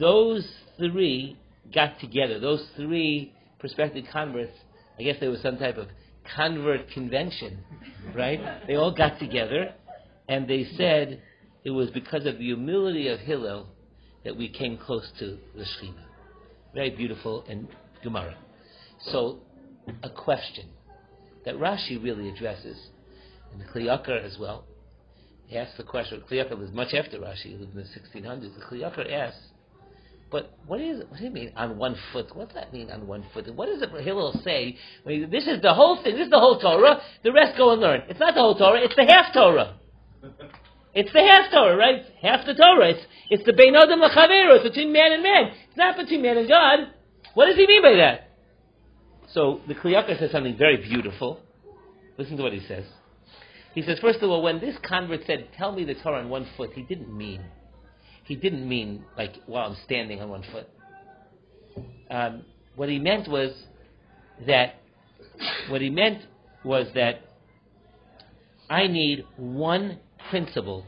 those 0.00 0.48
three 0.78 1.38
got 1.74 2.00
together. 2.00 2.40
Those 2.40 2.66
three 2.76 3.34
prospective 3.58 4.06
converts. 4.10 4.56
I 4.98 5.02
guess 5.02 5.16
there 5.20 5.30
was 5.30 5.42
some 5.42 5.58
type 5.58 5.76
of 5.76 5.88
convert 6.34 6.90
convention, 6.92 7.58
right? 8.14 8.66
They 8.66 8.76
all 8.76 8.94
got 8.94 9.18
together 9.18 9.74
and 10.28 10.48
they 10.48 10.66
said 10.78 11.20
it 11.62 11.70
was 11.70 11.90
because 11.90 12.24
of 12.24 12.38
the 12.38 12.44
humility 12.44 13.08
of 13.08 13.20
Hillel 13.20 13.66
that 14.24 14.34
we 14.34 14.48
came 14.48 14.78
close 14.78 15.06
to 15.18 15.36
the 15.54 15.64
Shekhinah. 15.64 16.05
Very 16.76 16.90
beautiful 16.90 17.42
in 17.48 17.68
Gemara. 18.02 18.36
So 19.10 19.38
a 20.02 20.10
question 20.10 20.66
that 21.46 21.54
Rashi 21.54 21.96
really 22.04 22.28
addresses, 22.28 22.76
and 23.50 23.58
the 23.58 23.64
Kli 23.64 23.84
Yakar 23.84 24.22
as 24.22 24.36
well. 24.38 24.66
He 25.46 25.56
asks 25.56 25.78
the 25.78 25.84
question. 25.84 26.22
Kli 26.30 26.44
Yakar 26.44 26.58
was 26.58 26.70
much 26.72 26.92
after 26.92 27.18
Rashi, 27.18 27.44
he 27.44 27.56
lived 27.56 27.74
in 27.74 27.78
the 27.78 28.20
1600s. 28.20 28.58
The 28.58 28.64
Kli 28.66 28.82
Yakar 28.82 29.10
asks, 29.10 29.40
but 30.30 30.58
what 30.66 30.82
is 30.82 31.02
what 31.08 31.18
do 31.18 31.24
you 31.24 31.30
mean 31.30 31.54
on 31.56 31.78
one 31.78 31.96
foot? 32.12 32.36
What 32.36 32.48
does 32.48 32.56
that 32.56 32.74
mean 32.74 32.90
on 32.90 33.06
one 33.06 33.24
foot? 33.32 33.50
What 33.54 33.70
does 33.70 33.80
it 33.80 33.88
Hillel 34.04 34.38
say? 34.44 34.76
When 35.04 35.30
this 35.30 35.46
is 35.46 35.62
the 35.62 35.72
whole 35.72 36.02
thing. 36.02 36.14
This 36.14 36.24
is 36.24 36.30
the 36.30 36.38
whole 36.38 36.58
Torah. 36.60 37.00
The 37.24 37.32
rest 37.32 37.56
go 37.56 37.70
and 37.70 37.80
learn. 37.80 38.02
It's 38.10 38.20
not 38.20 38.34
the 38.34 38.40
whole 38.40 38.54
Torah. 38.54 38.82
It's 38.82 38.96
the 38.96 39.06
half 39.06 39.32
Torah. 39.32 39.78
It's 40.96 41.12
the 41.12 41.20
half 41.20 41.52
Torah, 41.52 41.76
right? 41.76 42.02
Half 42.22 42.46
the 42.46 42.54
Torah. 42.54 42.88
It's, 42.88 43.06
it's 43.28 43.44
the 43.44 43.52
Bein 43.52 43.76
Adam 43.76 44.00
It's 44.02 44.62
between 44.62 44.94
man 44.94 45.12
and 45.12 45.22
man. 45.22 45.52
It's 45.68 45.76
not 45.76 45.98
between 45.98 46.22
man 46.22 46.38
and 46.38 46.48
God. 46.48 46.88
What 47.34 47.46
does 47.46 47.56
he 47.56 47.66
mean 47.66 47.82
by 47.82 47.96
that? 47.96 48.30
So 49.34 49.60
the 49.68 49.74
Kli 49.74 49.92
Yakar 49.92 50.18
says 50.18 50.30
something 50.32 50.56
very 50.56 50.78
beautiful. 50.78 51.40
Listen 52.16 52.38
to 52.38 52.42
what 52.42 52.54
he 52.54 52.60
says. 52.66 52.84
He 53.74 53.82
says, 53.82 53.98
first 54.00 54.20
of 54.20 54.30
all, 54.30 54.42
when 54.42 54.58
this 54.58 54.74
convert 54.88 55.26
said, 55.26 55.48
"Tell 55.58 55.70
me 55.70 55.84
the 55.84 55.96
Torah 55.96 56.20
on 56.20 56.30
one 56.30 56.48
foot," 56.56 56.70
he 56.74 56.80
didn't 56.80 57.14
mean, 57.14 57.44
he 58.24 58.34
didn't 58.34 58.66
mean 58.66 59.04
like 59.18 59.34
while 59.44 59.68
I'm 59.68 59.76
standing 59.84 60.22
on 60.22 60.30
one 60.30 60.44
foot. 60.50 60.66
Um, 62.10 62.44
what 62.74 62.88
he 62.88 62.98
meant 62.98 63.28
was 63.28 63.52
that, 64.46 64.76
what 65.68 65.82
he 65.82 65.90
meant 65.90 66.22
was 66.64 66.86
that 66.94 67.20
I 68.70 68.86
need 68.86 69.26
one 69.36 69.98
principle 70.30 70.84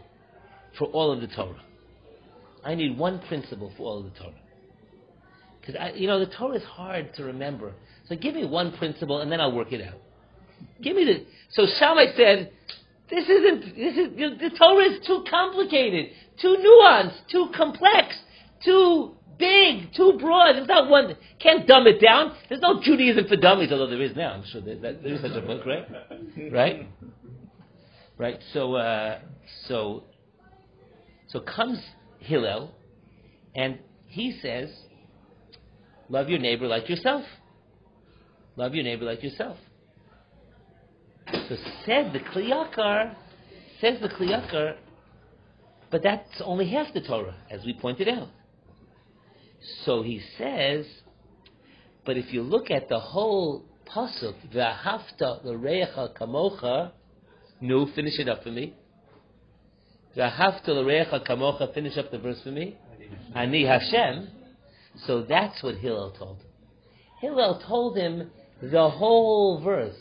for 0.78 0.86
all 0.86 1.12
of 1.12 1.20
the 1.20 1.26
Torah. 1.28 1.62
I 2.64 2.74
need 2.74 2.98
one 2.98 3.20
principle 3.28 3.72
for 3.76 3.84
all 3.84 3.98
of 3.98 4.04
the 4.04 4.18
Torah. 4.18 4.34
Because 5.60 5.76
you 5.96 6.06
know 6.06 6.18
the 6.18 6.32
Torah 6.32 6.56
is 6.56 6.64
hard 6.64 7.14
to 7.14 7.24
remember. 7.24 7.72
So 8.08 8.16
give 8.16 8.34
me 8.34 8.44
one 8.44 8.76
principle 8.78 9.20
and 9.20 9.30
then 9.30 9.40
I'll 9.40 9.52
work 9.52 9.72
it 9.72 9.86
out. 9.86 9.98
Give 10.82 10.96
me 10.96 11.04
the. 11.04 11.26
So 11.50 11.66
Shammai 11.78 12.06
said, 12.16 12.50
"This 13.10 13.28
isn't. 13.28 13.76
This 13.76 13.96
is 13.96 14.38
the 14.40 14.50
Torah 14.58 14.84
is 14.84 15.06
too 15.06 15.24
complicated, 15.28 16.10
too 16.40 16.56
nuanced, 16.56 17.28
too 17.30 17.50
complex, 17.54 18.16
too 18.64 19.14
big, 19.38 19.92
too 19.94 20.18
broad. 20.20 20.56
There's 20.56 20.68
not 20.68 20.90
one. 20.90 21.16
Can't 21.38 21.66
dumb 21.66 21.86
it 21.86 22.00
down. 22.00 22.34
There's 22.48 22.60
no 22.60 22.80
Judaism 22.82 23.26
for 23.28 23.36
dummies, 23.36 23.70
although 23.70 23.88
there 23.88 24.02
is 24.02 24.16
now. 24.16 24.32
I'm 24.32 24.44
sure 24.46 24.60
that, 24.60 24.82
there 25.02 25.14
is 25.14 25.20
such 25.20 25.32
a 25.32 25.40
book, 25.40 25.64
right? 25.64 25.86
Right. 26.52 26.88
Right. 28.18 28.38
So 28.52 28.74
uh, 28.74 29.20
so 29.66 30.04
so 31.28 31.40
comes 31.40 31.78
Hillel, 32.18 32.74
and 33.54 33.78
he 34.06 34.38
says, 34.42 34.70
"Love 36.08 36.28
your 36.28 36.40
neighbor 36.40 36.66
like 36.66 36.88
yourself." 36.88 37.24
Love 38.58 38.74
your 38.74 38.82
neighbor 38.82 39.04
like 39.04 39.22
yourself. 39.22 39.56
So 41.30 41.56
said 41.86 42.12
the 42.12 42.18
Kli 42.18 42.50
Yakar, 42.50 43.14
says 43.80 44.00
the 44.00 44.08
Kli 44.08 44.30
Yakar, 44.30 44.74
but 45.92 46.02
that's 46.02 46.42
only 46.44 46.68
half 46.68 46.92
the 46.92 47.00
Torah, 47.00 47.36
as 47.50 47.64
we 47.64 47.72
pointed 47.72 48.08
out. 48.08 48.30
So 49.84 50.02
he 50.02 50.20
says, 50.36 50.86
but 52.04 52.16
if 52.16 52.32
you 52.32 52.42
look 52.42 52.68
at 52.72 52.88
the 52.88 52.98
whole 52.98 53.64
pasuk, 53.86 54.34
v'ahafta 54.52 55.44
l'reicha 55.44 56.18
kamocha, 56.18 56.90
no, 57.60 57.86
finish 57.94 58.18
it 58.18 58.28
up 58.28 58.42
for 58.42 58.50
me. 58.50 58.74
Kamocha, 60.16 61.74
finish 61.74 61.96
up 61.96 62.10
the 62.10 62.18
verse 62.18 62.40
for 62.42 62.50
me. 62.50 62.76
Ani 63.34 63.66
Hashem. 63.66 64.28
So 65.06 65.22
that's 65.22 65.62
what 65.62 65.76
Hillel 65.76 66.12
told 66.12 66.38
him. 66.38 66.46
Hillel 67.20 67.62
told 67.66 67.96
him 67.96 68.30
the 68.60 68.90
whole 68.90 69.60
verse, 69.62 69.96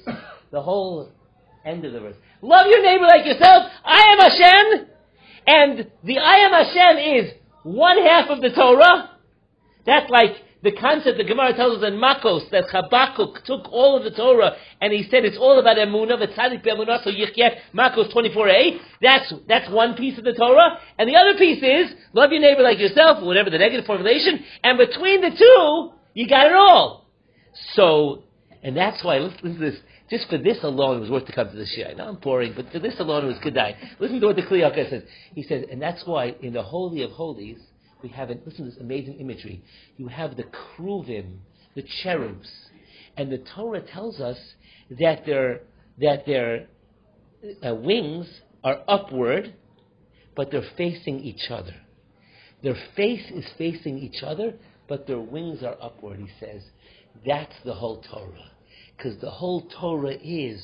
the 0.52 0.62
whole 0.62 1.12
end 1.66 1.86
of 1.86 1.94
the 1.94 2.00
verse. 2.00 2.16
Love 2.42 2.68
your 2.68 2.84
neighbor 2.84 3.06
like 3.06 3.26
yourself. 3.26 3.72
I 3.84 4.00
am 4.12 4.20
Hashem, 4.20 4.88
and 5.48 5.92
the 6.04 6.18
I 6.20 6.36
am 6.38 6.52
Hashem 6.52 7.26
is 7.26 7.34
one 7.64 7.98
half 8.04 8.30
of 8.30 8.42
the 8.42 8.50
Torah. 8.50 9.12
That's 9.86 10.10
like 10.10 10.36
the 10.64 10.72
concept 10.72 11.18
the 11.18 11.24
Gemara 11.24 11.54
tells 11.54 11.78
us 11.78 11.88
in 11.88 12.00
Makos 12.00 12.50
that 12.50 12.66
Habakkuk 12.72 13.46
took 13.46 13.72
all 13.72 13.98
of 13.98 14.04
the 14.04 14.12
Torah 14.12 14.56
and 14.82 14.92
he 14.92 15.04
said 15.04 15.24
it's 15.24 15.38
all 15.38 15.60
about 15.60 15.78
Emunah, 15.78 16.18
V'tzadik 16.18 16.64
Be'emunah, 16.64 17.04
so 17.04 17.12
Yichyak, 17.12 17.58
Makos 17.76 18.14
24a. 18.14 18.80
That's, 19.02 19.34
that's 19.48 19.70
one 19.70 19.96
piece 19.96 20.18
of 20.18 20.24
the 20.24 20.34
Torah. 20.34 20.80
And 20.98 21.08
the 21.08 21.16
other 21.16 21.38
piece 21.38 21.62
is, 21.62 21.96
love 22.14 22.32
your 22.32 22.42
neighbor 22.42 22.64
like 22.64 22.80
yourself, 22.80 23.24
whatever 23.24 23.50
the 23.50 23.60
negative 23.60 23.86
formulation, 23.86 24.44
and 24.64 24.78
between 24.78 25.22
the 25.22 25.30
two, 25.30 25.92
you 26.14 26.28
got 26.28 26.48
it 26.48 26.54
all. 26.54 27.06
So, 27.74 28.24
and 28.64 28.76
that's 28.76 29.04
why, 29.04 29.20
listen, 29.20 29.54
to 29.54 29.60
this. 29.60 29.80
Just 30.10 30.30
for 30.30 30.38
this 30.38 30.64
alone, 30.64 30.98
it 30.98 31.00
was 31.02 31.10
worth 31.10 31.26
to 31.26 31.34
come 31.34 31.50
to 31.50 31.56
the 31.56 31.66
shiur. 31.66 31.92
I 31.92 31.94
know 31.94 32.08
I'm 32.08 32.16
boring, 32.16 32.54
but 32.56 32.72
for 32.72 32.80
this 32.80 32.98
alone, 33.00 33.26
it 33.26 33.28
was 33.28 33.38
good 33.44 33.56
Kedai. 33.56 33.76
Listen 34.00 34.22
to 34.22 34.28
what 34.28 34.38
the 34.38 34.42
Kli 34.42 34.62
Yakar 34.62 34.90
says. 34.90 35.04
He 35.36 35.44
says, 35.44 35.66
and 35.70 35.82
that's 35.82 36.04
why 36.06 36.34
in 36.42 36.54
the 36.54 36.64
Holy 36.64 37.04
of 37.04 37.12
Holies, 37.12 37.60
we 38.04 38.10
have, 38.10 38.30
an, 38.30 38.42
listen 38.46 38.66
to 38.66 38.72
this 38.72 38.80
amazing 38.80 39.16
imagery. 39.16 39.64
You 39.98 40.08
have 40.08 40.38
the 40.38 40.44
Kruvim, 40.44 41.38
the 41.76 41.84
cherubs, 42.04 42.48
and 43.16 43.32
the 43.32 43.44
Torah 43.56 43.82
tells 43.82 44.20
us 44.20 44.38
that 45.00 45.26
their, 45.26 45.62
that 46.00 46.26
their 46.26 46.68
uh, 47.66 47.74
wings 47.76 48.28
are 48.64 48.82
upward, 48.88 49.54
but 50.36 50.52
they're 50.52 50.70
facing 50.78 51.20
each 51.20 51.50
other. 51.50 51.76
Their 52.64 52.78
face 52.96 53.26
is 53.32 53.46
facing 53.58 53.98
each 53.98 54.24
other, 54.24 54.54
but 54.88 55.08
their 55.08 55.20
wings 55.20 55.64
are 55.64 55.78
upward, 55.82 56.20
he 56.20 56.30
says. 56.40 56.64
That's 57.26 57.54
the 57.66 57.74
whole 57.74 58.04
Torah. 58.12 58.52
Because 58.96 59.20
the 59.22 59.30
whole 59.30 59.68
Torah 59.80 60.16
is 60.24 60.64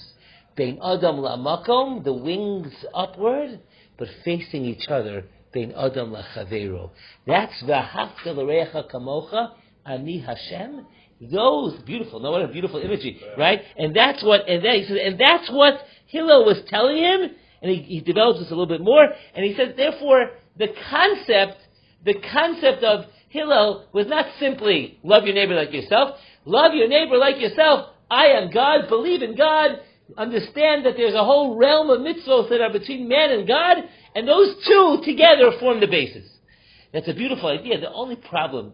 Bein 0.55 0.79
Adam 0.83 1.17
La'makom, 1.17 2.03
the 2.03 2.13
wings 2.13 2.73
upward, 2.93 3.59
but 3.97 4.07
facing 4.23 4.65
each 4.65 4.87
other. 4.87 5.25
Bein 5.53 5.73
Adam 5.77 6.11
lachavero. 6.11 6.89
That's 7.27 7.61
v'hafta 7.63 8.35
l'recha 8.35 8.91
kamocha 8.91 9.51
ani 9.85 10.19
Hashem. 10.19 10.85
Those 11.31 11.79
beautiful. 11.83 12.19
No, 12.19 12.31
what 12.31 12.41
a 12.41 12.47
beautiful 12.47 12.79
imagery, 12.79 13.21
right? 13.37 13.61
And 13.77 13.95
that's 13.95 14.23
what, 14.23 14.47
and, 14.49 14.65
that, 14.65 14.75
he 14.75 14.85
says, 14.85 14.97
and 15.01 15.19
that's 15.19 15.49
what 15.51 15.85
Hillel 16.07 16.45
was 16.45 16.61
telling 16.67 16.97
him. 16.97 17.29
And 17.61 17.71
he, 17.71 17.81
he 17.83 18.01
develops 18.01 18.39
this 18.39 18.49
a 18.49 18.51
little 18.51 18.65
bit 18.65 18.81
more. 18.81 19.07
And 19.33 19.45
he 19.45 19.55
says, 19.55 19.73
therefore, 19.77 20.31
the 20.57 20.67
concept, 20.89 21.57
the 22.03 22.15
concept 22.15 22.83
of 22.83 23.05
Hillel 23.29 23.87
was 23.93 24.07
not 24.07 24.25
simply 24.39 24.99
love 25.03 25.25
your 25.25 25.33
neighbor 25.33 25.55
like 25.55 25.71
yourself. 25.71 26.19
Love 26.45 26.73
your 26.73 26.89
neighbor 26.89 27.17
like 27.17 27.39
yourself. 27.39 27.89
I 28.11 28.27
am 28.27 28.51
God. 28.51 28.89
Believe 28.89 29.21
in 29.21 29.35
God. 29.35 29.79
Understand 30.17 30.85
that 30.85 30.95
there's 30.97 31.13
a 31.13 31.23
whole 31.23 31.55
realm 31.55 31.89
of 31.89 31.99
mitzvahs 32.01 32.49
that 32.49 32.59
are 32.61 32.71
between 32.71 33.07
man 33.07 33.31
and 33.31 33.47
God, 33.47 33.77
and 34.15 34.27
those 34.27 34.55
two 34.67 35.01
together 35.03 35.51
form 35.59 35.79
the 35.79 35.87
basis. 35.87 36.29
That's 36.93 37.07
a 37.07 37.13
beautiful 37.13 37.49
idea. 37.49 37.79
The 37.79 37.91
only 37.91 38.15
problem 38.15 38.73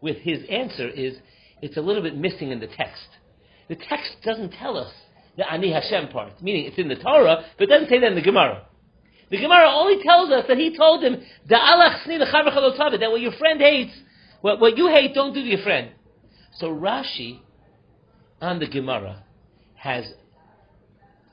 with 0.00 0.18
his 0.18 0.40
answer 0.50 0.88
is 0.88 1.16
it's 1.62 1.76
a 1.76 1.80
little 1.80 2.02
bit 2.02 2.16
missing 2.16 2.50
in 2.50 2.60
the 2.60 2.66
text. 2.66 3.08
The 3.68 3.76
text 3.76 4.16
doesn't 4.22 4.52
tell 4.52 4.76
us 4.76 4.92
the 5.36 5.50
Ani 5.50 5.72
Hashem 5.72 6.08
part, 6.08 6.42
meaning 6.42 6.66
it's 6.66 6.78
in 6.78 6.88
the 6.88 6.96
Torah, 6.96 7.44
but 7.56 7.64
it 7.64 7.70
doesn't 7.70 7.88
say 7.88 8.00
that 8.00 8.08
in 8.08 8.14
the 8.14 8.22
Gemara. 8.22 8.66
The 9.30 9.36
Gemara 9.38 9.68
only 9.70 10.02
tells 10.02 10.30
us 10.30 10.44
that 10.48 10.56
he 10.56 10.76
told 10.76 11.04
him, 11.04 11.22
that 11.48 13.08
what 13.10 13.20
your 13.20 13.32
friend 13.32 13.60
hates, 13.60 13.92
what, 14.40 14.60
what 14.60 14.76
you 14.76 14.88
hate, 14.88 15.14
don't 15.14 15.34
do 15.34 15.42
to 15.42 15.48
your 15.48 15.62
friend. 15.62 15.90
So 16.56 16.68
Rashi, 16.68 17.40
on 18.40 18.58
the 18.58 18.66
Gemara, 18.66 19.24
has 19.74 20.12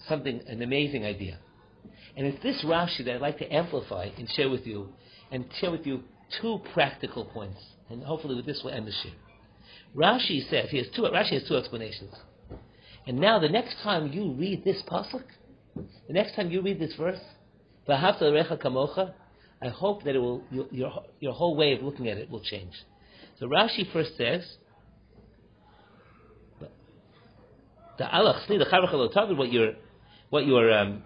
something, 0.07 0.41
an 0.47 0.61
amazing 0.61 1.05
idea. 1.05 1.39
And 2.15 2.25
it's 2.25 2.41
this 2.41 2.63
Rashi 2.63 3.03
that 3.05 3.15
I'd 3.15 3.21
like 3.21 3.37
to 3.39 3.53
amplify 3.53 4.09
and 4.17 4.29
share 4.29 4.49
with 4.49 4.65
you, 4.65 4.89
and 5.31 5.45
shiur 5.61 5.71
with 5.71 5.85
you 5.85 6.03
two 6.41 6.61
practical 6.73 7.25
points. 7.25 7.59
And 7.89 8.03
hopefully 8.03 8.35
with 8.35 8.45
this 8.45 8.61
we'll 8.63 8.73
end 8.73 8.87
the 8.87 8.91
share. 8.91 9.11
Rashi 9.95 10.49
says, 10.49 10.69
he 10.69 10.77
has 10.77 10.87
two, 10.95 11.03
Rashi 11.03 11.33
has 11.33 11.47
two 11.47 11.55
explanations. 11.55 12.13
And 13.07 13.19
now 13.19 13.39
the 13.39 13.49
next 13.49 13.75
time 13.83 14.11
you 14.11 14.31
read 14.31 14.63
this 14.63 14.81
pasuk, 14.89 15.23
the 15.75 16.13
next 16.13 16.35
time 16.35 16.49
you 16.51 16.61
read 16.61 16.79
this 16.79 16.93
verse, 16.95 17.19
kamocha, 17.87 19.13
I 19.61 19.67
hope 19.69 20.03
that 20.03 20.15
it 20.15 20.19
will, 20.19 20.43
your, 20.51 21.03
your 21.19 21.33
whole 21.33 21.55
way 21.55 21.73
of 21.73 21.81
looking 21.81 22.07
at 22.07 22.17
it 22.17 22.29
will 22.29 22.41
change. 22.41 22.73
So 23.39 23.47
Rashi 23.47 23.91
first 23.91 24.17
says, 24.17 24.45
the 27.97 28.03
alach 28.03 28.47
the 28.47 29.35
what 29.35 29.51
your 29.51 29.73
what 30.29 30.45
your 30.45 30.71
um, 30.73 31.03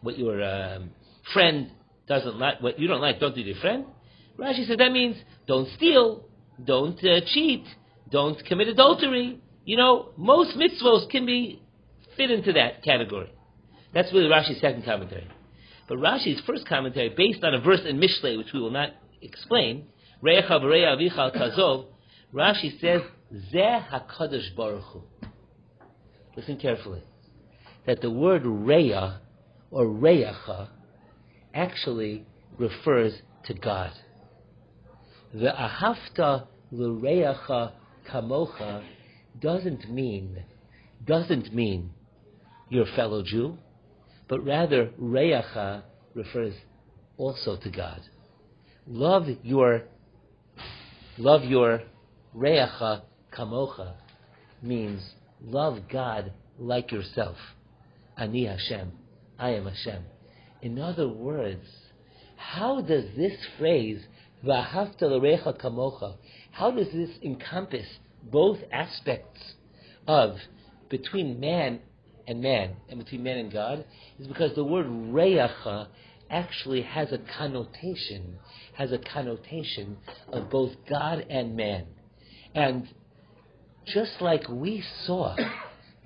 what 0.00 0.18
your 0.18 0.42
um, 0.42 0.90
friend 1.32 1.70
doesn't 2.08 2.38
like, 2.38 2.60
what 2.60 2.78
you 2.78 2.88
don't 2.88 3.00
like, 3.00 3.20
don't 3.20 3.34
do 3.34 3.42
to 3.42 3.48
your 3.50 3.60
friend. 3.60 3.86
Rashi 4.38 4.66
says 4.66 4.78
that 4.78 4.92
means 4.92 5.16
don't 5.46 5.68
steal, 5.76 6.24
don't 6.64 6.98
uh, 7.04 7.20
cheat, 7.32 7.64
don't 8.10 8.42
commit 8.46 8.68
adultery. 8.68 9.40
You 9.64 9.76
know, 9.76 10.10
most 10.16 10.56
mitzvos 10.56 11.08
can 11.10 11.26
be 11.26 11.62
fit 12.16 12.30
into 12.30 12.52
that 12.54 12.82
category. 12.82 13.32
That's 13.94 14.12
really 14.12 14.28
Rashi's 14.28 14.60
second 14.60 14.84
commentary. 14.84 15.28
But 15.88 15.98
Rashi's 15.98 16.40
first 16.46 16.66
commentary, 16.66 17.10
based 17.16 17.44
on 17.44 17.54
a 17.54 17.60
verse 17.60 17.80
in 17.86 17.98
Mishlei, 17.98 18.38
which 18.38 18.52
we 18.52 18.60
will 18.60 18.70
not 18.70 18.90
explain, 19.20 19.86
Rashi 22.32 22.80
says, 22.80 23.02
Zeh 23.52 23.88
HaKadosh 23.88 24.56
Baruch 24.56 24.84
Hu. 24.84 25.02
Listen 26.36 26.56
carefully. 26.56 27.02
That 27.86 28.00
the 28.00 28.10
word 28.10 28.44
Re'ah, 28.44 29.18
or 29.72 29.86
Re'acha, 29.86 30.68
actually 31.54 32.24
refers 32.58 33.14
to 33.46 33.54
God. 33.54 33.90
The 35.34 35.48
Ahafta 35.48 36.46
L'Re'acha 36.70 37.72
Kamocha 38.08 38.84
doesn't 39.40 39.90
mean, 39.90 40.44
doesn't 41.06 41.54
mean 41.54 41.90
your 42.68 42.84
fellow 42.94 43.22
Jew, 43.22 43.56
but 44.28 44.44
rather 44.44 44.90
Re'acha 45.00 45.82
refers 46.14 46.54
also 47.16 47.56
to 47.56 47.70
God. 47.70 48.02
Love 48.86 49.26
your, 49.42 49.84
love 51.16 51.44
your 51.44 51.82
Re'acha 52.36 53.02
Kamocha 53.34 53.94
means 54.62 55.02
love 55.42 55.80
God 55.90 56.32
like 56.58 56.92
yourself. 56.92 57.36
Ani 58.18 58.44
Hashem. 58.44 58.92
I 59.38 59.50
am 59.50 59.66
Hashem. 59.66 60.04
In 60.60 60.78
other 60.78 61.08
words, 61.08 61.66
how 62.36 62.80
does 62.80 63.04
this 63.16 63.38
phrase, 63.58 64.02
kamocha, 64.44 66.16
how 66.50 66.70
does 66.70 66.88
this 66.92 67.10
encompass 67.22 67.86
both 68.22 68.58
aspects 68.72 69.54
of 70.06 70.36
between 70.88 71.40
man 71.40 71.80
and 72.26 72.40
man, 72.40 72.76
and 72.88 72.98
between 72.98 73.22
man 73.22 73.38
and 73.38 73.52
God, 73.52 73.84
is 74.18 74.26
because 74.26 74.54
the 74.54 74.64
word 74.64 74.86
reyacha 74.86 75.88
actually 76.30 76.82
has 76.82 77.12
a 77.12 77.18
connotation, 77.18 78.38
has 78.74 78.92
a 78.92 78.98
connotation 78.98 79.96
of 80.32 80.50
both 80.50 80.72
God 80.88 81.26
and 81.28 81.56
man. 81.56 81.86
And 82.54 82.88
just 83.86 84.20
like 84.20 84.48
we 84.48 84.84
saw, 85.04 85.36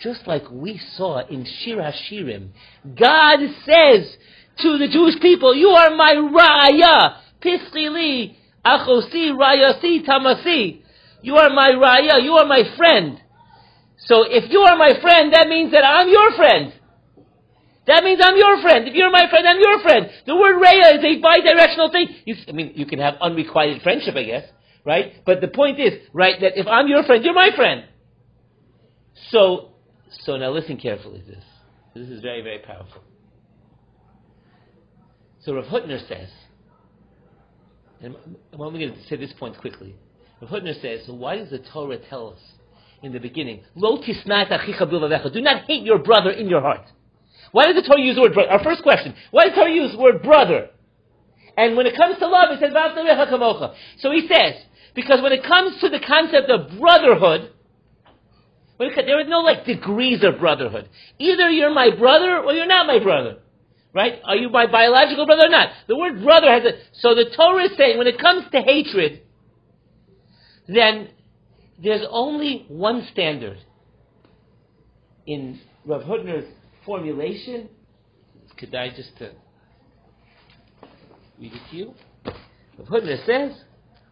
just 0.00 0.26
like 0.26 0.42
we 0.50 0.80
saw 0.96 1.26
in 1.26 1.44
Shir 1.44 1.76
Hashirim, 1.76 2.50
God 2.84 3.38
says 3.64 4.16
to 4.60 4.78
the 4.78 4.88
Jewish 4.90 5.20
people, 5.20 5.54
you 5.54 5.68
are 5.68 5.94
my 5.96 6.14
raya, 6.14 7.16
pischili, 7.40 8.36
achosi, 8.64 9.32
rayasi, 9.32 10.06
tamasi. 10.06 10.82
You 11.22 11.36
are 11.36 11.50
my 11.50 11.70
raya, 11.70 12.22
you 12.22 12.32
are 12.34 12.46
my 12.46 12.62
friend. 12.76 13.20
So 13.98 14.24
if 14.28 14.50
you 14.50 14.60
are 14.60 14.76
my 14.76 15.00
friend, 15.00 15.32
that 15.32 15.48
means 15.48 15.72
that 15.72 15.84
I'm 15.84 16.08
your 16.08 16.32
friend. 16.36 16.72
That 17.86 18.04
means 18.04 18.20
I'm 18.22 18.36
your 18.36 18.60
friend. 18.60 18.88
If 18.88 18.94
you're 18.94 19.10
my 19.10 19.30
friend, 19.30 19.46
I'm 19.48 19.60
your 19.60 19.80
friend. 19.80 20.10
The 20.26 20.36
word 20.36 20.60
raya 20.60 20.98
is 20.98 21.04
a 21.04 21.22
bidirectional 21.22 21.92
thing. 21.92 22.08
You, 22.24 22.34
I 22.48 22.52
mean, 22.52 22.72
you 22.74 22.84
can 22.84 22.98
have 22.98 23.14
unrequited 23.20 23.80
friendship, 23.82 24.14
I 24.16 24.24
guess, 24.24 24.44
right? 24.84 25.24
But 25.24 25.40
the 25.40 25.48
point 25.48 25.80
is, 25.80 25.92
right, 26.12 26.34
that 26.40 26.58
if 26.58 26.66
I'm 26.66 26.88
your 26.88 27.04
friend, 27.04 27.24
you're 27.24 27.34
my 27.34 27.50
friend. 27.54 27.84
So, 29.30 29.75
so 30.10 30.36
now 30.36 30.50
listen 30.50 30.76
carefully 30.76 31.20
to 31.20 31.26
this. 31.26 31.44
This 31.94 32.08
is 32.08 32.20
very, 32.20 32.42
very 32.42 32.58
powerful. 32.58 33.02
So 35.40 35.54
Rav 35.54 35.64
Hutner 35.66 36.06
says, 36.08 36.28
and 38.00 38.14
I'm 38.52 38.60
only 38.60 38.80
going 38.80 38.94
to 38.94 39.06
say 39.08 39.16
this 39.16 39.32
point 39.38 39.56
quickly. 39.58 39.94
Rav 40.40 40.50
Hutner 40.50 40.80
says, 40.80 41.06
so 41.06 41.14
why 41.14 41.36
does 41.36 41.50
the 41.50 41.60
Torah 41.72 41.98
tell 42.10 42.30
us 42.30 42.40
in 43.02 43.12
the 43.12 43.20
beginning, 43.20 43.62
Lo 43.74 43.98
achicha 43.98 45.32
do 45.32 45.40
not 45.40 45.64
hate 45.64 45.84
your 45.84 45.98
brother 45.98 46.30
in 46.30 46.48
your 46.48 46.60
heart? 46.60 46.86
Why 47.52 47.66
does 47.66 47.76
the 47.76 47.88
Torah 47.88 48.00
use 48.00 48.16
the 48.16 48.22
word 48.22 48.34
brother? 48.34 48.50
Our 48.50 48.62
first 48.62 48.82
question, 48.82 49.14
why 49.30 49.44
does 49.44 49.54
the 49.54 49.60
Torah 49.60 49.72
use 49.72 49.92
the 49.92 49.98
word 49.98 50.22
brother? 50.22 50.70
And 51.56 51.76
when 51.76 51.86
it 51.86 51.96
comes 51.96 52.18
to 52.18 52.26
love, 52.26 52.50
it 52.50 52.60
says, 52.60 52.72
So 53.98 54.10
he 54.10 54.28
says, 54.28 54.54
because 54.94 55.22
when 55.22 55.32
it 55.32 55.42
comes 55.42 55.80
to 55.80 55.88
the 55.88 56.00
concept 56.00 56.50
of 56.50 56.78
brotherhood, 56.78 57.52
there 58.78 59.20
is 59.20 59.28
no 59.28 59.40
like 59.40 59.64
degrees 59.64 60.22
of 60.22 60.38
brotherhood. 60.38 60.88
Either 61.18 61.50
you're 61.50 61.72
my 61.72 61.90
brother 61.96 62.38
or 62.38 62.52
you're 62.52 62.66
not 62.66 62.86
my 62.86 62.98
brother. 62.98 63.38
Right? 63.94 64.20
Are 64.24 64.36
you 64.36 64.50
my 64.50 64.66
biological 64.66 65.24
brother 65.24 65.46
or 65.46 65.50
not? 65.50 65.70
The 65.88 65.96
word 65.96 66.22
brother 66.22 66.50
has 66.50 66.64
a, 66.64 66.72
so 67.00 67.14
the 67.14 67.30
Torah 67.34 67.64
is 67.64 67.76
saying 67.78 67.96
when 67.96 68.06
it 68.06 68.18
comes 68.18 68.44
to 68.52 68.60
hatred, 68.60 69.22
then 70.68 71.08
there's 71.82 72.04
only 72.10 72.66
one 72.68 73.06
standard. 73.12 73.58
In 75.26 75.60
Rav 75.86 76.02
Hutner's 76.02 76.46
formulation, 76.84 77.70
could 78.58 78.74
I 78.74 78.90
just 78.90 79.12
uh, 79.20 79.28
read 81.40 81.52
it 81.52 81.70
to 81.70 81.76
you? 81.76 81.94
Rav 82.78 82.88
Hutner 82.88 83.24
says, 83.24 83.58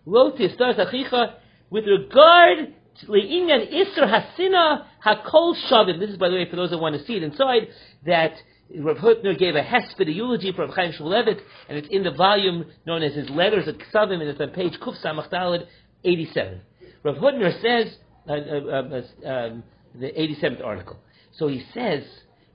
Lo 0.07 0.33
tistar 0.33 0.79
achicha, 0.79 1.35
with 1.71 1.85
regard 1.87 2.75
Le'inyan 3.03 3.73
Isra 3.73 4.23
Hasina 4.39 4.87
Hakol 5.05 5.55
Shavim. 5.71 5.99
This 5.99 6.11
is, 6.11 6.17
by 6.17 6.29
the 6.29 6.37
way, 6.37 6.49
for 6.49 6.57
those 6.57 6.71
that 6.71 6.79
want 6.79 6.97
to 6.97 7.05
see 7.05 7.17
it 7.17 7.23
inside, 7.23 7.69
that 8.07 8.35
Rav 8.79 8.97
Hutner 8.99 9.39
gave 9.39 9.57
a 9.57 9.63
hesped, 9.63 10.09
a 10.09 10.13
eulogy 10.13 10.53
for 10.53 10.67
Rav 10.67 10.75
Chaim 10.75 10.93
Shmulevitz, 10.93 11.41
and 11.69 11.79
it's 11.79 11.89
in 11.91 12.03
the 12.03 12.13
volume 12.13 12.67
known 12.87 13.03
as 13.03 13.15
his 13.15 13.29
Letters 13.31 13.69
of 13.69 13.77
Ksavim, 13.77 14.21
and 14.21 14.23
it's 14.23 14.41
on 14.41 14.51
page 14.51 14.75
Kuf 14.81 15.01
Samach 15.03 15.31
Daled, 15.31 15.67
87. 16.05 16.61
Rav 17.03 17.17
Hutner 17.17 17.61
says, 17.61 17.97
uh, 18.29 18.33
uh, 18.33 19.27
uh, 19.27 19.29
um, 19.29 19.65
the 19.95 20.07
87th 20.07 20.65
article. 20.65 20.99
So 21.37 21.49
he 21.49 21.65
says, 21.75 22.05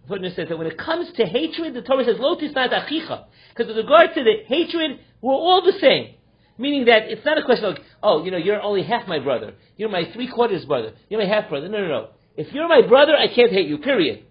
Hutner 0.10 0.36
says 0.36 0.50
that 0.50 0.58
when 0.58 0.68
it 0.68 0.78
comes 0.78 1.12
to 1.14 1.26
hatred, 1.26 1.74
the 1.74 1.82
Torah 1.82 2.06
says, 2.06 2.16
Lo 2.20 2.36
tisnat 2.36 2.74
achicha. 2.74 3.26
Because 3.50 3.68
with 3.68 3.78
regard 3.78 4.14
to 4.16 4.24
the 4.24 4.44
hatred, 4.48 5.00
we're 5.22 5.34
all 5.34 5.64
the 5.64 5.78
same. 5.80 6.16
Meaning 6.60 6.86
that 6.86 7.04
it's 7.04 7.26
not 7.26 7.38
a 7.38 7.44
question 7.44 7.64
of, 7.64 7.78
oh, 8.04 8.26
you 8.26 8.32
know, 8.32 8.38
you're 8.38 8.62
only 8.62 8.84
half 8.84 9.08
my 9.08 9.18
brother. 9.18 9.54
You're 9.78 9.88
my 9.88 10.12
three 10.12 10.30
quarters 10.30 10.66
brother. 10.66 10.92
You're 11.10 11.22
my 11.22 11.26
half 11.26 11.48
brother. 11.48 11.70
No, 11.70 11.80
no, 11.80 11.88
no. 11.88 12.10
If 12.36 12.54
you're 12.54 12.68
my 12.68 12.82
brother, 12.86 13.16
I 13.16 13.34
can't 13.34 13.50
hate 13.50 13.70
you, 13.70 13.78
period. 13.78 14.26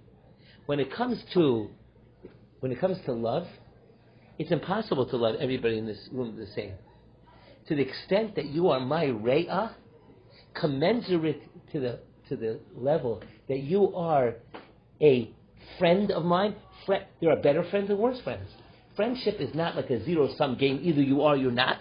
When 0.66 0.78
it 0.78 0.92
comes 0.92 1.22
to 1.32 1.70
when 2.60 2.70
it 2.70 2.80
comes 2.80 2.98
to 3.06 3.12
love, 3.12 3.46
it's 4.38 4.50
impossible 4.50 5.06
to 5.06 5.16
love 5.16 5.36
everybody 5.40 5.78
in 5.78 5.86
this 5.86 6.06
room 6.12 6.36
the 6.36 6.46
same. 6.54 6.74
To 7.68 7.74
the 7.74 7.80
extent 7.80 8.36
that 8.36 8.46
you 8.46 8.68
are 8.68 8.80
my 8.80 9.06
re'ah, 9.06 9.72
commensurate 10.52 11.42
to 11.72 11.80
the 11.80 12.00
to 12.28 12.36
the 12.36 12.60
level 12.76 13.22
that 13.48 13.60
you 13.60 13.94
are 13.94 14.34
a 15.00 15.30
friend 15.78 16.10
of 16.10 16.26
mine. 16.26 16.56
There 16.86 17.30
are 17.30 17.40
better 17.40 17.64
friends 17.70 17.88
and 17.88 17.98
worse 17.98 18.20
friends. 18.20 18.50
Friendship 18.96 19.40
is 19.40 19.54
not 19.54 19.76
like 19.76 19.88
a 19.88 20.04
zero 20.04 20.28
sum 20.36 20.58
game. 20.58 20.80
Either 20.82 21.00
you 21.00 21.22
are 21.22 21.34
or 21.34 21.36
you're 21.38 21.50
not. 21.50 21.78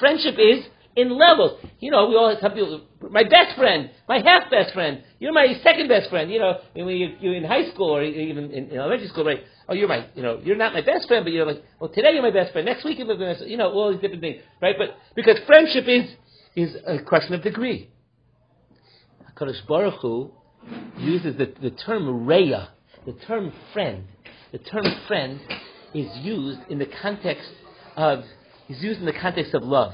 Friendship 0.00 0.34
is 0.38 0.64
in 0.96 1.16
levels. 1.16 1.60
You 1.78 1.90
know, 1.90 2.08
we 2.08 2.16
all 2.16 2.34
have 2.34 2.54
people. 2.54 2.82
My 3.10 3.22
best 3.22 3.56
friend, 3.56 3.90
my 4.08 4.18
half 4.18 4.50
best 4.50 4.74
friend. 4.74 5.02
You're 5.18 5.32
my 5.32 5.54
second 5.62 5.88
best 5.88 6.10
friend. 6.10 6.30
You 6.30 6.40
know, 6.40 6.58
when 6.74 6.88
you, 6.88 7.16
you're 7.20 7.34
in 7.34 7.44
high 7.44 7.70
school 7.72 7.90
or 7.90 8.02
even 8.02 8.50
in, 8.50 8.76
elementary 8.76 9.08
school, 9.08 9.24
right? 9.24 9.40
Oh, 9.68 9.74
you're 9.74 9.88
my, 9.88 10.06
you 10.14 10.22
know, 10.22 10.40
you're 10.42 10.56
not 10.56 10.72
my 10.72 10.80
best 10.80 11.06
friend, 11.06 11.24
but 11.24 11.32
you're 11.32 11.46
like, 11.46 11.62
well, 11.78 11.90
today 11.90 12.10
you're 12.12 12.22
my 12.22 12.32
best 12.32 12.52
friend. 12.52 12.66
Next 12.66 12.84
week 12.84 12.98
you're 12.98 13.06
my 13.06 13.14
best 13.14 13.38
friend. 13.38 13.50
You 13.50 13.56
know, 13.56 13.70
all 13.70 13.92
these 13.92 14.00
different 14.00 14.22
things, 14.22 14.42
right? 14.60 14.74
But 14.76 14.96
because 15.14 15.36
friendship 15.46 15.84
is 15.86 16.10
is 16.56 16.76
a 16.86 16.98
question 16.98 17.34
of 17.34 17.42
degree. 17.42 17.90
Hakadosh 19.30 19.66
Baruch 19.68 20.00
Hu 20.00 20.32
uses 20.98 21.36
the, 21.36 21.52
the 21.62 21.70
term 21.70 22.26
reya, 22.26 22.68
the 23.06 23.12
term 23.26 23.52
friend. 23.72 24.04
The 24.52 24.58
term 24.58 24.84
friend 25.06 25.40
is 25.94 26.08
used 26.18 26.60
in 26.68 26.78
the 26.78 26.88
context 27.00 27.48
of 27.96 28.24
is 28.70 28.82
used 28.82 29.00
in 29.00 29.06
the 29.06 29.12
context 29.12 29.52
of 29.54 29.62
love, 29.62 29.92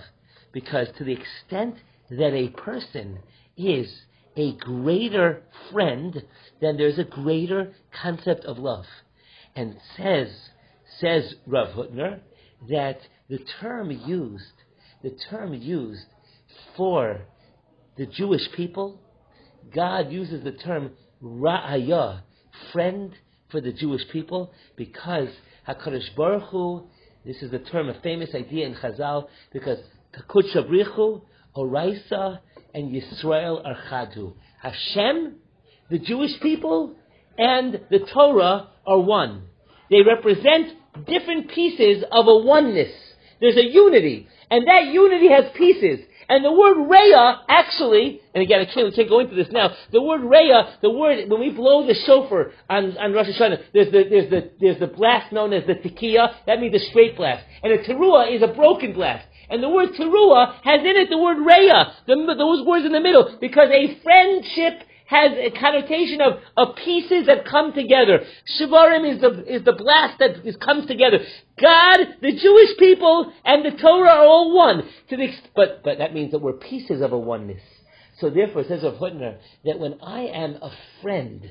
because 0.52 0.88
to 0.98 1.04
the 1.04 1.12
extent 1.12 1.76
that 2.10 2.32
a 2.32 2.48
person 2.48 3.18
is 3.56 3.92
a 4.36 4.52
greater 4.52 5.42
friend, 5.72 6.22
then 6.60 6.76
there's 6.76 6.98
a 6.98 7.04
greater 7.04 7.72
concept 8.02 8.44
of 8.44 8.58
love. 8.58 8.84
And 9.54 9.76
says 9.96 10.28
says 11.00 11.34
Rav 11.46 11.68
Hutner 11.68 12.20
that 12.68 13.00
the 13.28 13.38
term 13.60 13.90
used, 13.90 14.44
the 15.02 15.16
term 15.30 15.52
used 15.54 16.06
for 16.76 17.22
the 17.96 18.06
Jewish 18.06 18.52
people 18.52 19.00
God 19.74 20.12
uses 20.12 20.44
the 20.44 20.52
term 20.52 20.92
ra'aya, 21.22 22.20
friend 22.72 23.12
for 23.50 23.60
the 23.60 23.72
Jewish 23.72 24.08
people, 24.10 24.52
because 24.76 25.28
Hakadosh 25.68 26.14
Baruch 26.16 26.50
Hu, 26.50 26.86
this 27.26 27.42
is 27.42 27.50
the 27.50 27.58
term, 27.58 27.88
a 27.88 28.00
famous 28.02 28.30
idea 28.34 28.66
in 28.66 28.74
Chazal, 28.74 29.26
because 29.52 29.78
Takut 30.16 30.44
Shabrichu, 30.54 31.22
Oraisa, 31.56 32.38
and 32.72 32.94
Yisrael 32.94 33.66
are 33.66 33.76
Chadu. 33.90 34.34
Hashem, 34.62 35.34
the 35.90 35.98
Jewish 35.98 36.38
people, 36.40 36.94
and 37.36 37.80
the 37.90 37.98
Torah 38.12 38.68
are 38.86 39.00
one. 39.00 39.42
They 39.90 40.02
represent 40.02 40.76
different 41.06 41.50
pieces 41.50 42.04
of 42.12 42.28
a 42.28 42.36
oneness. 42.36 42.92
There's 43.40 43.56
a 43.56 43.72
unity, 43.72 44.28
and 44.50 44.66
that 44.68 44.86
unity 44.86 45.28
has 45.28 45.46
pieces. 45.56 46.06
And 46.28 46.44
the 46.44 46.52
word 46.52 46.76
Reya, 46.88 47.38
actually, 47.48 48.20
and 48.34 48.42
again, 48.42 48.60
I 48.60 48.64
can't, 48.64 48.92
can't 48.94 49.08
go 49.08 49.20
into 49.20 49.36
this 49.36 49.48
now, 49.50 49.72
the 49.92 50.02
word 50.02 50.22
Reya, 50.22 50.80
the 50.80 50.90
word, 50.90 51.28
when 51.28 51.40
we 51.40 51.50
blow 51.50 51.86
the 51.86 51.94
shofar 51.94 52.52
on, 52.68 52.96
on 52.98 53.12
Rosh 53.12 53.28
Hashanah, 53.28 53.62
there's 53.72 53.92
the, 53.92 54.04
there's, 54.10 54.30
the, 54.30 54.50
there's 54.60 54.80
the 54.80 54.88
blast 54.88 55.32
known 55.32 55.52
as 55.52 55.64
the 55.66 55.74
tekiah, 55.74 56.34
that 56.46 56.60
means 56.60 56.74
a 56.74 56.84
straight 56.90 57.16
blast. 57.16 57.44
And 57.62 57.72
a 57.72 57.78
teruah 57.78 58.34
is 58.34 58.42
a 58.42 58.48
broken 58.48 58.92
blast. 58.92 59.26
And 59.48 59.62
the 59.62 59.68
word 59.68 59.90
teruah 59.90 60.54
has 60.64 60.80
in 60.80 60.96
it 60.96 61.10
the 61.10 61.18
word 61.18 61.38
Reya, 61.38 61.92
the, 62.06 62.34
those 62.36 62.66
words 62.66 62.84
in 62.84 62.92
the 62.92 63.00
middle, 63.00 63.36
because 63.40 63.70
a 63.70 64.00
friendship 64.02 64.82
has 65.06 65.32
a 65.38 65.50
connotation 65.50 66.20
of, 66.20 66.40
of 66.56 66.76
pieces 66.76 67.26
that 67.26 67.46
come 67.46 67.72
together. 67.72 68.24
Shivarim 68.58 69.14
is 69.14 69.20
the, 69.20 69.54
is 69.54 69.64
the 69.64 69.72
blast 69.72 70.18
that 70.18 70.44
is, 70.44 70.56
comes 70.56 70.86
together. 70.86 71.18
God, 71.60 71.98
the 72.20 72.32
Jewish 72.32 72.76
people, 72.78 73.32
and 73.44 73.64
the 73.64 73.76
Torah 73.80 74.10
are 74.10 74.26
all 74.26 74.54
one. 74.54 74.82
To 75.10 75.16
the, 75.16 75.28
but, 75.54 75.82
but 75.84 75.98
that 75.98 76.12
means 76.12 76.32
that 76.32 76.40
we're 76.40 76.54
pieces 76.54 77.00
of 77.02 77.12
a 77.12 77.18
oneness. 77.18 77.62
So 78.18 78.30
therefore, 78.30 78.62
it 78.62 78.68
says 78.68 78.82
of 78.82 78.94
Hutner, 78.94 79.38
that 79.64 79.78
when 79.78 79.98
I 80.02 80.22
am 80.22 80.54
a 80.54 80.72
friend 81.02 81.50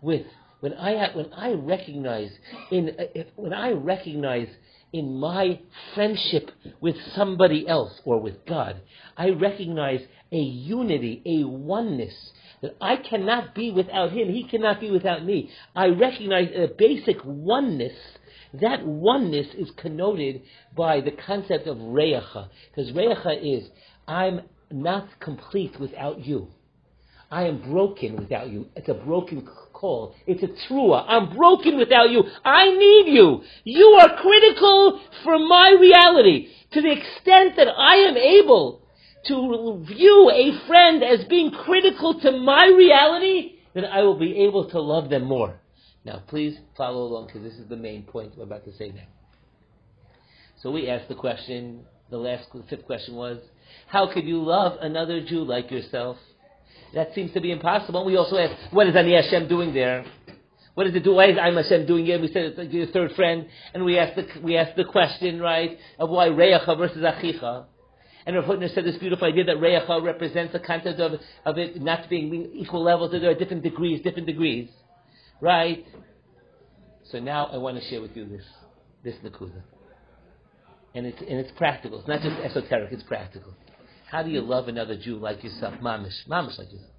with, 0.00 0.26
when 0.60 0.72
I, 0.74 1.10
when 1.14 1.32
I 1.34 1.52
recognize 1.52 2.30
in, 2.70 2.96
when 3.36 3.52
I 3.52 3.72
recognize 3.72 4.48
in 4.92 5.18
my 5.18 5.58
friendship 5.94 6.50
with 6.80 6.94
somebody 7.14 7.66
else 7.68 8.00
or 8.04 8.20
with 8.20 8.46
God, 8.46 8.80
I 9.16 9.30
recognize 9.30 10.00
a 10.30 10.38
unity, 10.38 11.20
a 11.26 11.46
oneness 11.46 12.14
that 12.64 12.76
I 12.80 12.96
cannot 12.96 13.54
be 13.54 13.70
without 13.70 14.12
him, 14.12 14.28
he 14.28 14.48
cannot 14.48 14.80
be 14.80 14.90
without 14.90 15.22
me. 15.22 15.50
I 15.76 15.88
recognize 15.88 16.48
a 16.56 16.66
basic 16.66 17.18
oneness. 17.22 17.92
That 18.54 18.86
oneness 18.86 19.48
is 19.54 19.70
connoted 19.76 20.40
by 20.74 21.02
the 21.02 21.10
concept 21.10 21.66
of 21.66 21.76
reyacha, 21.76 22.48
because 22.70 22.90
reyacha 22.92 23.58
is 23.58 23.68
I'm 24.08 24.42
not 24.70 25.08
complete 25.20 25.78
without 25.78 26.24
you. 26.24 26.48
I 27.30 27.48
am 27.48 27.70
broken 27.70 28.16
without 28.16 28.48
you. 28.48 28.66
It's 28.76 28.88
a 28.88 28.94
broken 28.94 29.46
call. 29.72 30.14
It's 30.26 30.42
a 30.42 30.72
trua. 30.72 31.04
I'm 31.06 31.36
broken 31.36 31.76
without 31.76 32.10
you. 32.10 32.22
I 32.44 32.70
need 32.70 33.12
you. 33.12 33.42
You 33.64 33.86
are 34.00 34.22
critical 34.22 35.00
for 35.22 35.38
my 35.38 35.76
reality. 35.78 36.48
To 36.72 36.80
the 36.80 36.92
extent 36.92 37.56
that 37.56 37.68
I 37.68 37.96
am 37.96 38.16
able 38.16 38.83
to 39.26 39.84
view 39.86 40.30
a 40.30 40.66
friend 40.66 41.02
as 41.02 41.24
being 41.26 41.50
critical 41.50 42.20
to 42.20 42.32
my 42.32 42.66
reality, 42.66 43.56
then 43.74 43.84
I 43.84 44.02
will 44.02 44.18
be 44.18 44.38
able 44.40 44.68
to 44.70 44.80
love 44.80 45.10
them 45.10 45.24
more. 45.24 45.60
Now, 46.04 46.22
please 46.26 46.58
follow 46.76 47.04
along 47.04 47.26
because 47.26 47.42
this 47.42 47.54
is 47.54 47.68
the 47.68 47.76
main 47.76 48.02
point 48.02 48.32
I'm 48.36 48.42
about 48.42 48.64
to 48.66 48.74
say 48.76 48.90
now. 48.90 49.06
So 50.62 50.70
we 50.70 50.88
asked 50.88 51.08
the 51.08 51.14
question, 51.14 51.84
the 52.10 52.18
last, 52.18 52.46
the 52.54 52.62
fifth 52.68 52.86
question 52.86 53.14
was, 53.14 53.38
how 53.86 54.12
could 54.12 54.24
you 54.24 54.42
love 54.42 54.78
another 54.80 55.20
Jew 55.20 55.44
like 55.44 55.70
yourself? 55.70 56.16
That 56.94 57.14
seems 57.14 57.32
to 57.32 57.40
be 57.40 57.50
impossible. 57.50 58.04
We 58.04 58.16
also 58.16 58.36
asked, 58.36 58.72
what 58.72 58.86
is 58.86 58.94
Ani 58.94 59.14
Hashem 59.14 59.48
doing 59.48 59.74
there? 59.74 60.04
What 60.74 60.84
does 60.84 60.94
it 60.94 61.04
do? 61.04 61.14
Why 61.14 61.26
is 61.26 61.38
I'm 61.40 61.54
Hashem 61.54 61.86
doing 61.86 62.06
it? 62.06 62.20
We 62.20 62.28
said 62.28 62.46
it's 62.46 62.58
like 62.58 62.72
your 62.72 62.86
third 62.88 63.12
friend, 63.12 63.46
and 63.72 63.84
we 63.84 63.96
asked 63.98 64.16
the 64.16 64.26
we 64.42 64.56
asked 64.56 64.76
the 64.76 64.84
question 64.84 65.40
right 65.40 65.78
of 65.98 66.10
why 66.10 66.28
Reyacha 66.28 66.76
versus 66.76 66.98
Achicha. 66.98 67.66
And 68.26 68.36
Rav 68.36 68.44
Hutner 68.46 68.74
said 68.74 68.84
this 68.84 68.96
beautiful 68.96 69.28
idea 69.28 69.44
that 69.44 69.56
Reyacha 69.56 70.02
represents 70.02 70.52
the 70.52 70.60
concept 70.60 70.98
of, 70.98 71.20
of 71.44 71.58
it 71.58 71.80
not 71.80 72.08
being 72.08 72.52
equal 72.54 72.82
levels, 72.82 73.12
that 73.12 73.20
there 73.20 73.30
are 73.30 73.34
different 73.34 73.62
degrees, 73.62 74.02
different 74.02 74.26
degrees. 74.26 74.70
Right? 75.40 75.84
So 77.10 77.20
now 77.20 77.46
I 77.46 77.58
want 77.58 77.78
to 77.78 77.84
share 77.90 78.00
with 78.00 78.16
you 78.16 78.26
this, 78.26 78.44
this 79.02 79.14
Nakuda. 79.22 79.62
And 80.94 81.06
it's, 81.06 81.20
and 81.20 81.38
it's 81.38 81.50
practical. 81.58 81.98
It's 81.98 82.08
not 82.08 82.22
just 82.22 82.36
esoteric, 82.40 82.92
it's 82.92 83.02
practical. 83.02 83.52
How 84.10 84.22
do 84.22 84.30
you 84.30 84.40
love 84.40 84.68
another 84.68 84.96
Jew 84.96 85.16
like 85.16 85.42
yourself? 85.44 85.74
Mamish. 85.82 86.26
Mamish 86.28 86.56
like 86.58 86.72
yourself. 86.72 86.92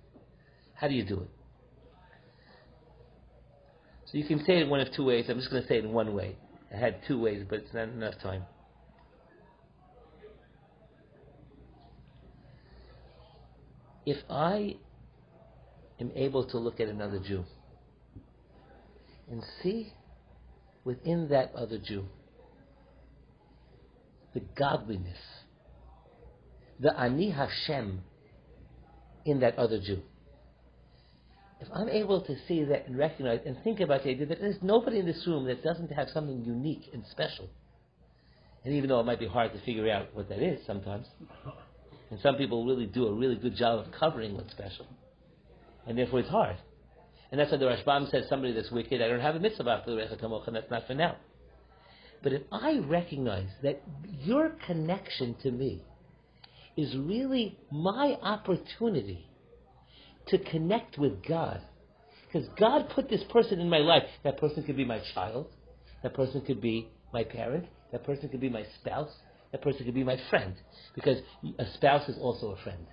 How 0.75 0.87
do 0.87 0.93
you 0.93 1.05
do 1.05 1.21
it? 1.21 1.29
So 4.11 4.17
you 4.17 4.25
can 4.25 4.45
say 4.45 4.59
it 4.59 4.67
one 4.67 4.81
of 4.81 4.93
two 4.93 5.05
ways. 5.05 5.25
I'm 5.29 5.37
just 5.37 5.49
going 5.49 5.63
to 5.63 5.67
say 5.67 5.77
it 5.77 5.85
in 5.85 5.91
one 5.91 6.13
way. 6.13 6.35
I 6.73 6.77
had 6.77 6.99
two 7.07 7.19
ways, 7.19 7.45
but 7.49 7.59
it's 7.59 7.73
not 7.73 7.83
enough 7.83 8.15
time. 8.21 8.43
If 14.05 14.17
I 14.29 14.77
am 15.99 16.11
able 16.15 16.45
to 16.45 16.57
look 16.57 16.79
at 16.79 16.87
another 16.87 17.19
Jew 17.19 17.43
and 19.29 19.43
see 19.61 19.93
within 20.83 21.29
that 21.29 21.53
other 21.55 21.77
Jew 21.77 22.05
the 24.33 24.41
godliness, 24.55 25.17
the 26.79 26.97
Ani 26.99 27.31
Hashem 27.31 28.01
in 29.25 29.39
that 29.39 29.57
other 29.57 29.79
Jew. 29.79 30.01
If 31.61 31.69
I'm 31.73 31.87
able 31.87 32.21
to 32.21 32.35
see 32.47 32.65
that 32.65 32.85
and 32.85 32.97
recognize 32.97 33.39
and 33.45 33.57
think 33.63 33.79
about 33.79 34.03
the 34.03 34.09
idea 34.09 34.25
that 34.25 34.41
there's 34.41 34.61
nobody 34.61 34.99
in 34.99 35.05
this 35.05 35.25
room 35.25 35.45
that 35.45 35.63
doesn't 35.63 35.91
have 35.93 36.09
something 36.09 36.43
unique 36.43 36.89
and 36.93 37.03
special, 37.09 37.49
and 38.65 38.73
even 38.73 38.89
though 38.89 38.99
it 38.99 39.05
might 39.05 39.19
be 39.19 39.27
hard 39.27 39.53
to 39.53 39.59
figure 39.61 39.89
out 39.89 40.13
what 40.13 40.27
that 40.27 40.39
is 40.39 40.59
sometimes, 40.67 41.07
and 42.11 42.19
some 42.21 42.35
people 42.35 42.65
really 42.65 42.85
do 42.85 43.07
a 43.07 43.13
really 43.13 43.35
good 43.35 43.55
job 43.55 43.79
of 43.79 43.91
covering 43.91 44.35
what's 44.35 44.51
special. 44.51 44.85
And 45.87 45.97
therefore 45.97 46.19
it's 46.19 46.29
hard. 46.29 46.57
And 47.31 47.39
that's 47.39 47.51
why 47.51 47.57
the 47.57 47.65
Rashbam 47.65 48.09
says 48.11 48.25
somebody 48.29 48.53
that's 48.53 48.71
wicked, 48.71 49.01
I 49.01 49.07
don't 49.07 49.19
have 49.19 49.35
a 49.35 49.39
mitzvah 49.39 49.69
after 49.69 49.91
the 49.91 49.97
Recha 49.97 50.21
Kamocha, 50.21 50.47
and 50.47 50.55
that's 50.55 50.69
not 50.71 50.87
for 50.87 50.93
now. 50.93 51.17
But 52.23 52.33
if 52.33 52.43
I 52.51 52.79
recognize 52.79 53.49
that 53.63 53.81
your 54.23 54.51
connection 54.65 55.35
to 55.43 55.51
me 55.51 55.83
is 56.77 56.95
really 56.95 57.57
my 57.71 58.17
opportunity 58.21 59.27
to 60.27 60.37
connect 60.37 60.97
with 60.97 61.23
God, 61.27 61.61
because 62.27 62.49
God 62.59 62.89
put 62.89 63.09
this 63.09 63.23
person 63.29 63.59
in 63.59 63.69
my 63.69 63.77
life. 63.77 64.03
That 64.23 64.37
person 64.37 64.63
could 64.63 64.75
be 64.75 64.85
my 64.85 64.99
child, 65.13 65.47
that 66.03 66.13
person 66.13 66.41
could 66.41 66.59
be 66.59 66.89
my 67.13 67.23
parent, 67.23 67.65
that 67.91 68.03
person 68.03 68.27
could 68.29 68.41
be 68.41 68.49
my 68.49 68.65
spouse, 68.79 69.11
that 69.55 69.61
person 69.61 69.85
could 69.85 69.95
be 69.95 70.03
my 70.03 70.19
friend, 70.29 70.53
because 70.95 71.17
a 71.57 71.65
spouse 71.75 72.09
is 72.09 72.17
also 72.19 72.47
a 72.51 72.57
friend. 72.57 72.85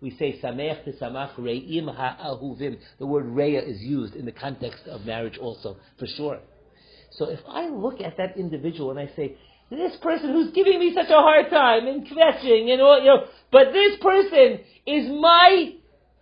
We 0.00 0.16
say 0.16 0.40
sameach 0.42 0.98
samach 0.98 1.34
re'im 1.34 1.94
ha'ahuvim. 1.94 2.78
The 2.98 3.04
word 3.04 3.26
reya 3.26 3.68
is 3.68 3.82
used 3.82 4.14
in 4.14 4.24
the 4.24 4.32
context 4.32 4.86
of 4.86 5.04
marriage 5.04 5.36
also, 5.36 5.76
for 5.98 6.06
sure. 6.06 6.38
So 7.10 7.28
if 7.28 7.40
I 7.46 7.68
look 7.68 8.00
at 8.00 8.16
that 8.16 8.38
individual 8.38 8.92
and 8.92 8.98
I 8.98 9.10
say, 9.14 9.36
this 9.68 9.94
person 10.00 10.32
who's 10.32 10.52
giving 10.52 10.78
me 10.78 10.94
such 10.94 11.10
a 11.10 11.20
hard 11.20 11.50
time 11.50 11.86
and 11.86 12.06
kvetching 12.06 12.70
and 12.70 12.80
all, 12.80 12.98
you 12.98 13.08
know, 13.08 13.26
but 13.52 13.74
this 13.74 13.98
person 14.00 14.60
is 14.86 15.10
my, 15.20 15.74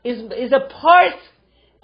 is, 0.02 0.24
is 0.36 0.50
a 0.50 0.68
part 0.80 1.14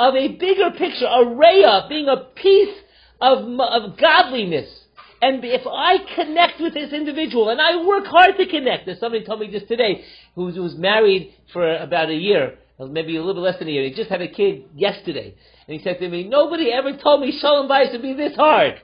of 0.00 0.16
a 0.16 0.28
bigger 0.32 0.72
picture, 0.72 1.06
a 1.06 1.26
raya, 1.26 1.88
being 1.88 2.08
a 2.08 2.24
piece 2.34 2.76
of, 3.20 3.38
of 3.61 3.96
godliness. 3.96 4.80
And 5.22 5.44
if 5.44 5.66
I 5.66 5.98
connect 6.14 6.60
with 6.60 6.74
this 6.74 6.92
individual, 6.92 7.50
and 7.50 7.60
I 7.60 7.84
work 7.84 8.06
hard 8.06 8.38
to 8.38 8.46
connect, 8.46 8.88
as 8.88 8.98
somebody 9.00 9.24
told 9.24 9.40
me 9.40 9.50
just 9.50 9.68
today, 9.68 10.02
who 10.34 10.46
was, 10.46 10.74
married 10.76 11.34
for 11.52 11.76
about 11.76 12.08
a 12.08 12.14
year, 12.14 12.58
uh, 12.78 12.86
maybe 12.86 13.16
a 13.16 13.20
little 13.20 13.34
bit 13.34 13.40
less 13.40 13.58
than 13.58 13.68
a 13.68 13.70
year, 13.70 13.84
he 13.84 13.92
just 13.92 14.08
had 14.08 14.22
a 14.22 14.28
kid 14.28 14.64
yesterday. 14.74 15.34
And 15.66 15.78
he 15.78 15.82
said 15.84 15.98
to 15.98 16.08
me, 16.08 16.26
nobody 16.26 16.72
ever 16.72 16.96
told 16.96 17.20
me 17.20 17.38
Shalom 17.38 17.68
Bayis 17.68 17.92
would 17.92 18.02
be 18.02 18.14
this 18.14 18.34
hard. 18.34 18.80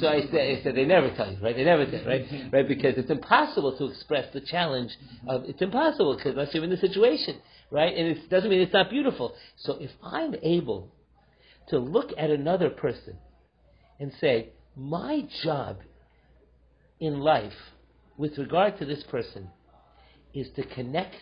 So 0.00 0.08
I 0.08 0.22
said, 0.30 0.58
I 0.58 0.62
said, 0.62 0.74
they 0.74 0.86
never 0.86 1.10
tell 1.14 1.30
you, 1.30 1.38
right? 1.42 1.54
They 1.54 1.64
never 1.64 1.84
tell, 1.84 2.06
right? 2.06 2.24
Right? 2.52 2.66
Because 2.66 2.94
it's 2.96 3.10
impossible 3.10 3.76
to 3.76 3.86
express 3.86 4.32
the 4.32 4.40
challenge 4.40 4.92
of, 5.28 5.44
it's 5.44 5.60
impossible 5.60 6.16
because 6.16 6.32
unless 6.32 6.54
you're 6.54 6.64
in 6.64 6.70
the 6.70 6.76
situation, 6.78 7.36
right? 7.70 7.94
And 7.94 8.16
it 8.16 8.30
doesn't 8.30 8.48
mean 8.48 8.60
it's 8.60 8.72
not 8.72 8.88
beautiful. 8.88 9.34
So 9.56 9.76
if 9.78 9.90
I'm 10.02 10.34
able 10.42 10.90
to 11.68 11.78
look 11.78 12.12
at 12.16 12.30
another 12.30 12.70
person 12.70 13.18
and 14.00 14.12
say, 14.20 14.50
my 14.76 15.26
job 15.42 15.78
in 17.00 17.20
life 17.20 17.52
with 18.16 18.36
regard 18.38 18.78
to 18.78 18.84
this 18.84 19.02
person 19.04 19.48
is 20.34 20.48
to 20.56 20.62
connect 20.62 21.16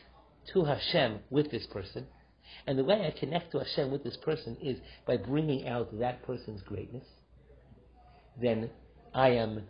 to 0.52 0.64
Hashem 0.64 1.20
with 1.30 1.50
this 1.50 1.66
person. 1.66 2.06
And 2.66 2.78
the 2.78 2.84
way 2.84 3.06
I 3.06 3.18
connect 3.18 3.52
to 3.52 3.58
Hashem 3.58 3.90
with 3.90 4.04
this 4.04 4.16
person 4.16 4.56
is 4.60 4.78
by 5.06 5.16
bringing 5.16 5.68
out 5.68 5.98
that 5.98 6.24
person's 6.26 6.62
greatness. 6.62 7.06
Then 8.40 8.70
I 9.14 9.30
am 9.30 9.62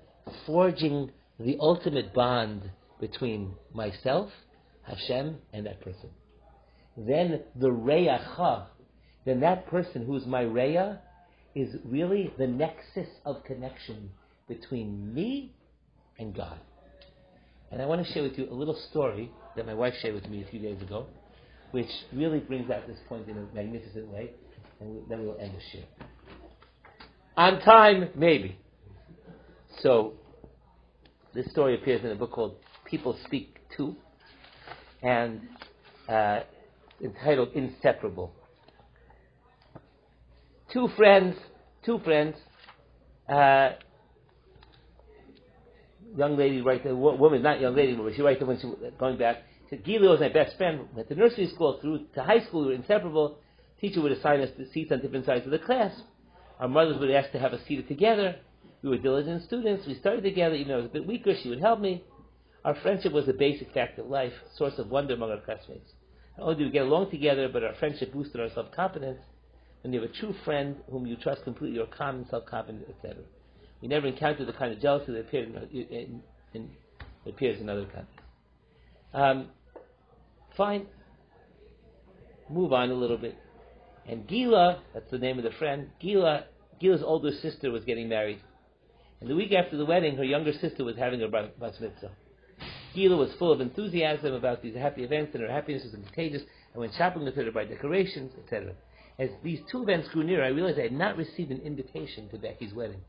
forging 0.47 1.11
the 1.39 1.59
ultimate 1.61 2.15
bond 2.15 2.71
between 3.01 3.55
myself, 3.73 4.31
Hashem, 4.83 5.37
and 5.53 5.67
that 5.67 5.81
person. 5.81 6.11
Then 6.97 7.43
the 7.57 7.71
Reyacha, 7.71 8.67
then 9.25 9.41
that 9.41 9.67
person 9.67 10.07
who's 10.07 10.27
my 10.27 10.45
Reya 10.45 10.99
is 11.55 11.77
really 11.85 12.33
the 12.39 12.47
nexus 12.47 13.09
of 13.25 13.45
connection 13.45 14.11
between 14.49 15.15
me 15.15 15.53
and 16.19 16.35
God. 16.35 16.59
And 17.71 17.81
I 17.81 17.87
want 17.87 18.05
to 18.07 18.13
share 18.13 18.23
with 18.23 18.39
you 18.39 18.49
a 18.51 18.55
little 18.55 18.79
story 18.91 19.31
that 19.57 19.67
my 19.67 19.75
wife 19.75 19.95
shared 20.01 20.15
with 20.15 20.29
me 20.29 20.43
a 20.43 20.47
few 20.47 20.61
days 20.61 20.81
ago, 20.83 21.07
which 21.71 21.89
really 22.13 22.39
brings 22.39 22.71
out 22.71 22.87
this 22.87 22.99
point 23.09 23.29
in 23.29 23.37
a 23.37 23.47
magnificent 23.55 24.09
way, 24.09 24.31
and 24.81 25.03
then 25.09 25.25
we'll 25.25 25.39
end 25.39 25.53
the 25.55 25.61
share. 25.73 25.87
On 27.37 27.61
time, 27.61 28.11
maybe. 28.15 28.59
So, 29.81 30.15
this 31.35 31.51
story 31.51 31.75
appears 31.75 32.05
in 32.05 32.11
a 32.11 32.15
book 32.15 32.31
called 32.31 32.57
People 32.85 33.19
Speak 33.25 33.59
Too, 33.77 33.97
and 35.03 35.41
uh, 36.09 36.41
entitled 37.03 37.51
Inseparable 37.55 38.33
two 40.75 40.89
friends, 40.97 41.37
two 41.87 42.01
friends, 42.01 42.35
uh, 43.29 43.71
young 46.17 46.37
lady 46.37 46.61
right 46.61 46.85
a 46.85 46.95
woman, 46.95 47.43
not 47.43 47.61
young 47.61 47.75
lady, 47.75 47.95
but 47.95 48.13
she 48.15 48.23
writes 48.23 48.43
when 48.43 48.61
she 48.61 48.71
going 48.99 49.17
back, 49.17 49.37
said, 49.71 49.85
Gila 49.85 50.11
was 50.11 50.21
my 50.21 50.29
best 50.29 50.57
friend. 50.59 50.81
At 50.99 51.09
the 51.09 51.15
nursery 51.15 51.47
school 51.47 51.79
through 51.81 52.07
to 52.15 52.23
high 52.23 52.41
school, 52.41 52.63
we 52.63 52.67
were 52.69 52.75
inseparable. 52.75 53.39
Teacher 53.81 54.03
would 54.03 54.13
assign 54.13 54.41
us 54.41 54.51
the 54.59 54.67
seats 54.73 54.91
on 54.93 55.01
different 55.01 55.25
sides 55.25 55.45
of 55.47 55.53
the 55.53 55.59
class. 55.59 55.93
Our 56.59 56.69
mothers 56.69 56.99
would 56.99 57.11
ask 57.11 57.31
to 57.33 57.39
have 57.39 57.53
us 57.53 57.61
seated 57.67 57.89
together. 57.89 58.37
We 58.83 58.91
were 58.91 58.99
diligent 58.99 59.45
students. 59.45 59.87
We 59.87 59.95
studied 59.95 60.23
together. 60.23 60.55
Even 60.55 60.69
though 60.69 60.75
I 60.75 60.83
was 60.83 60.87
a 60.87 60.93
bit 60.93 61.07
weaker, 61.07 61.35
she 61.41 61.49
would 61.49 61.61
help 61.61 61.81
me. 61.81 62.05
Our 62.65 62.75
friendship 62.83 63.13
was 63.13 63.29
a 63.29 63.33
basic 63.33 63.73
fact 63.73 63.99
of 63.99 64.07
life, 64.07 64.33
source 64.57 64.79
of 64.79 64.91
wonder 64.91 65.15
among 65.15 65.31
our 65.31 65.41
classmates. 65.41 65.93
Not 66.39 66.45
only 66.45 66.57
did 66.57 66.65
we 66.67 66.73
get 66.73 66.87
along 66.87 67.11
together, 67.11 67.49
but 67.49 67.63
our 67.63 67.75
friendship 67.75 68.13
boosted 68.13 68.41
our 68.41 68.51
self-confidence 68.51 69.21
when 69.85 69.93
you 69.93 70.01
have 70.01 70.11
a 70.11 70.13
true 70.15 70.35
friend 70.47 70.77
whom 70.91 71.07
you 71.07 71.15
trust 71.15 71.45
completely, 71.45 71.77
you're 71.77 71.87
calm 71.87 72.17
and 72.17 72.27
self-confident, 72.29 72.87
etc. 72.89 73.23
We 73.83 73.89
never 73.89 74.07
encountered 74.07 74.49
the 74.49 74.55
kind 74.55 74.73
of 74.73 74.81
jealousy 74.81 75.13
that 75.13 75.21
appears 75.21 75.55
in, 75.71 75.79
in, 75.79 76.23
in, 76.55 76.71
appears 77.27 77.61
in 77.61 77.69
other 77.69 77.85
contexts. 77.85 78.19
Um, 79.13 79.49
fine. 80.57 80.87
Move 82.49 82.73
on 82.73 82.91
a 82.91 82.95
little 82.95 83.19
bit. 83.19 83.37
And 84.09 84.27
Gila, 84.27 84.81
that's 84.95 85.11
the 85.11 85.19
name 85.19 85.37
of 85.37 85.45
the 85.45 85.51
friend, 85.59 85.91
Gila, 86.01 86.45
Gila's 86.81 87.03
older 87.03 87.33
sister 87.43 87.71
was 87.71 87.85
getting 87.85 88.09
married. 88.09 88.41
And 89.21 89.29
the 89.29 89.37
week 89.37 89.53
after 89.53 89.77
the 89.77 89.85
wedding, 89.85 90.17
her 90.17 90.25
younger 90.25 90.53
sister 90.55 90.83
was 90.83 90.97
having 90.97 91.21
her 91.21 91.29
bar 91.29 91.51
mitzvah. 91.61 92.11
Gila 92.95 93.17
was 93.17 93.35
full 93.39 93.53
of 93.53 93.61
enthusiasm 93.61 94.33
about 94.33 94.63
these 94.63 94.77
happy 94.77 95.05
events, 95.05 95.35
and 95.35 95.43
her 95.43 95.51
happiness 95.51 95.83
was 95.85 95.93
contagious. 95.93 96.43
and 96.73 96.81
went 96.81 96.95
shopping 96.95 97.25
with 97.25 97.35
her 97.35 97.45
to 97.45 97.53
buy 97.53 97.67
decorations, 97.67 98.33
etc. 98.43 98.73
As 99.19 99.31
these 99.43 99.61
two 99.71 99.83
events 99.83 100.09
grew 100.09 100.25
nearer, 100.25 100.45
I 100.45 100.49
realized 100.49 100.79
I 100.79 100.83
had 100.83 100.93
not 100.93 101.17
received 101.17 101.53
an 101.53 101.61
invitation 101.61 102.29
to 102.31 102.39
Becky's 102.39 102.75
wedding. 102.75 103.01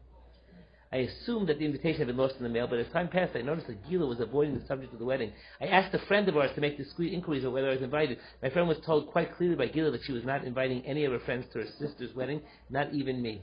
I 0.91 0.97
assumed 0.97 1.49
that 1.49 1.59
the 1.59 1.65
invitation 1.65 1.99
had 1.99 2.07
been 2.07 2.17
lost 2.17 2.37
in 2.37 2.43
the 2.43 2.49
mail, 2.49 2.67
but 2.67 2.79
as 2.79 2.87
time 2.93 3.09
passed, 3.09 3.35
I 3.35 3.41
noticed 3.41 3.67
that 3.67 3.89
Gila 3.89 4.05
was 4.05 4.19
avoiding 4.19 4.57
the 4.57 4.65
subject 4.65 4.93
of 4.93 4.99
the 4.99 5.05
wedding. 5.05 5.33
I 5.59 5.65
asked 5.65 5.93
a 5.95 5.99
friend 5.99 6.29
of 6.29 6.37
ours 6.37 6.51
to 6.55 6.61
make 6.61 6.77
discreet 6.77 7.11
inquiries 7.11 7.43
of 7.43 7.53
whether 7.53 7.67
I 7.67 7.73
was 7.73 7.81
invited. 7.81 8.19
My 8.41 8.49
friend 8.49 8.67
was 8.67 8.77
told 8.85 9.07
quite 9.07 9.35
clearly 9.35 9.55
by 9.55 9.65
Gila 9.67 9.91
that 9.91 10.03
she 10.03 10.13
was 10.13 10.23
not 10.23 10.45
inviting 10.45 10.85
any 10.85 11.03
of 11.03 11.11
her 11.11 11.19
friends 11.19 11.47
to 11.51 11.59
her 11.59 11.67
sister's 11.79 12.15
wedding, 12.15 12.41
not 12.69 12.93
even 12.93 13.21
me. 13.21 13.41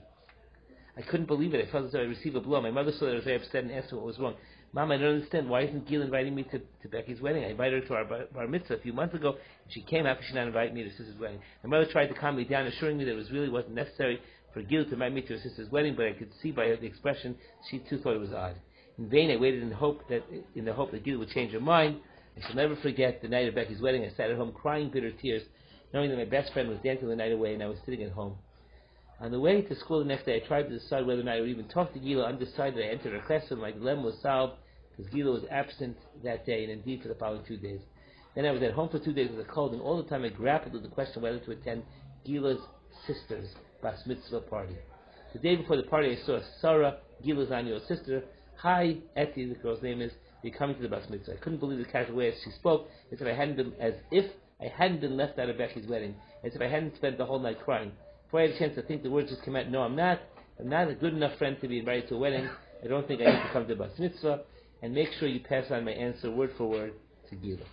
I 0.96 1.02
couldn't 1.02 1.26
believe 1.26 1.52
it. 1.52 1.66
I 1.66 1.70
felt 1.70 1.86
as 1.86 1.92
though 1.92 2.00
I 2.00 2.04
received 2.04 2.36
a 2.36 2.40
blow. 2.40 2.60
My 2.60 2.70
mother 2.70 2.92
saw 2.92 3.06
that 3.06 3.12
I 3.12 3.16
was 3.16 3.24
very 3.24 3.36
upset 3.36 3.64
and 3.64 3.72
asked 3.72 3.90
her 3.90 3.96
what 3.96 4.06
was 4.06 4.18
wrong. 4.18 4.34
Mom, 4.74 4.90
I 4.90 4.96
don't 4.96 5.16
understand. 5.16 5.50
Why 5.50 5.62
isn't 5.62 5.86
Gil 5.86 6.00
inviting 6.00 6.34
me 6.34 6.44
to, 6.44 6.58
to 6.58 6.88
Becky's 6.90 7.20
wedding? 7.20 7.44
I 7.44 7.48
invited 7.48 7.82
her 7.82 7.88
to 7.88 7.94
our 7.94 8.04
bar, 8.06 8.48
mitzvah 8.48 8.76
a 8.76 8.78
few 8.78 8.94
months 8.94 9.14
ago, 9.14 9.32
and 9.32 9.72
she 9.72 9.82
came 9.82 10.06
after 10.06 10.24
she 10.24 10.32
not 10.32 10.46
invite 10.46 10.72
me 10.72 10.82
to 10.82 10.88
her 10.88 10.96
sister's 10.96 11.18
wedding. 11.20 11.40
My 11.62 11.68
mother 11.68 11.84
tried 11.92 12.06
to 12.06 12.14
calm 12.14 12.36
me 12.36 12.44
down, 12.44 12.66
assuring 12.66 12.96
me 12.96 13.04
that 13.04 13.10
it 13.12 13.16
was 13.16 13.30
really 13.30 13.50
wasn't 13.50 13.74
necessary 13.74 14.18
for 14.54 14.62
Gil 14.62 14.86
to 14.86 14.92
invite 14.94 15.12
me 15.12 15.20
to 15.20 15.34
her 15.34 15.40
sister's 15.40 15.70
wedding, 15.70 15.94
but 15.94 16.06
I 16.06 16.12
could 16.12 16.30
see 16.40 16.52
by 16.52 16.68
her 16.68 16.76
the 16.76 16.86
expression 16.86 17.36
she 17.70 17.80
too 17.80 17.98
thought 17.98 18.14
it 18.14 18.20
was 18.20 18.32
odd. 18.32 18.54
In 18.96 19.10
vain, 19.10 19.30
I 19.30 19.36
waited 19.36 19.62
in 19.62 19.72
hope 19.72 20.08
that 20.08 20.22
in 20.54 20.64
the 20.64 20.72
hope 20.72 20.90
that 20.92 21.04
Gil 21.04 21.18
would 21.18 21.30
change 21.30 21.52
her 21.52 21.60
mind. 21.60 21.96
I 22.38 22.46
shall 22.46 22.56
never 22.56 22.76
forget 22.76 23.20
the 23.20 23.28
night 23.28 23.48
of 23.48 23.54
Becky's 23.54 23.82
wedding. 23.82 24.04
I 24.06 24.08
sat 24.16 24.30
at 24.30 24.38
home 24.38 24.52
crying 24.52 24.88
bitter 24.88 25.12
tears, 25.12 25.42
knowing 25.92 26.08
that 26.08 26.16
my 26.16 26.24
best 26.24 26.50
friend 26.54 26.70
was 26.70 26.78
dancing 26.82 27.08
the 27.08 27.16
night 27.16 27.32
away, 27.32 27.52
and 27.52 27.62
I 27.62 27.66
was 27.66 27.78
sitting 27.84 28.02
at 28.04 28.12
home. 28.12 28.36
On 29.20 29.30
the 29.30 29.38
way 29.38 29.60
to 29.60 29.76
school 29.76 29.98
the 29.98 30.06
next 30.06 30.24
day, 30.24 30.36
I 30.42 30.46
tried 30.46 30.64
to 30.64 30.78
decide 30.78 31.06
whether 31.06 31.20
or 31.20 31.24
not 31.24 31.36
I 31.36 31.40
would 31.40 31.50
even 31.50 31.68
talk 31.68 31.92
to 31.92 31.98
Gila. 31.98 32.24
Undecided, 32.24 32.82
I 32.82 32.88
entered 32.88 33.12
her 33.12 33.26
classroom. 33.26 33.60
My 33.60 33.70
dilemma 33.70 34.02
was 34.02 34.18
solved 34.22 34.54
because 34.96 35.12
Gila 35.12 35.32
was 35.32 35.44
absent 35.50 35.96
that 36.22 36.46
day 36.46 36.64
and 36.64 36.72
indeed 36.72 37.02
for 37.02 37.08
the 37.08 37.14
following 37.14 37.42
two 37.46 37.56
days. 37.56 37.80
Then 38.34 38.46
I 38.46 38.50
was 38.50 38.62
at 38.62 38.72
home 38.72 38.88
for 38.88 38.98
two 38.98 39.12
days 39.12 39.30
with 39.30 39.46
a 39.46 39.48
cold, 39.48 39.72
and 39.72 39.82
all 39.82 40.02
the 40.02 40.08
time 40.08 40.24
I 40.24 40.28
grappled 40.28 40.72
with 40.72 40.82
the 40.82 40.88
question 40.88 41.22
whether 41.22 41.38
to 41.38 41.50
attend 41.50 41.82
Gila's 42.24 42.60
sister's 43.06 43.48
bas 43.82 44.00
mitzvah 44.06 44.40
party. 44.40 44.76
The 45.32 45.38
day 45.38 45.56
before 45.56 45.76
the 45.76 45.82
party, 45.82 46.16
I 46.16 46.26
saw 46.26 46.40
Sarah, 46.60 46.98
Gila's 47.22 47.50
annual 47.50 47.80
sister. 47.86 48.22
Hi, 48.56 48.96
Etty, 49.16 49.46
the 49.46 49.54
girl's 49.56 49.82
name 49.82 50.00
is. 50.00 50.12
You're 50.42 50.54
coming 50.54 50.76
to 50.76 50.82
the 50.82 50.88
bas 50.88 51.08
mitzvah. 51.08 51.34
I 51.34 51.36
couldn't 51.36 51.58
believe 51.58 51.78
the 51.78 51.84
casual 51.84 52.16
way 52.16 52.32
she 52.42 52.50
spoke, 52.52 52.88
as 53.12 53.20
if 53.20 53.26
I 53.26 53.32
hadn't 53.32 53.56
been, 53.56 53.72
as 53.78 53.94
if 54.10 54.30
I 54.60 54.68
hadn't 54.68 55.00
been 55.00 55.16
left 55.16 55.38
out 55.38 55.48
of 55.48 55.58
Becky's 55.58 55.86
wedding, 55.86 56.14
as 56.42 56.54
if 56.54 56.60
I 56.60 56.68
hadn't 56.68 56.96
spent 56.96 57.18
the 57.18 57.26
whole 57.26 57.38
night 57.38 57.60
crying. 57.64 57.92
Before 58.26 58.40
I 58.40 58.44
had 58.44 58.52
a 58.52 58.58
chance 58.58 58.74
to 58.76 58.82
think, 58.82 59.02
the 59.02 59.10
words 59.10 59.30
just 59.30 59.44
came 59.44 59.56
out. 59.56 59.68
No, 59.68 59.82
I'm 59.82 59.94
not. 59.94 60.20
I'm 60.58 60.68
not 60.68 60.88
a 60.88 60.94
good 60.94 61.14
enough 61.14 61.36
friend 61.38 61.56
to 61.60 61.68
be 61.68 61.78
invited 61.78 62.08
to 62.08 62.16
a 62.16 62.18
wedding. 62.18 62.48
I 62.82 62.88
don't 62.88 63.06
think 63.06 63.20
I 63.20 63.26
need 63.26 63.42
to 63.42 63.50
come 63.52 63.66
to 63.66 63.74
the 63.74 63.78
bas 63.78 63.98
mitzvah 63.98 64.40
and 64.82 64.92
make 64.92 65.08
sure 65.18 65.28
you 65.28 65.40
pass 65.40 65.70
on 65.70 65.84
my 65.84 65.92
answer 65.92 66.30
word 66.30 66.50
for 66.58 66.68
word 66.68 66.92
to 67.30 67.36
Gila. 67.36 67.64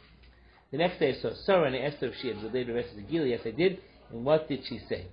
The 0.72 0.77
next 0.77 0.99
day 0.99 1.15
I 1.18 1.22
saw 1.22 1.31
Sarah 1.45 1.65
and 1.65 1.76
I 1.76 1.80
asked 1.80 1.98
her 1.98 2.07
if 2.07 2.14
she 2.22 2.27
had 2.27 2.41
relayed 2.44 2.68
the 2.68 2.73
message 2.73 2.95
to 2.95 3.02
Gila. 3.02 3.26
Yes, 3.26 3.41
I 3.45 3.52
did. 3.52 3.80
And 4.11 4.23
what 4.23 4.48
did 4.48 4.61
she 4.69 4.80
say? 4.88 5.07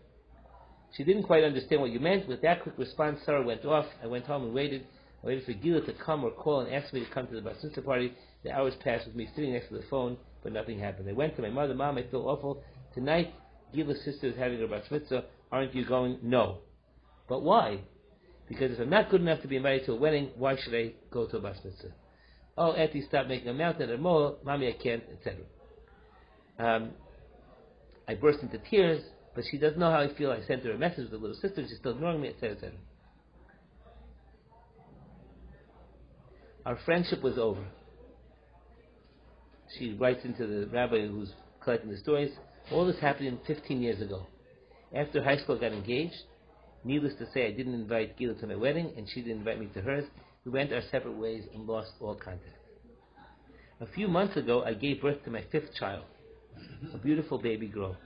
She 0.96 1.04
didn't 1.04 1.24
quite 1.24 1.44
understand 1.44 1.80
what 1.80 1.90
you 1.90 2.00
meant. 2.00 2.28
With 2.28 2.42
that 2.42 2.62
quick 2.62 2.76
response, 2.78 3.20
Sarah 3.24 3.42
went 3.42 3.64
off. 3.64 3.86
I 4.02 4.06
went 4.06 4.26
home 4.26 4.44
and 4.44 4.54
waited. 4.54 4.86
I 5.22 5.26
waited 5.26 5.44
for 5.44 5.52
Gila 5.52 5.82
to 5.86 5.92
come 5.94 6.24
or 6.24 6.30
call 6.30 6.60
and 6.60 6.72
ask 6.72 6.92
me 6.92 7.00
to 7.00 7.10
come 7.10 7.26
to 7.28 7.34
the 7.34 7.40
Bar 7.40 7.54
party. 7.84 8.12
The 8.44 8.52
hours 8.52 8.74
passed 8.84 9.06
with 9.06 9.16
me 9.16 9.28
sitting 9.34 9.52
next 9.52 9.68
to 9.68 9.74
the 9.74 9.84
phone, 9.90 10.16
but 10.42 10.52
nothing 10.52 10.78
happened. 10.78 11.08
I 11.08 11.12
went 11.12 11.36
to 11.36 11.42
my 11.42 11.50
mother. 11.50 11.74
Mom, 11.74 11.98
I 11.98 12.04
feel 12.04 12.28
awful. 12.28 12.62
Tonight, 12.94 13.34
Gila's 13.74 14.02
sister 14.04 14.28
is 14.28 14.36
having 14.36 14.60
her 14.60 14.66
Bar 14.66 14.82
Mitzvah. 14.90 15.24
Aren't 15.50 15.74
you 15.74 15.84
going? 15.84 16.18
No. 16.22 16.58
But 17.28 17.42
why? 17.42 17.80
Because 18.48 18.72
if 18.72 18.78
I'm 18.78 18.90
not 18.90 19.10
good 19.10 19.20
enough 19.20 19.42
to 19.42 19.48
be 19.48 19.56
invited 19.56 19.86
to 19.86 19.92
a 19.92 19.96
wedding, 19.96 20.30
why 20.36 20.56
should 20.56 20.74
I 20.74 20.92
go 21.10 21.26
to 21.26 21.36
a 21.38 21.40
bas 21.40 21.56
mitzvah? 21.64 21.88
Oh, 22.56 22.72
Etty, 22.72 23.02
stop 23.08 23.26
making 23.26 23.48
a 23.48 23.54
mountain 23.54 23.90
or 23.90 23.98
mole. 23.98 24.38
Mommy, 24.44 24.68
I 24.68 24.82
can't, 24.82 25.02
etc. 25.12 25.44
Um, 26.58 26.90
I 28.08 28.14
burst 28.14 28.40
into 28.40 28.58
tears, 28.70 29.02
but 29.34 29.44
she 29.50 29.58
doesn't 29.58 29.78
know 29.78 29.90
how 29.90 30.00
I 30.00 30.14
feel. 30.14 30.30
I 30.30 30.46
sent 30.46 30.64
her 30.64 30.72
a 30.72 30.78
message 30.78 31.10
with 31.10 31.20
a 31.20 31.22
little 31.22 31.36
sister. 31.36 31.62
She's 31.68 31.78
still 31.78 31.92
ignoring 31.92 32.22
me, 32.22 32.28
etc., 32.28 32.52
etc. 32.52 32.72
Our 36.64 36.78
friendship 36.84 37.22
was 37.22 37.36
over. 37.36 37.64
She 39.78 39.92
writes 39.94 40.24
into 40.24 40.46
the 40.46 40.66
rabbi 40.68 41.06
who's 41.06 41.32
collecting 41.62 41.90
the 41.90 41.98
stories. 41.98 42.32
All 42.72 42.86
this 42.86 42.98
happened 43.00 43.38
15 43.46 43.82
years 43.82 44.00
ago. 44.00 44.26
After 44.94 45.22
high 45.22 45.36
school, 45.36 45.56
I 45.56 45.60
got 45.60 45.72
engaged 45.72 46.14
Needless 46.86 47.14
to 47.18 47.26
say, 47.34 47.48
I 47.48 47.50
didn't 47.50 47.74
invite 47.74 48.16
Gila 48.16 48.34
to 48.34 48.46
my 48.46 48.54
wedding, 48.54 48.92
and 48.96 49.08
she 49.12 49.20
didn't 49.20 49.38
invite 49.38 49.58
me 49.58 49.66
to 49.74 49.82
hers. 49.82 50.04
We 50.44 50.52
went 50.52 50.72
our 50.72 50.82
separate 50.92 51.16
ways 51.16 51.42
and 51.52 51.66
lost 51.66 51.90
all 52.00 52.14
contact. 52.14 52.44
A 53.80 53.86
few 53.86 54.06
months 54.06 54.36
ago, 54.36 54.62
I 54.62 54.74
gave 54.74 55.02
birth 55.02 55.24
to 55.24 55.30
my 55.32 55.42
fifth 55.50 55.74
child, 55.74 56.04
a 56.94 56.98
beautiful 56.98 57.38
baby 57.38 57.66
girl. 57.66 57.96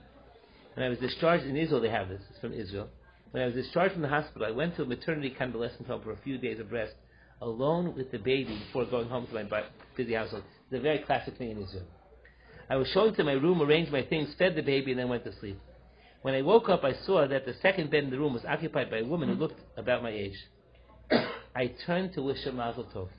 When 0.73 0.83
I 0.83 0.89
was 0.89 0.97
discharged 0.97 1.45
in 1.45 1.55
Israel, 1.55 1.79
they 1.79 1.91
have 1.91 2.09
this, 2.09 2.21
it's 2.31 2.39
from 2.39 2.53
Israel. 2.53 2.89
When 3.29 3.43
I 3.43 3.45
was 3.45 3.53
discharged 3.53 3.93
from 3.93 4.01
the 4.01 4.09
hospital, 4.09 4.47
I 4.47 4.51
went 4.51 4.75
to 4.77 4.81
a 4.81 4.85
maternity 4.85 5.29
convalescent 5.29 5.85
home 5.85 6.01
for 6.01 6.13
a 6.13 6.17
few 6.17 6.39
days 6.39 6.59
of 6.59 6.71
rest, 6.71 6.95
alone 7.39 7.95
with 7.95 8.11
the 8.11 8.17
baby 8.17 8.59
before 8.65 8.85
going 8.85 9.09
home 9.09 9.27
to 9.27 9.33
my 9.33 9.63
busy 9.95 10.15
household. 10.15 10.43
It's 10.71 10.79
a 10.79 10.81
very 10.81 10.99
classic 10.99 11.37
thing 11.37 11.51
in 11.51 11.61
Israel. 11.61 11.85
I 12.67 12.77
was 12.77 12.87
shown 12.87 13.13
to 13.13 13.23
my 13.23 13.33
room, 13.33 13.61
arranged 13.61 13.91
my 13.91 14.01
things, 14.01 14.33
fed 14.39 14.55
the 14.55 14.63
baby, 14.63 14.91
and 14.91 14.99
then 14.99 15.09
went 15.09 15.23
to 15.25 15.39
sleep. 15.39 15.59
When 16.21 16.35
I 16.35 16.41
woke 16.43 16.69
up, 16.69 16.83
I 16.83 16.93
saw 17.05 17.27
that 17.27 17.45
the 17.45 17.55
second 17.61 17.89
bed 17.89 18.03
in 18.03 18.11
the 18.11 18.19
room 18.19 18.33
was 18.33 18.45
occupied 18.45 18.91
by 18.91 18.99
a 18.99 19.05
woman 19.05 19.29
who 19.29 19.35
looked 19.35 19.59
about 19.75 20.03
my 20.03 20.11
age. 20.11 20.37
I 21.55 21.67
turned 21.85 22.13
to 22.13 22.21
wish 22.21 22.43
her 22.43 22.51
mazel 22.51 22.85
tov. 22.85 23.09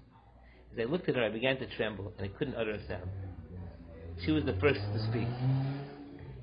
As 0.72 0.78
I 0.78 0.84
looked 0.84 1.08
at 1.08 1.16
her, 1.16 1.24
I 1.24 1.28
began 1.28 1.58
to 1.58 1.66
tremble, 1.76 2.12
and 2.16 2.30
I 2.30 2.38
couldn't 2.38 2.54
utter 2.54 2.72
a 2.72 2.86
sound. 2.86 3.10
She 4.24 4.30
was 4.30 4.44
the 4.44 4.54
first 4.54 4.80
to 4.80 5.02
speak. 5.10 5.28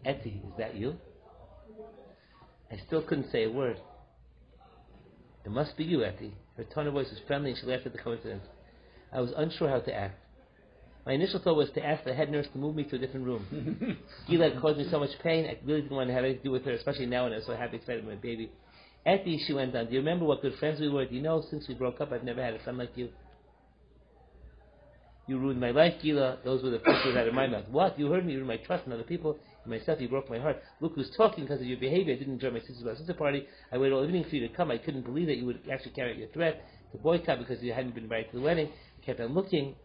Etty, 0.05 0.41
is 0.45 0.57
that 0.57 0.75
you? 0.75 0.97
I 2.71 2.77
still 2.87 3.01
couldn't 3.01 3.31
say 3.31 3.45
a 3.45 3.51
word. 3.51 3.79
It 5.45 5.51
must 5.51 5.77
be 5.77 5.85
you, 5.85 6.03
Etty. 6.03 6.33
Her 6.57 6.65
tone 6.65 6.87
of 6.87 6.93
voice 6.93 7.09
was 7.09 7.19
friendly, 7.25 7.51
and 7.51 7.59
she 7.59 7.65
laughed 7.65 7.85
at 7.85 7.93
the 7.93 7.99
coincidence. 7.99 8.43
I 9.13 9.21
was 9.21 9.31
unsure 9.35 9.69
how 9.69 9.79
to 9.79 9.93
act. 9.93 10.19
My 11.05 11.13
initial 11.13 11.39
thought 11.39 11.55
was 11.55 11.71
to 11.71 11.85
ask 11.85 12.03
the 12.03 12.13
head 12.13 12.31
nurse 12.31 12.47
to 12.51 12.57
move 12.57 12.75
me 12.75 12.83
to 12.83 12.95
a 12.95 12.99
different 12.99 13.25
room. 13.25 13.97
Gila 14.29 14.51
had 14.51 14.61
caused 14.61 14.77
me 14.77 14.87
so 14.89 14.99
much 14.99 15.11
pain, 15.23 15.45
I 15.45 15.57
really 15.65 15.81
didn't 15.81 15.95
want 15.95 16.09
to 16.09 16.13
have 16.13 16.23
anything 16.23 16.41
to 16.41 16.43
do 16.45 16.51
with 16.51 16.65
her, 16.65 16.71
especially 16.71 17.05
now 17.05 17.23
when 17.23 17.33
I 17.33 17.37
was 17.37 17.45
so 17.45 17.55
happy, 17.55 17.77
excited 17.77 18.05
with 18.05 18.15
my 18.15 18.21
baby. 18.21 18.51
Etty, 19.05 19.41
she 19.47 19.53
went 19.53 19.75
on, 19.75 19.87
do 19.87 19.93
you 19.93 19.99
remember 19.99 20.25
what 20.25 20.41
good 20.41 20.55
friends 20.55 20.79
we 20.79 20.89
were? 20.89 21.05
Do 21.05 21.15
you 21.15 21.21
know, 21.21 21.43
since 21.49 21.67
we 21.67 21.73
broke 21.73 22.01
up, 22.01 22.11
I've 22.11 22.23
never 22.23 22.43
had 22.43 22.53
a 22.53 22.59
friend 22.59 22.77
like 22.77 22.91
you? 22.95 23.09
You 25.29 25.37
ruined 25.37 25.61
my 25.61 25.69
life, 25.69 25.93
Gila. 26.01 26.39
Those 26.43 26.63
were 26.63 26.71
the 26.71 26.79
first 26.79 27.05
words 27.05 27.15
out 27.15 27.27
of 27.27 27.35
my 27.35 27.45
mouth. 27.45 27.65
What? 27.69 27.99
You 27.99 28.07
heard 28.11 28.25
me. 28.25 28.33
You 28.33 28.39
ruined 28.39 28.59
my 28.59 28.65
trust 28.65 28.87
in 28.87 28.93
other 28.93 29.03
people. 29.03 29.37
In 29.63 29.69
myself, 29.69 30.01
you 30.01 30.09
broke 30.09 30.27
my 30.27 30.39
heart. 30.39 30.57
Look 30.81 30.95
who's 30.95 31.11
talking 31.15 31.43
because 31.43 31.61
of 31.61 31.67
your 31.67 31.77
behavior. 31.77 32.15
I 32.15 32.17
didn't 32.17 32.33
enjoy 32.33 32.49
my 32.49 32.59
sister's 32.61 32.97
sister 32.97 33.13
party. 33.13 33.45
I 33.71 33.77
waited 33.77 33.93
all 33.93 34.03
evening 34.03 34.25
for 34.27 34.35
you 34.35 34.47
to 34.47 34.53
come. 34.55 34.71
I 34.71 34.79
couldn't 34.79 35.05
believe 35.05 35.27
that 35.27 35.37
you 35.37 35.45
would 35.45 35.59
actually 35.71 35.91
carry 35.91 36.13
out 36.13 36.17
your 36.17 36.29
threat 36.29 36.63
to 36.93 36.97
boycott 36.97 37.37
because 37.37 37.61
you 37.61 37.71
hadn't 37.73 37.93
been 37.93 38.05
invited 38.05 38.31
to 38.31 38.37
the 38.37 38.41
wedding. 38.41 38.69
I 38.69 39.05
kept 39.05 39.19
on 39.19 39.35
looking. 39.35 39.75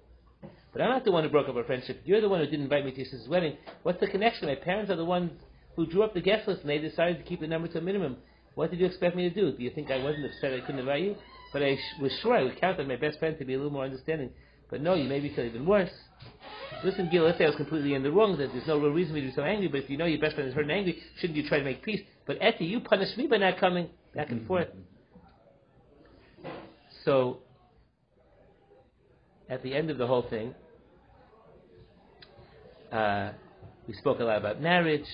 But 0.74 0.82
I'm 0.82 0.90
not 0.90 1.05
the 1.05 1.12
one 1.12 1.22
who 1.22 1.30
broke 1.30 1.48
up 1.48 1.55
our 1.55 1.62
friendship. 1.62 2.02
You're 2.05 2.20
the 2.20 2.28
one 2.28 2.40
who 2.40 2.46
didn't 2.46 2.64
invite 2.64 2.84
me 2.84 2.90
to 2.90 2.96
your 2.96 3.06
sister's 3.06 3.28
wedding. 3.28 3.56
What's 3.84 4.01
the 4.01 4.09
connection? 4.09 4.48
My 4.48 4.56
parents 4.56 4.90
are 4.90 4.96
the 4.96 5.05
ones 5.05 5.30
who 5.76 5.86
drew 5.86 6.02
up 6.02 6.14
the 6.14 6.20
guest 6.20 6.48
list 6.48 6.62
and 6.62 6.70
they 6.70 6.78
decided 6.78 7.18
to 7.18 7.22
keep 7.22 7.40
the 7.40 7.46
number 7.46 7.68
to 7.68 7.78
a 7.78 7.80
minimum. 7.80 8.16
What 8.56 8.72
did 8.72 8.80
you 8.80 8.86
expect 8.86 9.14
me 9.14 9.28
to 9.28 9.34
do? 9.34 9.56
Do 9.56 9.62
you 9.62 9.70
think 9.70 9.92
I 9.92 10.02
wasn't 10.02 10.26
upset 10.26 10.52
I 10.52 10.60
couldn't 10.60 10.80
invite 10.80 11.02
you? 11.02 11.16
But 11.52 11.62
I 11.62 11.76
sh- 11.76 12.01
was 12.01 12.12
sure 12.20 12.34
I 12.34 12.42
would 12.42 12.60
count 12.60 12.80
on 12.80 12.88
my 12.88 12.96
best 12.96 13.20
friend 13.20 13.38
to 13.38 13.44
be 13.44 13.55
a 13.55 13.56
little 13.56 13.72
more 13.72 13.84
understanding. 13.84 14.30
But 14.68 14.80
no, 14.80 14.94
you 14.94 15.09
made 15.09 15.22
me 15.22 15.32
feel 15.34 15.44
even 15.44 15.64
worse. 15.64 15.92
Listen, 16.82 17.09
Gil, 17.09 17.22
let's 17.22 17.38
say 17.38 17.44
I 17.44 17.48
was 17.48 17.56
completely 17.56 17.94
in 17.94 18.02
the 18.02 18.10
wrong, 18.10 18.36
that 18.38 18.52
there's 18.52 18.66
no 18.66 18.78
real 18.78 18.90
reason 18.90 19.12
for 19.12 19.14
me 19.14 19.20
to 19.22 19.28
be 19.28 19.34
so 19.34 19.42
angry, 19.42 19.68
but 19.68 19.80
if 19.80 19.90
you 19.90 19.96
know 19.96 20.06
your 20.06 20.20
best 20.20 20.34
friend 20.34 20.48
is 20.48 20.55
hurt 20.55 20.62
and 20.62 20.72
angry, 20.72 21.01
shouldn't 21.20 21.36
you 21.36 21.48
try 21.48 21.59
to 21.59 21.64
make 21.64 21.82
peace? 21.82 22.01
But 22.26 22.38
Etty, 22.40 22.64
you 22.64 22.80
punished 22.80 23.16
me 23.16 23.28
by 23.28 23.36
not 23.36 23.59
coming 23.59 23.88
back 24.14 24.30
and 24.30 24.46
forth. 24.46 24.68
So, 27.05 27.38
at 29.48 29.62
the 29.62 29.74
end 29.74 29.90
of 29.90 29.98
the 29.98 30.06
whole 30.06 30.22
thing, 30.22 30.55
uh, 32.94 33.32
we 33.88 33.94
spoke 33.94 34.20
a 34.20 34.24
lot 34.24 34.38
about 34.38 34.60
marriage, 34.60 35.06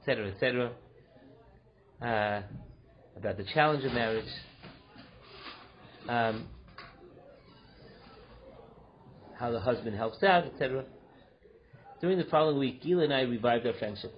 etc., 0.00 0.30
etc., 0.30 0.72
uh, 2.02 2.42
about 3.16 3.38
the 3.38 3.44
challenge 3.54 3.84
of 3.84 3.92
marriage. 3.92 4.28
Um, 6.08 6.48
how 9.38 9.50
the 9.50 9.60
husband 9.60 9.96
helps 9.96 10.22
out, 10.22 10.44
etc. 10.44 10.84
During 12.00 12.18
the 12.18 12.24
following 12.24 12.58
week, 12.58 12.82
Gila 12.82 13.04
and 13.04 13.12
I 13.12 13.22
revived 13.22 13.66
our 13.66 13.74
friendship. 13.74 14.14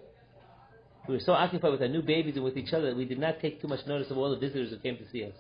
We 1.08 1.14
were 1.14 1.20
so 1.20 1.32
occupied 1.32 1.72
with 1.72 1.82
our 1.82 1.88
new 1.88 2.02
babies 2.02 2.34
and 2.36 2.44
with 2.44 2.56
each 2.56 2.72
other 2.72 2.90
that 2.90 2.96
we 2.96 3.04
did 3.04 3.18
not 3.18 3.40
take 3.40 3.62
too 3.62 3.68
much 3.68 3.86
notice 3.86 4.10
of 4.10 4.18
all 4.18 4.30
the 4.30 4.36
visitors 4.36 4.70
who 4.70 4.78
came 4.78 4.96
to 4.98 5.08
see 5.10 5.24
us. 5.24 5.32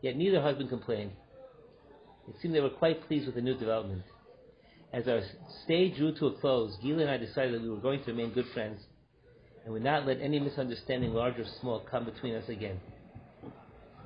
Yet 0.00 0.16
neither 0.16 0.40
husband 0.40 0.70
complained. 0.70 1.12
It 2.28 2.36
seemed 2.40 2.54
they 2.54 2.60
were 2.60 2.70
quite 2.70 3.06
pleased 3.06 3.26
with 3.26 3.34
the 3.34 3.42
new 3.42 3.56
development. 3.56 4.02
As 4.96 5.06
our 5.08 5.20
stay 5.64 5.90
drew 5.90 6.14
to 6.14 6.28
a 6.28 6.32
close, 6.40 6.74
Gila 6.82 7.02
and 7.02 7.10
I 7.10 7.18
decided 7.18 7.52
that 7.52 7.62
we 7.62 7.68
were 7.68 7.76
going 7.76 8.02
to 8.04 8.12
remain 8.12 8.32
good 8.32 8.46
friends 8.54 8.80
and 9.62 9.74
would 9.74 9.84
not 9.84 10.06
let 10.06 10.22
any 10.22 10.40
misunderstanding, 10.40 11.12
large 11.12 11.38
or 11.38 11.44
small, 11.60 11.80
come 11.80 12.06
between 12.06 12.34
us 12.34 12.48
again. 12.48 12.80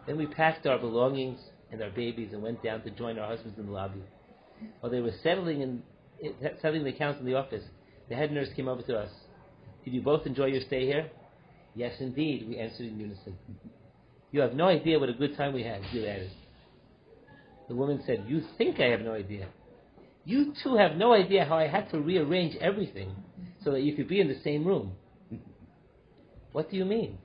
Then 0.09 0.19
we 0.19 0.27
packed 0.27 0.67
our 0.67 0.81
belongings 0.81 1.39
and 1.71 1.81
our 1.81 1.91
babies 1.91 2.31
and 2.33 2.43
went 2.43 2.65
down 2.65 2.83
to 2.83 2.91
join 2.91 3.21
our 3.21 3.29
husbands 3.29 3.57
in 3.57 3.67
the 3.67 3.73
lobby. 3.73 4.03
While 4.81 4.91
they 4.91 4.99
were 5.01 5.15
settling 5.23 5.61
in, 5.61 5.83
settling 6.61 6.83
the 6.83 6.91
accounts 6.91 7.21
in 7.21 7.27
the 7.27 7.37
office, 7.37 7.63
the 8.09 8.17
head 8.17 8.33
nurse 8.33 8.49
came 8.57 8.67
over 8.67 8.83
to 8.83 8.99
us. 8.99 9.11
Did 9.85 9.95
you 9.95 10.03
both 10.03 10.27
enjoy 10.27 10.47
your 10.47 10.63
stay 10.63 10.87
here? 10.87 11.09
Yes, 11.77 11.93
indeed, 12.01 12.49
we 12.49 12.59
answered 12.59 12.87
in 12.87 12.99
unison. 12.99 13.39
You 14.33 14.41
have 14.41 14.55
no 14.55 14.67
idea 14.67 14.99
what 14.99 15.09
a 15.09 15.13
good 15.13 15.37
time 15.37 15.55
we 15.55 15.63
had, 15.63 15.83
Gil 15.93 16.09
added. 16.09 16.33
The 17.69 17.77
woman 17.77 18.03
said, 18.05 18.25
You 18.27 18.43
think 18.59 18.81
I 18.81 18.87
have 18.87 19.03
no 19.03 19.15
idea. 19.15 19.47
You 20.25 20.55
two 20.63 20.77
have 20.77 20.97
no 20.97 21.13
idea 21.13 21.45
how 21.45 21.57
I 21.57 21.67
had 21.67 21.91
to 21.91 22.01
rearrange 22.01 22.57
everything 22.57 23.15
so 23.65 23.73
that 23.73 23.83
you 23.83 23.95
could 23.95 24.09
be 24.09 24.21
in 24.21 24.29
the 24.29 24.41
same 24.43 24.65
room. 24.65 24.93
What 26.53 26.71
do 26.71 26.77
you 26.77 26.85
mean? 26.85 27.19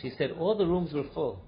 she 0.00 0.10
said, 0.16 0.32
All 0.32 0.56
the 0.56 0.66
rooms 0.66 0.92
were 0.92 1.06
full. 1.14 1.42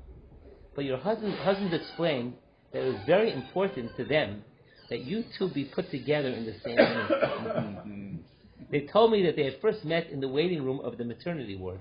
But 0.75 0.85
your 0.85 0.99
husband, 0.99 1.35
husband 1.35 1.73
explained 1.75 2.35
that 2.73 2.83
it 2.83 2.93
was 2.93 3.01
very 3.07 3.33
important 3.33 3.97
to 3.97 4.05
them 4.05 4.43
that 4.89 5.05
you 5.05 5.25
two 5.39 5.49
be 5.49 5.65
put 5.65 5.91
together 5.91 6.29
in 6.29 6.45
the 6.45 6.55
same 6.65 6.77
room. 6.77 8.25
they 8.71 8.81
told 8.81 9.13
me 9.13 9.25
that 9.25 9.37
they 9.37 9.45
had 9.45 9.61
first 9.61 9.85
met 9.85 10.11
in 10.11 10.21
the 10.21 10.29
waiting 10.29 10.65
room 10.65 10.81
of 10.81 10.99
the 10.99 11.05
maternity 11.05 11.57
ward. 11.57 11.81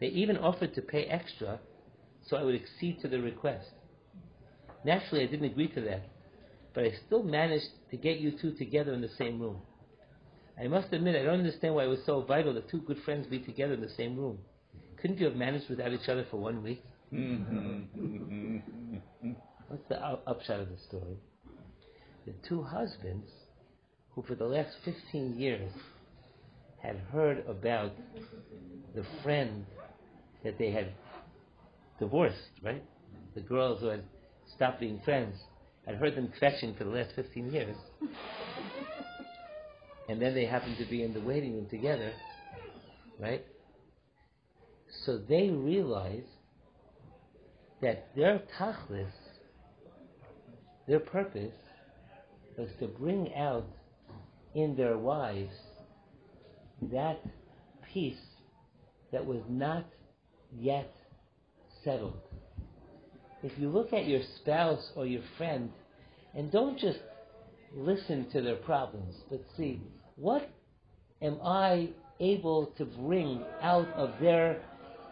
They 0.00 0.08
even 0.08 0.36
offered 0.36 0.74
to 0.74 0.82
pay 0.82 1.04
extra 1.04 1.60
so 2.26 2.36
I 2.36 2.42
would 2.42 2.54
accede 2.54 3.00
to 3.02 3.08
the 3.08 3.20
request. 3.20 3.68
Naturally, 4.84 5.24
I 5.24 5.26
didn't 5.26 5.46
agree 5.46 5.68
to 5.68 5.80
that, 5.82 6.02
but 6.74 6.84
I 6.84 6.92
still 7.06 7.22
managed 7.22 7.68
to 7.90 7.96
get 7.96 8.18
you 8.18 8.32
two 8.40 8.52
together 8.52 8.92
in 8.92 9.00
the 9.00 9.10
same 9.18 9.40
room. 9.40 9.58
I 10.60 10.68
must 10.68 10.92
admit, 10.92 11.16
I 11.16 11.22
don't 11.22 11.38
understand 11.40 11.74
why 11.74 11.84
it 11.84 11.88
was 11.88 12.04
so 12.04 12.22
vital 12.22 12.54
that 12.54 12.68
two 12.70 12.80
good 12.82 12.98
friends 13.04 13.26
be 13.26 13.38
together 13.38 13.74
in 13.74 13.80
the 13.80 13.88
same 13.96 14.16
room. 14.16 14.38
Couldn't 15.00 15.18
you 15.18 15.26
have 15.26 15.36
managed 15.36 15.68
without 15.68 15.92
each 15.92 16.08
other 16.08 16.24
for 16.30 16.36
one 16.38 16.62
week? 16.62 16.84
Mm-hmm. 17.12 18.58
What's 19.68 19.88
the 19.88 20.00
upshot 20.00 20.60
of 20.60 20.68
the 20.68 20.78
story? 20.88 21.16
The 22.26 22.34
two 22.48 22.62
husbands, 22.62 23.30
who 24.10 24.22
for 24.22 24.34
the 24.34 24.44
last 24.44 24.70
15 24.84 25.38
years 25.38 25.72
had 26.80 26.96
heard 27.12 27.44
about 27.48 27.92
the 28.94 29.04
friend 29.22 29.64
that 30.44 30.58
they 30.58 30.70
had 30.70 30.92
divorced, 31.98 32.36
right? 32.62 32.82
The 33.34 33.40
girls 33.40 33.80
who 33.80 33.86
had 33.86 34.04
stopped 34.54 34.80
being 34.80 35.00
friends, 35.04 35.36
had 35.86 35.96
heard 35.96 36.16
them 36.16 36.32
kvetching 36.40 36.76
for 36.76 36.84
the 36.84 36.90
last 36.90 37.10
15 37.16 37.52
years. 37.52 37.76
and 40.08 40.20
then 40.20 40.34
they 40.34 40.46
happened 40.46 40.76
to 40.78 40.84
be 40.84 41.02
in 41.02 41.12
the 41.12 41.20
waiting 41.20 41.54
room 41.54 41.66
together, 41.68 42.12
right? 43.18 43.44
So 45.04 45.18
they 45.18 45.48
realized 45.50 46.26
that 47.80 48.08
their 48.14 48.42
tachlis 48.58 49.10
their 50.86 51.00
purpose 51.00 51.54
was 52.56 52.68
to 52.80 52.86
bring 52.86 53.32
out 53.34 53.66
in 54.54 54.76
their 54.76 54.98
wives 54.98 55.54
that 56.90 57.20
peace 57.92 58.16
that 59.12 59.24
was 59.24 59.40
not 59.48 59.86
yet 60.58 60.92
settled. 61.84 62.20
If 63.42 63.58
you 63.58 63.68
look 63.68 63.92
at 63.92 64.06
your 64.06 64.20
spouse 64.36 64.92
or 64.94 65.06
your 65.06 65.22
friend 65.36 65.70
and 66.34 66.50
don't 66.50 66.78
just 66.78 67.00
listen 67.74 68.30
to 68.30 68.42
their 68.42 68.56
problems, 68.56 69.14
but 69.30 69.42
see 69.56 69.80
what 70.16 70.48
am 71.20 71.38
I 71.44 71.90
able 72.20 72.66
to 72.78 72.84
bring 72.84 73.42
out 73.60 73.88
of 73.94 74.10
their 74.20 74.62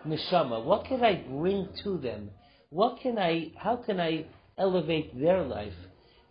neshama? 0.06 0.64
What 0.64 0.86
can 0.86 1.02
I 1.02 1.24
bring 1.28 1.68
to 1.84 1.98
them? 1.98 2.30
What 2.70 3.00
can 3.02 3.18
I? 3.18 3.52
How 3.56 3.76
can 3.76 3.98
I 3.98 4.26
elevate 4.58 5.18
their 5.18 5.42
life? 5.42 5.72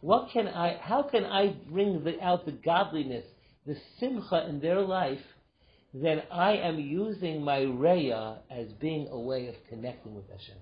What 0.02 0.30
can 0.32 0.48
I, 0.48 0.78
how 0.82 1.04
can 1.04 1.26
I 1.26 1.56
bring 1.70 2.04
the, 2.04 2.22
out 2.22 2.46
the 2.46 2.54
godliness, 2.54 3.26
the 3.66 3.76
simcha 4.00 4.48
in 4.48 4.62
their 4.62 4.80
life, 4.80 5.20
then 5.94 6.24
I 6.32 6.54
am 6.54 6.80
using 6.80 7.44
my 7.44 7.60
reya 7.60 8.38
as 8.50 8.68
being 8.80 9.08
a 9.10 9.20
way 9.20 9.48
of 9.48 9.56
connecting 9.68 10.16
with 10.16 10.30
Hashem. 10.30 10.56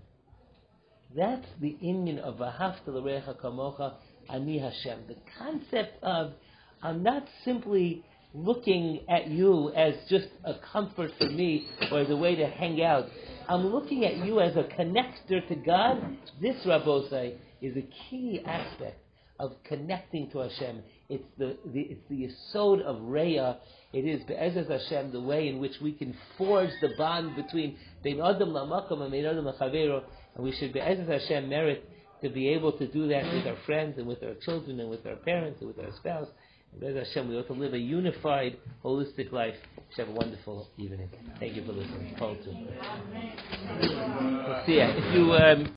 That's 1.15 1.47
the 1.61 1.77
inyan 1.83 2.19
of 2.19 2.35
V'ahavta 2.35 2.87
l'recha 2.87 3.39
kamocha 3.39 3.93
ani 4.29 4.59
Hashem. 4.59 4.99
The 5.07 5.15
concept 5.37 6.03
of 6.03 6.33
I'm 6.81 7.01
not 7.01 7.27
simply 7.43 8.03
looking 8.33 8.99
at 9.09 9.27
you 9.27 9.71
as 9.73 9.95
just 10.09 10.27
a 10.43 10.55
comfort 10.71 11.11
for 11.17 11.29
me 11.29 11.67
or 11.91 11.99
as 11.99 12.09
a 12.09 12.15
way 12.15 12.35
to 12.35 12.47
hang 12.47 12.83
out. 12.83 13.07
I'm 13.49 13.67
looking 13.67 14.05
at 14.05 14.17
you 14.17 14.39
as 14.41 14.55
a 14.55 14.63
connector 14.63 15.47
to 15.47 15.55
God. 15.55 16.17
This, 16.41 16.57
Rabbosai, 16.65 17.35
is 17.61 17.75
a 17.77 17.87
key 18.09 18.41
aspect 18.45 18.99
of 19.39 19.53
connecting 19.63 20.29
to 20.31 20.39
Hashem. 20.39 20.83
It's 21.09 21.23
the, 21.37 21.57
the 21.65 21.81
it's 21.81 22.01
the 22.09 22.27
yisod 22.27 22.81
of 22.81 22.97
Reya. 22.97 23.57
It 23.93 24.05
is 24.05 24.21
B'ezras 24.23 24.69
Hashem, 24.69 25.11
the 25.11 25.21
way 25.21 25.47
in 25.47 25.59
which 25.59 25.79
we 25.81 25.93
can 25.93 26.15
forge 26.37 26.71
the 26.81 26.89
bond 26.97 27.35
between 27.35 27.77
Bein 28.03 28.19
Adam 28.19 28.49
Lamakom 28.49 29.01
and 29.01 29.11
Bein 29.11 29.25
Adam 29.25 29.45
Lachavero, 29.45 30.03
and 30.37 30.45
we 30.45 30.53
should 30.53 30.71
B'ezras 30.71 31.07
Hashem 31.07 31.49
merit 31.49 31.89
to 32.21 32.29
be 32.29 32.49
able 32.49 32.71
to 32.73 32.87
do 32.87 33.07
that 33.09 33.23
with 33.33 33.47
our 33.47 33.57
friends 33.65 33.97
and 33.97 34.07
with 34.07 34.21
our 34.23 34.35
children 34.35 34.79
and 34.79 34.89
with 34.89 35.05
our 35.05 35.15
parents 35.15 35.59
and 35.61 35.67
with 35.67 35.79
our 35.83 35.91
spouse. 35.97 36.27
And 36.71 36.81
B'ezras 36.81 37.07
Hashem, 37.07 37.27
we 37.27 37.37
ought 37.37 37.47
to 37.47 37.53
live 37.53 37.73
a 37.73 37.79
unified, 37.79 38.57
holistic 38.85 39.31
life. 39.31 39.55
Have 39.95 40.09
a 40.09 40.11
wonderful 40.11 40.67
evening. 40.77 41.09
Thank 41.39 41.55
you 41.55 41.65
for 41.65 41.71
listening. 41.71 42.13
Call 42.19 42.35
to. 42.35 42.49
We'll 42.49 42.57
see 44.67 44.77
ya. 44.77 44.91
If 44.93 45.15
you 45.15 45.33
um, 45.33 45.65